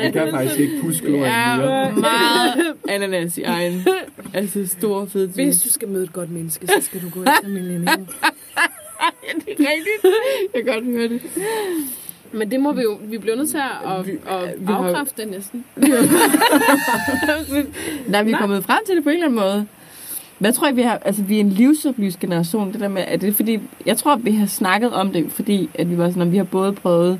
Jeg 0.03 0.13
kan 0.13 0.31
faktisk 0.31 0.59
ikke 0.59 0.79
huske 0.81 1.07
ordet 1.07 1.19
mere. 1.21 1.91
meget 1.91 2.73
ananas 2.89 3.37
i 3.37 3.41
egen. 3.43 3.83
Altså 4.33 4.67
stor 4.67 5.05
fed 5.05 5.27
Hvis 5.27 5.61
du 5.61 5.69
skal 5.71 5.87
møde 5.87 6.03
et 6.03 6.13
godt 6.13 6.31
menneske, 6.31 6.67
så 6.67 6.73
skal 6.81 7.01
du 7.01 7.09
gå 7.09 7.19
efter 7.21 7.47
millennial. 7.47 7.97
det 9.45 9.53
er 9.59 9.59
rigtigt. 9.59 10.15
Jeg 10.53 10.63
kan 10.65 10.73
godt 10.73 10.85
høre 10.85 11.07
det. 11.07 11.21
Men 12.31 12.51
det 12.51 12.59
må 12.59 12.73
vi 12.73 12.81
jo, 12.81 12.97
vi 13.03 13.17
bliver 13.17 13.35
nødt 13.35 13.49
til 13.49 13.57
at, 13.57 13.91
at, 13.91 13.99
at 13.99 14.05
vi 14.59 14.65
har- 14.65 14.75
afkræfte 14.87 15.21
det 15.21 15.31
næsten. 15.31 15.65
Nej, 18.07 18.23
vi 18.23 18.31
er 18.31 18.37
kommet 18.37 18.63
frem 18.63 18.79
til 18.85 18.95
det 18.95 19.03
på 19.03 19.09
en 19.09 19.15
eller 19.15 19.25
anden 19.27 19.39
måde. 19.39 19.65
Hvad 20.37 20.53
tror 20.53 20.67
jeg, 20.67 20.75
vi 20.75 20.81
har... 20.81 20.97
Altså, 21.05 21.21
vi 21.23 21.35
er 21.35 21.39
en 21.39 21.49
livsoplyst 21.49 22.19
generation. 22.19 22.71
Det 22.73 22.79
der 22.79 22.87
med, 22.87 23.03
er 23.07 23.17
det 23.17 23.35
fordi... 23.35 23.59
Jeg 23.85 23.97
tror, 23.97 24.15
vi 24.15 24.31
har 24.31 24.45
snakket 24.47 24.93
om 24.93 25.11
det, 25.13 25.31
fordi 25.31 25.69
at 25.73 25.89
vi 25.91 25.97
var 25.97 26.07
sådan, 26.09 26.21
at 26.21 26.31
vi 26.31 26.37
har 26.37 26.43
både 26.43 26.73
prøvet... 26.73 27.19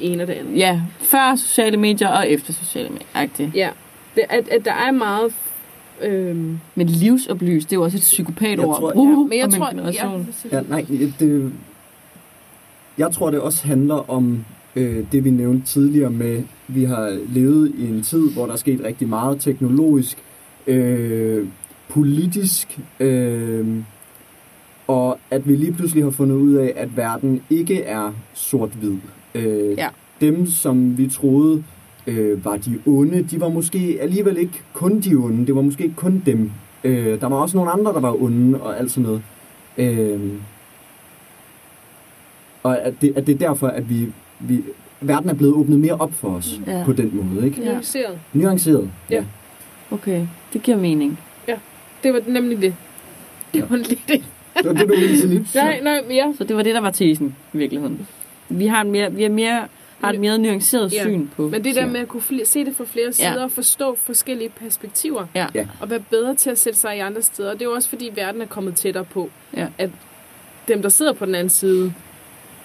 Det 0.00 0.12
ene 0.12 0.22
og 0.22 0.26
det 0.26 0.32
andet. 0.34 0.58
Ja, 0.58 0.80
før 0.98 1.36
sociale 1.36 1.76
medier 1.76 2.08
og 2.08 2.30
efter 2.30 2.52
sociale 2.52 2.88
medier. 2.88 3.50
Ja, 3.54 3.70
det, 4.14 4.22
at, 4.28 4.48
at 4.48 4.64
der 4.64 4.72
er 4.72 4.90
meget... 4.92 5.34
Øhm, 6.02 6.58
Men 6.74 6.86
livsoplyst, 6.86 7.70
det 7.70 7.76
er 7.76 7.80
jo 7.80 7.84
også 7.84 7.96
et 7.96 8.00
psykopat-ord. 8.00 8.66
Jeg 8.68 8.76
tror- 8.76 8.88
at 8.88 8.94
bruge 8.94 9.10
ja, 9.10 9.44
men 9.44 9.52
jeg 9.52 9.60
tror... 9.60 9.70
generation. 9.70 10.28
Ja, 10.52 10.56
Ja, 10.56 10.62
nej, 10.68 10.84
det, 11.20 11.52
jeg 12.98 13.10
tror, 13.12 13.30
det 13.30 13.40
også 13.40 13.66
handler 13.66 14.10
om 14.10 14.44
øh, 14.76 15.04
det, 15.12 15.24
vi 15.24 15.30
nævnte 15.30 15.66
tidligere 15.66 16.10
med, 16.10 16.42
vi 16.68 16.84
har 16.84 17.18
levet 17.28 17.72
i 17.78 17.88
en 17.88 18.02
tid, 18.02 18.30
hvor 18.32 18.46
der 18.46 18.52
er 18.52 18.56
sket 18.56 18.80
rigtig 18.84 19.08
meget 19.08 19.40
teknologisk, 19.40 20.18
øh, 20.66 21.46
politisk, 21.88 22.78
øh, 23.00 23.76
og 24.86 25.18
at 25.30 25.48
vi 25.48 25.56
lige 25.56 25.72
pludselig 25.72 26.04
har 26.04 26.10
fundet 26.10 26.36
ud 26.36 26.54
af, 26.54 26.72
at 26.76 26.96
verden 26.96 27.42
ikke 27.50 27.82
er 27.82 28.12
sort-hvid. 28.34 28.96
Øh, 29.34 29.78
Ja. 29.78 29.88
Dem, 30.20 30.46
som 30.46 30.98
vi 30.98 31.08
troede 31.08 31.62
øh, 32.06 32.44
var 32.44 32.56
de 32.56 32.78
onde, 32.86 33.22
de 33.22 33.40
var 33.40 33.48
måske 33.48 33.98
alligevel 34.00 34.36
ikke 34.38 34.60
kun 34.72 35.00
de 35.00 35.14
onde, 35.14 35.46
det 35.46 35.54
var 35.54 35.62
måske 35.62 35.84
ikke 35.84 35.96
kun 35.96 36.22
dem. 36.26 36.50
Øh, 36.84 37.20
der 37.20 37.26
var 37.28 37.36
også 37.36 37.56
nogle 37.56 37.70
andre, 37.70 37.92
der 37.92 38.00
var 38.00 38.22
onde 38.22 38.60
og 38.60 38.78
alt 38.78 38.90
sådan 38.90 39.02
noget. 39.02 39.22
Øh, 39.78 40.20
og 42.62 42.82
at 42.82 42.94
det, 43.00 43.12
at 43.16 43.26
det 43.26 43.34
er 43.34 43.38
derfor, 43.48 43.66
at 43.68 43.90
vi, 43.90 44.06
vi, 44.40 44.62
verden 45.00 45.30
er 45.30 45.34
blevet 45.34 45.54
åbnet 45.54 45.78
mere 45.80 45.94
op 45.94 46.12
for 46.12 46.28
os 46.28 46.60
Ja. 46.66 46.78
ja. 46.78 46.84
på 46.84 46.92
den 46.92 47.10
måde. 47.34 47.46
Ikke? 47.46 47.62
Ja. 47.62 47.70
nuanceret. 47.72 48.18
Nuanceret. 48.32 48.90
Ja. 49.10 49.24
Okay, 49.90 50.26
det 50.52 50.62
giver 50.62 50.76
mening. 50.76 51.18
Det 52.02 52.12
var 52.12 52.20
nemlig 52.26 52.60
det. 52.62 52.74
Det 53.54 53.70
var 53.70 53.76
lige 53.76 54.00
det. 54.08 54.24
Det 54.56 54.66
var 54.66 54.72
det, 54.72 54.88
du 54.88 54.94
ville 54.94 55.18
sige 55.18 55.28
lidt. 55.34 55.54
Nej, 55.54 55.80
nej, 55.82 56.00
men 56.08 56.16
ja. 56.16 56.32
Så 56.38 56.44
det 56.44 56.56
var 56.56 56.62
det, 56.62 56.74
der 56.74 56.80
var 56.80 56.90
tesen 56.90 57.34
i 57.54 57.56
virkeligheden. 57.58 58.06
Vi 58.48 58.66
har, 58.66 58.80
en 58.80 58.90
mere, 58.90 59.12
vi 59.12 59.24
er 59.24 59.28
mere, 59.28 59.68
har 60.00 60.12
et 60.12 60.20
mere 60.20 60.38
nuanceret 60.38 60.92
Ja. 60.92 61.02
syn 61.04 61.28
på 61.36 61.42
Men 61.48 61.64
det 61.64 61.74
der 61.74 61.86
med 61.86 62.00
at 62.00 62.08
kunne 62.08 62.22
fl- 62.30 62.44
se 62.44 62.64
det 62.64 62.76
fra 62.76 62.84
flere 62.84 63.12
sider 63.12 63.42
og 63.44 63.50
forstå 63.50 63.98
forskellige 64.02 64.48
perspektiver, 64.48 65.26
Ja. 65.34 65.46
Ja. 65.54 65.66
og 65.80 65.90
være 65.90 66.00
bedre 66.10 66.34
til 66.34 66.50
at 66.50 66.58
sætte 66.58 66.78
sig 66.78 66.96
i 66.96 67.00
andre 67.00 67.22
steder, 67.22 67.52
det 67.52 67.60
er 67.62 67.64
jo 67.66 67.72
også 67.72 67.88
fordi 67.88 68.10
verden 68.14 68.42
er 68.42 68.46
kommet 68.46 68.74
tættere 68.76 69.04
på, 69.04 69.30
Ja. 69.56 69.66
at 69.78 69.90
dem, 70.68 70.82
der 70.82 70.88
sidder 70.88 71.12
på 71.12 71.26
den 71.26 71.34
anden 71.34 71.50
side, 71.50 71.92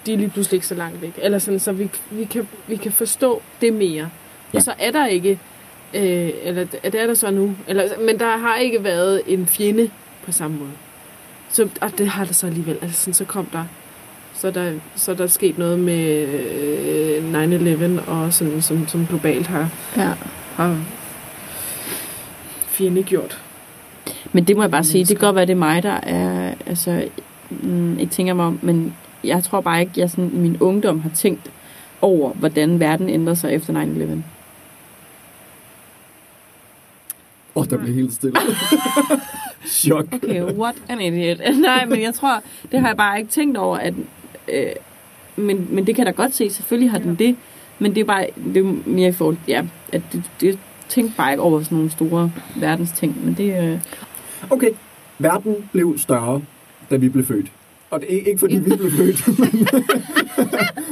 de 0.06 0.12
er 0.12 0.16
lige 0.16 0.28
pludselig 0.30 0.56
ikke 0.56 0.66
så 0.66 0.74
langt 0.74 1.02
væk. 1.02 1.12
Eller 1.22 1.38
sådan, 1.38 1.60
så 1.60 1.72
vi, 1.72 1.90
vi, 2.10 2.24
kan, 2.24 2.48
vi 2.66 2.76
kan 2.76 2.92
forstå 2.92 3.42
det 3.60 3.72
mere. 3.72 3.90
Ja. 3.94 4.00
Ja. 4.52 4.56
Og 4.58 4.62
så 4.62 4.74
er 4.78 4.90
der 4.90 5.06
ikke, 5.06 5.38
øh, 5.94 6.30
eller 6.42 6.64
det 6.64 6.94
er 6.94 7.06
der 7.06 7.14
så 7.14 7.30
nu, 7.30 7.54
eller, 7.68 7.88
men 8.06 8.18
der 8.18 8.36
har 8.36 8.56
ikke 8.56 8.84
været 8.84 9.22
en 9.26 9.46
fjende 9.46 9.90
på 10.24 10.32
samme 10.32 10.56
måde. 10.58 10.70
Så, 11.52 11.68
og 11.80 11.98
det 11.98 12.08
har 12.08 12.24
der 12.24 12.32
så 12.32 12.46
alligevel. 12.46 12.78
Altså, 12.82 13.00
sådan, 13.00 13.14
så 13.14 13.24
kom 13.24 13.46
der, 13.46 13.64
så 14.40 14.46
er 14.46 14.50
der, 14.50 14.72
så 14.96 15.10
er 15.10 15.14
der 15.16 15.26
sket 15.26 15.58
noget 15.58 15.78
med 15.78 16.26
øh, 16.28 18.00
9-11, 18.04 18.10
og 18.10 18.32
sådan, 18.32 18.62
som, 18.62 18.88
som 18.88 19.06
globalt 19.06 19.46
har, 19.46 19.68
Ja. 19.96 20.12
har 20.54 20.78
fjendegjort. 22.66 23.42
Men 24.32 24.44
det 24.44 24.56
må 24.56 24.62
jeg 24.62 24.70
bare 24.70 24.84
sige, 24.84 25.04
det 25.04 25.18
kan 25.18 25.26
godt 25.26 25.36
være, 25.36 25.46
det 25.46 25.52
er 25.52 25.56
mig, 25.56 25.82
der 25.82 26.00
er, 26.02 26.54
altså, 26.66 27.08
mm, 27.50 27.98
ikke 27.98 28.12
tænker 28.12 28.34
mig 28.34 28.44
om, 28.44 28.58
men 28.62 28.94
jeg 29.24 29.44
tror 29.44 29.60
bare 29.60 29.80
ikke, 29.80 29.92
jeg 29.96 30.10
sådan, 30.10 30.30
i 30.34 30.38
min 30.38 30.56
ungdom 30.60 31.00
har 31.00 31.10
tænkt 31.10 31.50
over, 32.02 32.32
hvordan 32.32 32.80
verden 32.80 33.08
ændrer 33.08 33.34
sig 33.34 33.52
efter 33.52 33.72
9-11. 33.74 34.02
Åh, 37.54 37.62
oh, 37.62 37.66
der 37.70 37.76
blev 37.76 37.94
helt 37.94 38.12
stille. 38.12 38.36
Chok. 39.66 40.06
Okay, 40.12 40.42
what 40.42 40.74
an 40.88 41.00
idiot. 41.00 41.38
Nej, 41.60 41.86
men 41.86 42.02
jeg 42.02 42.14
tror, 42.14 42.42
det 42.72 42.80
har 42.80 42.86
jeg 42.88 42.96
bare 42.96 43.18
ikke 43.18 43.30
tænkt 43.30 43.56
over, 43.56 43.76
at, 43.76 43.94
øh, 44.52 44.72
men, 45.36 45.66
men 45.70 45.86
det 45.86 45.94
kan 45.96 46.06
jeg 46.06 46.16
da 46.16 46.22
godt 46.22 46.34
se, 46.34 46.50
selvfølgelig 46.50 46.90
har 46.90 46.98
den 46.98 47.14
det, 47.14 47.36
men 47.78 47.94
det 47.94 48.00
er 48.00 48.04
bare, 48.04 48.26
det 48.54 48.56
er 48.56 48.74
mere 48.86 49.08
i 49.08 49.12
forhold, 49.12 49.36
ja, 49.48 49.62
at 49.92 50.02
det, 50.12 50.22
det 50.40 50.58
tænkte 50.88 51.16
bare 51.16 51.32
ikke 51.32 51.42
over 51.42 51.62
sådan 51.62 51.76
nogle 51.76 51.90
store 51.90 52.32
verdensting, 52.56 53.24
men 53.24 53.34
det, 53.34 53.62
øh, 53.72 53.78
Okay, 54.50 54.70
verden 55.18 55.56
blev 55.72 55.98
større, 55.98 56.42
da 56.90 56.96
vi 56.96 57.08
blev 57.08 57.24
født. 57.26 57.46
Og 57.90 58.00
det 58.00 58.14
er 58.14 58.18
ikke, 58.26 58.38
fordi 58.38 58.56
vi 58.56 58.76
blev 58.76 58.90
født, 58.90 59.28
men, 59.38 59.66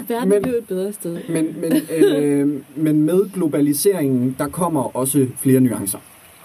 verden 0.09 0.29
Men- 0.29 0.43
blev 0.43 0.55
et 0.55 0.65
bedre 0.69 0.93
sted. 0.93 1.19
men, 1.29 1.57
men, 1.61 1.73
øh, 1.99 2.49
men 2.77 3.03
med 3.03 3.33
globaliseringen, 3.33 4.37
der 4.39 4.49
kommer 4.49 4.97
også 4.97 5.27
flere 5.41 5.61
nuancer. 5.61 5.99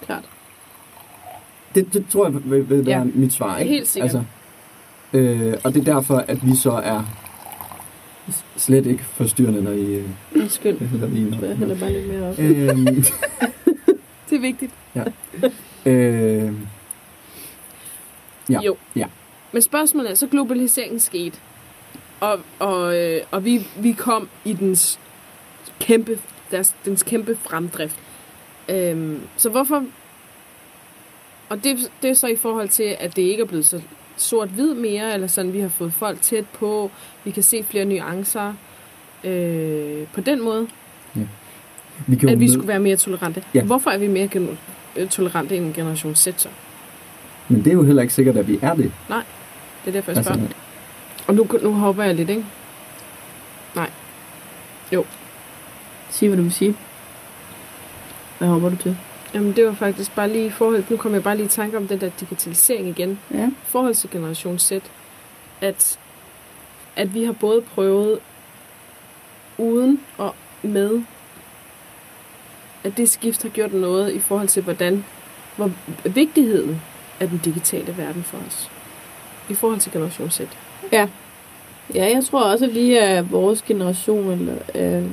Klart. 0.06 0.24
Det, 1.74 1.92
det 1.94 2.04
tror 2.10 2.24
jeg 2.26 2.34
vil, 2.44 2.70
vil 2.70 2.86
være 2.86 2.98
Ja. 2.98 3.04
mit 3.14 3.32
svar, 3.32 3.58
ikke? 3.58 3.72
Helt 3.72 3.88
sikkert. 3.88 4.04
Altså, 4.14 4.22
øh, 5.14 5.54
og 5.64 5.74
det 5.74 5.88
er 5.88 5.94
derfor, 5.94 6.16
at 6.16 6.46
vi 6.46 6.56
så 6.56 6.70
er 6.72 7.02
slet 8.56 8.86
ikke 8.86 9.04
forstyrrende, 9.04 9.62
når 9.62 9.70
I 9.70 9.94
øh, 9.94 10.08
Undskyld. 10.36 10.78
hælder 10.88 11.06
vin 11.06 11.34
op. 11.34 11.42
Jeg 11.42 11.56
hælder 11.56 11.78
bare 11.78 11.92
lidt 11.92 12.08
mere 12.08 12.30
op. 12.30 12.38
Øhm, 12.38 12.84
Det 14.30 14.36
er 14.36 14.40
vigtigt. 14.40 14.72
ja. 14.94 15.04
Øh, 15.86 16.52
ja. 18.50 18.60
Jo. 18.60 18.76
Ja. 18.96 19.06
Men 19.52 19.62
spørgsmålet 19.62 20.10
er, 20.10 20.14
så 20.14 20.26
globaliseringen 20.26 21.00
skete, 21.00 21.38
og, 22.20 22.40
og, 22.58 22.96
øh, 22.96 23.20
og 23.30 23.44
vi, 23.44 23.66
vi 23.78 23.92
kom 23.92 24.28
i 24.44 24.52
dens 24.52 24.98
kæmpe, 25.80 26.18
deres, 26.50 26.74
dens 26.84 27.02
kæmpe 27.02 27.36
fremdrift. 27.36 27.96
Øhm, 28.68 29.20
så 29.36 29.50
hvorfor... 29.50 29.84
Og 31.48 31.64
det, 31.64 31.90
det 32.02 32.10
er 32.10 32.14
så 32.14 32.26
i 32.26 32.36
forhold 32.36 32.68
til, 32.68 32.96
at 33.00 33.16
det 33.16 33.22
ikke 33.22 33.42
er 33.42 33.46
blevet 33.46 33.66
så 33.66 33.80
sort-hvid 34.16 34.74
mere, 34.74 35.14
eller 35.14 35.26
sådan, 35.26 35.52
vi 35.52 35.60
har 35.60 35.68
fået 35.68 35.92
folk 35.92 36.22
tæt 36.22 36.44
på, 36.46 36.90
vi 37.24 37.30
kan 37.30 37.42
se 37.42 37.62
flere 37.70 37.84
nuancer 37.84 38.54
øh, 39.24 40.06
på 40.14 40.20
den 40.20 40.42
måde, 40.44 40.68
Vi 42.06 42.16
kan 42.16 42.28
jo 42.28 42.32
at 42.34 42.40
vi 42.40 42.44
møde- 42.44 42.52
skulle 42.52 42.68
være 42.68 42.78
mere 42.80 42.96
tolerante. 42.96 43.44
Ja. 43.54 43.62
Hvorfor 43.62 43.90
er 43.90 43.98
vi 43.98 44.08
mere 44.08 44.28
gen- 44.28 44.58
øh, 44.96 45.08
tolerante 45.08 45.56
end 45.56 45.74
generation 45.74 46.14
Z 46.14 46.28
så? 46.36 46.48
Men 47.48 47.64
det 47.64 47.70
er 47.70 47.74
jo 47.74 47.82
heller 47.82 48.02
ikke 48.02 48.14
sikkert, 48.14 48.36
at 48.36 48.48
vi 48.48 48.58
er 48.62 48.74
det. 48.74 48.92
Nej, 49.08 49.22
det 49.84 49.88
er 49.90 49.92
derfor, 49.92 50.10
jeg 50.10 50.16
Altså, 50.18 50.32
spørger. 50.34 50.48
Og 51.26 51.34
nu, 51.34 51.46
nu 51.62 51.72
håber 51.72 52.04
jeg 52.04 52.14
lidt, 52.14 52.30
ikke? 52.30 52.44
Nej. 53.74 53.90
Jo. 54.92 55.04
Sig, 56.10 56.28
hvad 56.28 56.36
du 56.38 56.42
vil 56.42 56.52
sige. 56.52 56.76
Hvad 58.38 58.48
håber 58.48 58.68
du 58.68 58.76
til? 58.76 58.96
Jamen, 59.34 59.56
det 59.56 59.66
var 59.66 59.72
faktisk 59.72 60.14
bare 60.14 60.28
lige 60.28 60.46
i 60.46 60.50
forhold... 60.50 60.84
Nu 60.90 60.96
kommer 60.96 61.16
jeg 61.16 61.22
bare 61.24 61.36
lige 61.36 61.46
i 61.46 61.48
tanke 61.48 61.76
om 61.76 61.88
den 61.88 62.00
der 62.00 62.10
digitalisering 62.20 62.88
igen. 62.88 63.20
Ja. 63.34 63.46
I 63.46 63.66
forhold 63.66 63.94
til 63.94 64.10
Generation 64.10 64.58
Z. 64.58 64.72
At, 65.60 65.98
at 66.96 67.14
vi 67.14 67.24
har 67.24 67.32
både 67.32 67.62
prøvet 67.62 68.18
uden 69.58 70.00
og 70.18 70.34
med, 70.62 71.02
at 72.84 72.96
det 72.96 73.10
skift 73.10 73.42
har 73.42 73.48
gjort 73.48 73.72
noget 73.72 74.12
i 74.12 74.18
forhold 74.18 74.48
til, 74.48 74.62
hvordan, 74.62 75.04
hvor 75.56 75.70
vigtigheden 76.04 76.82
af 77.20 77.28
den 77.28 77.40
digitale 77.44 77.96
verden 77.96 78.22
for 78.22 78.38
os. 78.46 78.70
I 79.48 79.54
forhold 79.54 79.80
til 79.80 79.92
Generation 79.92 80.30
Z. 80.30 80.40
Ja. 80.92 81.08
Ja, 81.94 82.04
jeg 82.04 82.24
tror 82.24 82.42
også, 82.42 82.64
at 82.64 82.74
vi 82.74 82.96
er 82.96 83.22
vores 83.22 83.62
generation, 83.62 84.30
eller, 84.30 84.56
øh, 84.74 85.10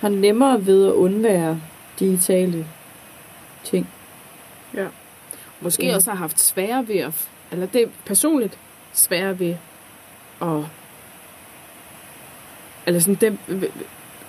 har 0.00 0.08
nemmere 0.08 0.66
ved 0.66 0.86
at 0.86 0.92
undvære 0.92 1.60
digitale 1.98 2.66
ting. 3.64 3.88
Ja. 4.74 4.86
Måske 5.60 5.86
Ja. 5.86 5.94
også 5.94 6.10
har 6.10 6.16
haft 6.18 6.40
sværere 6.40 6.88
ved 6.88 6.96
at, 6.96 7.28
eller 7.52 7.66
det 7.66 7.82
er 7.82 7.86
personligt 8.06 8.58
sværere 8.92 9.38
ved 9.38 9.54
at, 10.42 10.62
eller 12.86 13.00
sådan 13.00 13.14
dem, 13.14 13.38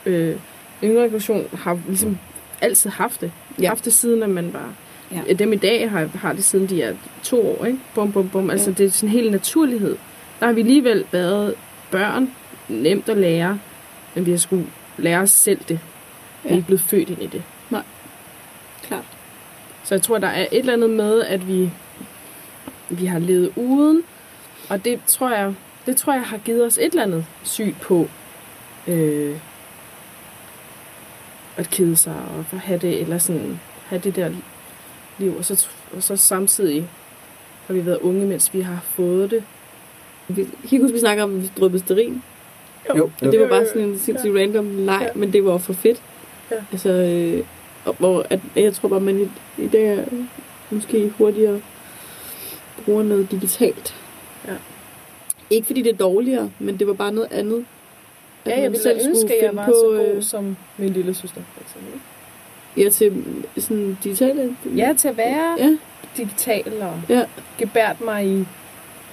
øh, 0.05 0.35
yngre 0.83 1.03
generation 1.03 1.47
har 1.53 1.79
ligesom 1.87 2.17
altid 2.61 2.89
haft 2.89 3.21
det. 3.21 3.31
Ja. 3.61 3.67
Haft 3.67 3.85
det 3.85 3.93
siden, 3.93 4.23
at 4.23 4.29
man 4.29 4.53
var, 4.53 4.73
Ja. 5.11 5.21
ja. 5.27 5.33
dem 5.33 5.53
i 5.53 5.55
dag 5.55 5.91
har, 5.91 6.05
har 6.15 6.33
det 6.33 6.43
siden 6.43 6.69
de 6.69 6.81
er 6.83 6.95
to 7.23 7.47
år, 7.59 7.65
ikke? 7.65 7.79
Bum, 7.95 8.11
bum, 8.11 8.29
bum. 8.29 8.49
Altså 8.49 8.69
Ja. 8.69 8.75
det 8.75 8.85
er 8.85 8.89
sådan 8.91 9.09
en 9.09 9.21
hel 9.21 9.31
naturlighed. 9.31 9.97
Der 10.39 10.45
har 10.45 10.53
vi 10.53 10.61
alligevel 10.61 11.05
været 11.11 11.55
børn, 11.91 12.31
nemt 12.67 13.09
at 13.09 13.17
lære, 13.17 13.59
men 14.15 14.25
vi 14.25 14.31
har 14.31 14.37
skulle 14.37 14.67
lære 14.97 15.19
os 15.19 15.29
selv 15.31 15.59
det. 15.69 15.79
Vi 16.43 16.49
er 16.49 16.51
Ja. 16.51 16.55
ikke 16.55 16.65
blevet 16.65 16.81
født 16.81 17.09
ind 17.09 17.21
i 17.21 17.27
det. 17.27 17.43
Så 19.89 19.95
jeg 19.95 20.01
tror, 20.01 20.17
der 20.17 20.27
er 20.27 20.47
et 20.51 20.59
eller 20.59 20.73
andet 20.73 20.89
med, 20.89 21.21
at 21.21 21.47
vi, 21.47 21.71
vi 22.89 23.05
har 23.05 23.19
levet 23.19 23.53
uden, 23.55 24.03
og 24.69 24.85
det 24.85 24.99
tror 25.07 25.29
jeg, 25.29 25.53
det 25.85 25.97
tror 25.97 26.13
jeg 26.13 26.23
har 26.23 26.37
givet 26.37 26.65
os 26.65 26.77
et 26.77 26.85
eller 26.85 27.03
andet 27.03 27.25
syn 27.43 27.73
på 27.81 28.07
øh, 28.87 29.37
at 31.57 31.69
kede 31.69 31.95
sig 31.95 32.15
og 32.37 32.45
for 32.45 32.57
have 32.57 32.79
det, 32.79 33.01
eller 33.01 33.17
sådan 33.17 33.59
have 33.85 34.01
det 34.01 34.15
der 34.15 34.31
liv, 35.17 35.37
og 35.37 35.45
så, 35.45 35.67
og 35.95 36.03
så 36.03 36.17
samtidig 36.17 36.89
har 37.67 37.73
vi 37.73 37.85
været 37.85 37.99
unge, 38.01 38.25
mens 38.25 38.53
vi 38.53 38.61
har 38.61 38.79
fået 38.83 39.31
det. 39.31 39.43
Vi, 40.27 40.43
kan 40.43 40.53
I 40.71 40.81
huske, 40.81 40.93
vi 40.93 40.99
snakker 40.99 41.23
om, 41.23 41.49
at 41.61 41.73
vi 41.73 41.79
sterin? 41.79 42.23
Jo. 42.95 43.11
Og 43.21 43.31
det 43.31 43.39
var 43.39 43.47
bare 43.47 43.67
sådan 43.67 43.81
en 43.81 43.99
sindssygt 43.99 44.35
random 44.35 44.77
leg, 44.77 45.11
men 45.15 45.33
det 45.33 45.45
var 45.45 45.57
for 45.57 45.73
fedt. 45.73 46.01
Ja. 46.51 46.55
Altså, 46.71 46.89
øh, 46.89 47.43
hvor 47.97 48.25
at, 48.29 48.39
jeg 48.55 48.73
tror 48.73 48.89
bare, 48.89 48.99
man 48.99 49.19
i, 49.19 49.61
i 49.63 49.67
dag 49.67 49.87
er 49.97 50.03
måske 50.69 51.09
hurtigere 51.17 51.61
bruger 52.85 53.03
noget 53.03 53.31
digitalt. 53.31 53.95
Ja. 54.47 54.53
Ikke 55.49 55.67
fordi 55.67 55.81
det 55.81 55.93
er 55.93 55.97
dårligere, 55.97 56.51
men 56.59 56.79
det 56.79 56.87
var 56.87 56.93
bare 56.93 57.11
noget 57.11 57.31
andet. 57.31 57.65
At 58.45 58.51
Ja, 58.51 58.61
jeg 58.61 58.71
ville 58.71 58.83
selv 58.83 58.95
ønske, 59.07 59.19
skulle 59.19 59.35
at 59.35 59.41
jeg 59.43 59.49
finde 59.49 59.57
var 59.61 59.65
på, 59.65 59.73
så 59.73 59.85
god 59.85 60.15
øh, 60.15 60.23
som 60.23 60.57
min 60.77 60.93
lille 60.93 61.13
søster, 61.13 61.41
for 61.53 61.61
eksempel. 61.61 61.99
Ja, 62.77 62.89
til 62.89 63.23
sådan 63.57 63.97
digitale... 64.03 64.55
Ja, 64.75 64.93
til 64.97 65.07
at 65.07 65.17
være 65.17 65.55
Ja. 65.59 65.77
digital 66.17 66.81
og 66.81 67.01
Ja. 67.09 67.23
gebært 67.57 68.01
mig 68.01 68.27
i 68.27 68.45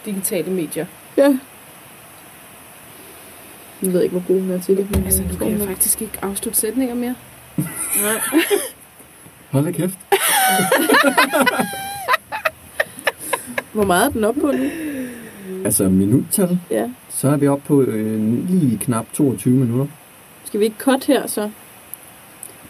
digitale 0.05 0.51
medier. 0.51 0.87
Ja. 1.17 1.39
Jeg 3.83 3.93
ved 3.93 4.03
ikke, 4.03 4.19
hvor 4.19 4.35
god 4.35 4.41
hun 4.41 4.51
er 4.51 4.61
til 4.61 4.77
det. 4.77 4.91
Men 4.91 5.05
Altså, 5.05 5.23
jeg 5.23 5.33
nu 5.33 5.39
tror, 5.39 5.47
kan 5.49 5.59
jeg 5.59 5.67
faktisk 5.69 6.03
ikke 6.03 6.19
afslutte 6.23 6.61
sætninger 6.61 6.95
mere. 6.95 7.15
Nej. 7.57 8.21
Hold 9.51 9.65
da 9.65 9.71
kæft. 9.71 9.99
Hvor 13.73 13.85
meget 13.85 14.07
er 14.07 14.11
den 14.11 14.25
op 14.25 14.35
på 14.35 14.47
nu? 14.53 14.65
Altså 15.65 15.89
minuttal, 15.89 16.59
Ja. 16.71 16.91
så 17.09 17.29
er 17.29 17.37
vi 17.37 17.49
oppe 17.49 17.65
på 17.67 17.83
øh, 17.83 18.49
lige 18.49 18.79
knap 18.79 19.07
22 19.13 19.55
minutter. 19.55 19.87
Skal 20.45 20.61
vi 20.61 20.65
ikke 20.65 20.77
cut 20.79 21.05
her, 21.05 21.27
så? 21.27 21.43
Det 21.43 21.51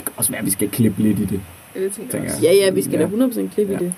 kan 0.04 0.12
også 0.16 0.30
være, 0.30 0.38
at 0.40 0.46
vi 0.46 0.50
skal 0.50 0.68
klippe 0.70 1.02
lidt 1.02 1.18
i 1.18 1.24
det. 1.24 1.40
Det 1.74 1.92
tænker 1.92 2.22
jeg. 2.22 2.32
Ja, 2.42 2.52
ja, 2.52 2.70
vi 2.70 2.82
skal 2.82 2.94
Ja. 3.00 3.06
da 3.06 3.26
100% 3.26 3.48
klippe 3.54 3.72
Ja. 3.72 3.78
i 3.80 3.84
det. 3.84 3.94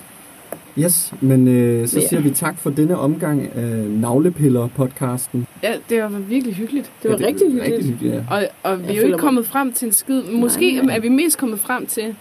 Yes, 0.78 1.12
men 1.20 1.48
øh, 1.48 1.88
så 1.88 2.00
Ja. 2.00 2.08
siger 2.08 2.20
vi 2.20 2.30
tak 2.30 2.58
for 2.58 2.70
denne 2.70 2.98
omgang 2.98 3.42
af 3.54 3.84
Navlepiller-podcasten. 3.90 5.46
Ja, 5.62 5.74
det 5.88 6.02
var 6.02 6.08
virkelig 6.08 6.54
hyggeligt. 6.54 6.92
Det 7.02 7.10
var 7.10 7.16
Ja, 7.20 7.26
rigtig 7.26 7.46
hyggeligt. 7.52 7.72
Rigtig 7.74 7.90
hyggeligt, 7.90 8.14
ja. 8.14 8.22
Og, 8.30 8.48
og 8.62 8.78
vi 8.78 8.84
Jeg 8.84 8.92
er 8.92 8.96
jo 8.96 9.00
ikke 9.02 9.10
mig- 9.10 9.20
kommet 9.20 9.46
frem 9.46 9.72
til 9.72 9.86
en 9.86 9.92
skid. 9.92 10.22
Måske 10.22 10.72
Nej, 10.76 10.84
nej. 10.84 10.96
er 10.96 11.00
vi 11.00 11.08
mest 11.08 11.38
kommet 11.38 11.60
frem 11.60 11.86
til, 11.86 12.14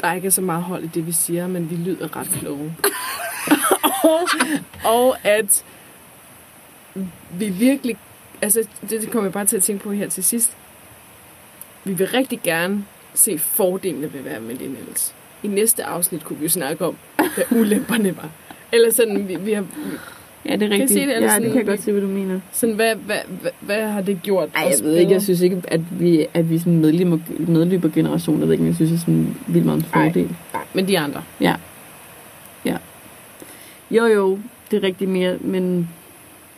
der 0.00 0.06
er 0.08 0.14
ikke 0.14 0.30
så 0.30 0.40
meget 0.42 0.62
hold 0.62 0.84
i 0.84 0.90
det, 0.94 1.06
vi 1.06 1.12
siger, 1.12 1.46
men 1.48 1.70
vi 1.70 1.76
lyder 1.76 2.16
ret 2.16 2.28
kloge. 2.28 2.74
og, 4.04 4.20
og 4.84 5.16
at 5.24 5.64
vi 7.38 7.48
virkelig... 7.48 7.96
Altså, 8.42 8.62
det 8.90 9.10
kommer 9.10 9.26
jeg 9.28 9.32
bare 9.32 9.44
til 9.46 9.56
at 9.56 9.62
tænke 9.62 9.82
på 9.84 9.92
her 9.92 10.08
til 10.08 10.24
sidst. 10.24 10.56
Vi 11.84 11.92
vil 11.92 12.06
rigtig 12.08 12.40
gerne 12.44 12.84
se 13.14 13.38
fordelene 13.38 14.12
ved 14.12 14.18
at 14.20 14.24
være 14.24 14.40
millennials. 14.40 15.14
I 15.42 15.48
næste 15.48 15.84
afsnit 15.84 16.24
kunne 16.24 16.38
vi 16.38 16.44
jo 16.44 16.50
snakke 16.50 16.84
om, 16.86 16.96
hvad 17.16 17.58
ulemperne 17.60 18.16
var. 18.16 18.28
Eller 18.72 18.92
sådan, 18.92 19.28
vi, 19.28 19.36
vi 19.36 19.52
har... 19.52 19.64
Ja, 20.44 20.52
det 20.56 20.62
er 20.62 20.68
Kan 20.68 20.68
I 20.68 20.72
rigtigt. 20.72 20.90
se 20.90 21.06
det? 21.06 21.16
Eller 21.16 21.28
ja, 21.28 21.28
sådan- 21.28 21.42
det 21.42 21.52
kan 21.52 21.58
jeg 21.60 21.66
godt 21.66 21.82
se, 21.82 21.92
hvad 21.92 22.02
du 22.02 22.08
mener. 22.08 22.40
Sådan, 22.52 22.74
hvad, 22.74 22.94
hvad, 22.94 23.16
hvad, 23.40 23.50
hvad 23.60 23.88
har 23.88 24.00
det 24.00 24.20
gjort? 24.22 24.48
Nej, 24.54 24.62
jeg 24.78 24.84
ved 24.84 24.96
ikke. 24.96 25.12
Jeg 25.12 25.22
synes 25.22 25.40
ikke, 25.40 25.62
at 25.68 25.80
vi, 26.00 26.26
at 26.34 26.50
vi 26.50 26.58
sådan 26.58 26.72
en 26.72 26.80
medløber, 26.80 27.18
medløbergeneration. 27.38 28.38
Jeg 28.40 28.46
ved 28.48 28.52
ikke, 28.54 28.66
jeg 28.66 28.74
synes, 28.74 28.90
det 28.90 28.96
er 28.96 29.00
sådan 29.00 29.36
vildt 29.46 29.66
meget 29.66 29.78
en 29.78 29.84
fordel. 29.84 30.36
Nej, 30.54 30.62
men 30.74 30.88
de 30.88 30.98
andre. 30.98 31.22
Ja. 31.40 31.54
Ja. 32.64 32.76
Jo, 33.90 34.06
jo, 34.06 34.38
det 34.70 34.76
er 34.76 34.82
rigtig 34.82 35.08
mere, 35.08 35.36
men 35.40 35.88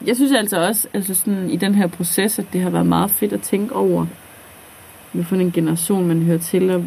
jeg 0.07 0.16
synes 0.16 0.33
altså 0.33 0.66
også, 0.66 0.89
altså 0.95 1.14
sådan 1.14 1.51
i 1.51 1.57
den 1.57 1.74
her 1.74 1.87
proces, 1.87 2.39
at 2.39 2.45
det 2.53 2.61
har 2.61 2.70
været 2.70 2.87
meget 2.87 3.11
fedt 3.11 3.33
at 3.33 3.41
tænke 3.41 3.74
over, 3.74 4.07
hvilken 5.12 5.41
en 5.41 5.53
generation 5.53 6.07
man 6.07 6.22
hører 6.22 6.39
til, 6.39 6.70
og 6.70 6.85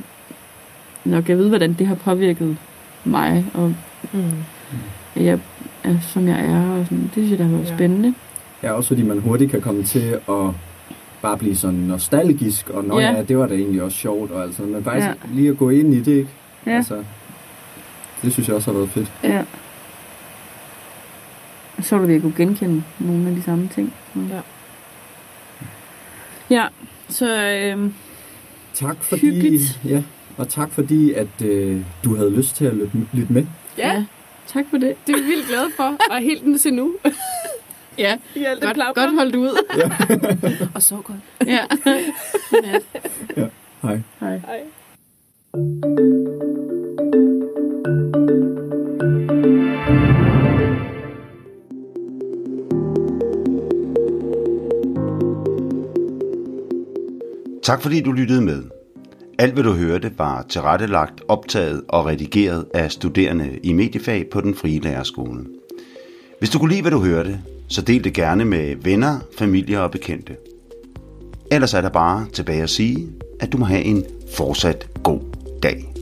nok 1.06 1.30
jeg 1.30 1.38
ved, 1.38 1.50
hvordan 1.50 1.74
det 1.74 1.88
har 1.88 1.96
påvirket 1.96 2.58
mig, 3.04 3.46
og 3.54 3.76
Mm. 4.14 4.32
at 5.16 5.24
jeg 5.24 5.40
er, 5.84 5.96
som 6.02 6.28
jeg 6.28 6.46
er, 6.46 6.72
og 6.80 6.86
sådan, 6.86 7.04
det 7.04 7.12
synes 7.14 7.30
jeg, 7.32 7.38
der 7.40 7.46
har 7.46 7.52
været 7.52 7.70
Ja. 7.70 7.76
spændende. 7.76 8.14
Ja, 8.64 8.72
også 8.72 8.88
fordi 8.88 9.04
man 9.04 9.20
hurtigt 9.20 9.52
kan 9.52 9.62
komme 9.62 9.84
til 9.84 10.20
at 10.30 10.52
bare 11.22 11.38
blive 11.38 11.56
sådan 11.56 11.80
nostalgisk, 11.80 12.70
og 12.70 12.84
nå 12.84 13.00
Ja. 13.00 13.12
ja, 13.12 13.24
det 13.24 13.38
var 13.38 13.48
da 13.48 13.54
egentlig 13.56 13.82
også 13.84 13.98
sjovt, 13.98 14.32
og 14.32 14.44
altså, 14.44 14.62
men 14.64 14.84
faktisk 14.84 15.08
Ja. 15.08 15.14
lige 15.34 15.50
at 15.50 15.58
gå 15.58 15.70
ind 15.70 15.94
i 15.94 16.00
det, 16.00 16.12
ikke? 16.18 16.30
Ja. 16.66 16.72
Altså, 16.76 17.04
det 18.22 18.34
synes 18.34 18.48
jeg 18.48 18.56
også 18.56 18.72
har 18.72 18.78
været 18.78 18.90
fedt. 18.90 19.12
Ja. 19.24 19.44
Og 21.78 21.84
så 21.84 21.98
vil 21.98 22.16
vi 22.16 22.20
kunne 22.20 22.34
genkende 22.38 22.84
nogle 23.00 23.30
af 23.30 23.36
de 23.36 23.42
samme 23.42 23.68
ting. 23.76 23.94
Ja. 24.16 24.40
Ja, 26.50 26.66
så 27.10 27.42
øhm, 27.52 27.94
Tak 28.74 29.04
fordi, 29.04 29.22
Hyggeligt. 29.22 29.80
ja, 29.86 30.04
og 30.38 30.50
tak 30.50 30.72
fordi, 30.72 31.14
at 31.14 31.42
øh, 31.46 31.82
du 32.04 32.16
havde 32.16 32.36
lyst 32.36 32.56
til 32.56 32.66
at 32.66 32.74
lytte, 32.74 32.98
lytte 33.14 33.34
med. 33.34 33.46
Ja. 33.78 33.94
ja, 33.94 34.06
tak 34.48 34.66
for 34.70 34.78
det. 34.78 34.96
Det 35.08 35.16
er 35.16 35.20
vi 35.22 35.28
vildt 35.28 35.48
glade 35.48 35.68
for, 35.78 35.98
og 36.12 36.18
helt 36.20 36.44
den 36.44 36.58
til 36.58 36.74
nu. 36.74 36.96
Ja, 37.98 38.18
I 38.36 38.44
alt 38.44 38.62
godt, 38.62 38.78
godt 38.96 39.14
holdt 39.16 39.36
ud. 39.36 39.50
Og 40.76 40.82
så 40.82 40.96
godt. 40.96 41.18
ja. 41.48 41.66
ja. 42.64 42.80
Ja, 43.38 43.48
hej. 43.82 44.02
Hej. 44.20 44.38
Hej. 44.38 44.62
Tak 57.64 57.82
fordi 57.82 58.02
du 58.02 58.12
lyttede 58.12 58.42
med. 58.42 58.64
Alt 59.38 59.54
hvad 59.54 59.64
du 59.64 59.72
hørte 59.72 60.12
var 60.18 60.46
tilrettelagt, 60.50 61.22
optaget 61.28 61.82
og 61.88 62.06
redigeret 62.06 62.66
af 62.74 62.92
studerende 62.92 63.60
i 63.64 63.74
mediefag 63.74 64.26
på 64.32 64.42
den 64.42 64.56
frie 64.56 64.80
lærerskole. 64.80 65.46
Hvis 66.40 66.50
du 66.50 66.60
kunne 66.60 66.72
lide, 66.72 66.82
hvad 66.82 66.92
du 66.92 67.00
hørte, 67.00 67.42
så 67.68 67.82
del 67.82 68.04
det 68.04 68.14
gerne 68.14 68.46
med 68.46 68.76
venner, 68.76 69.20
familie 69.38 69.82
og 69.82 69.92
bekendte. 69.92 70.36
Ellers 71.52 71.74
er 71.74 71.82
der 71.82 71.90
bare 71.90 72.26
tilbage 72.34 72.64
at 72.64 72.70
sige, 72.70 73.08
at 73.40 73.52
du 73.52 73.58
må 73.58 73.66
have 73.66 73.84
en 73.84 74.04
fortsat 74.38 74.88
god 75.04 75.22
dag. 75.64 75.95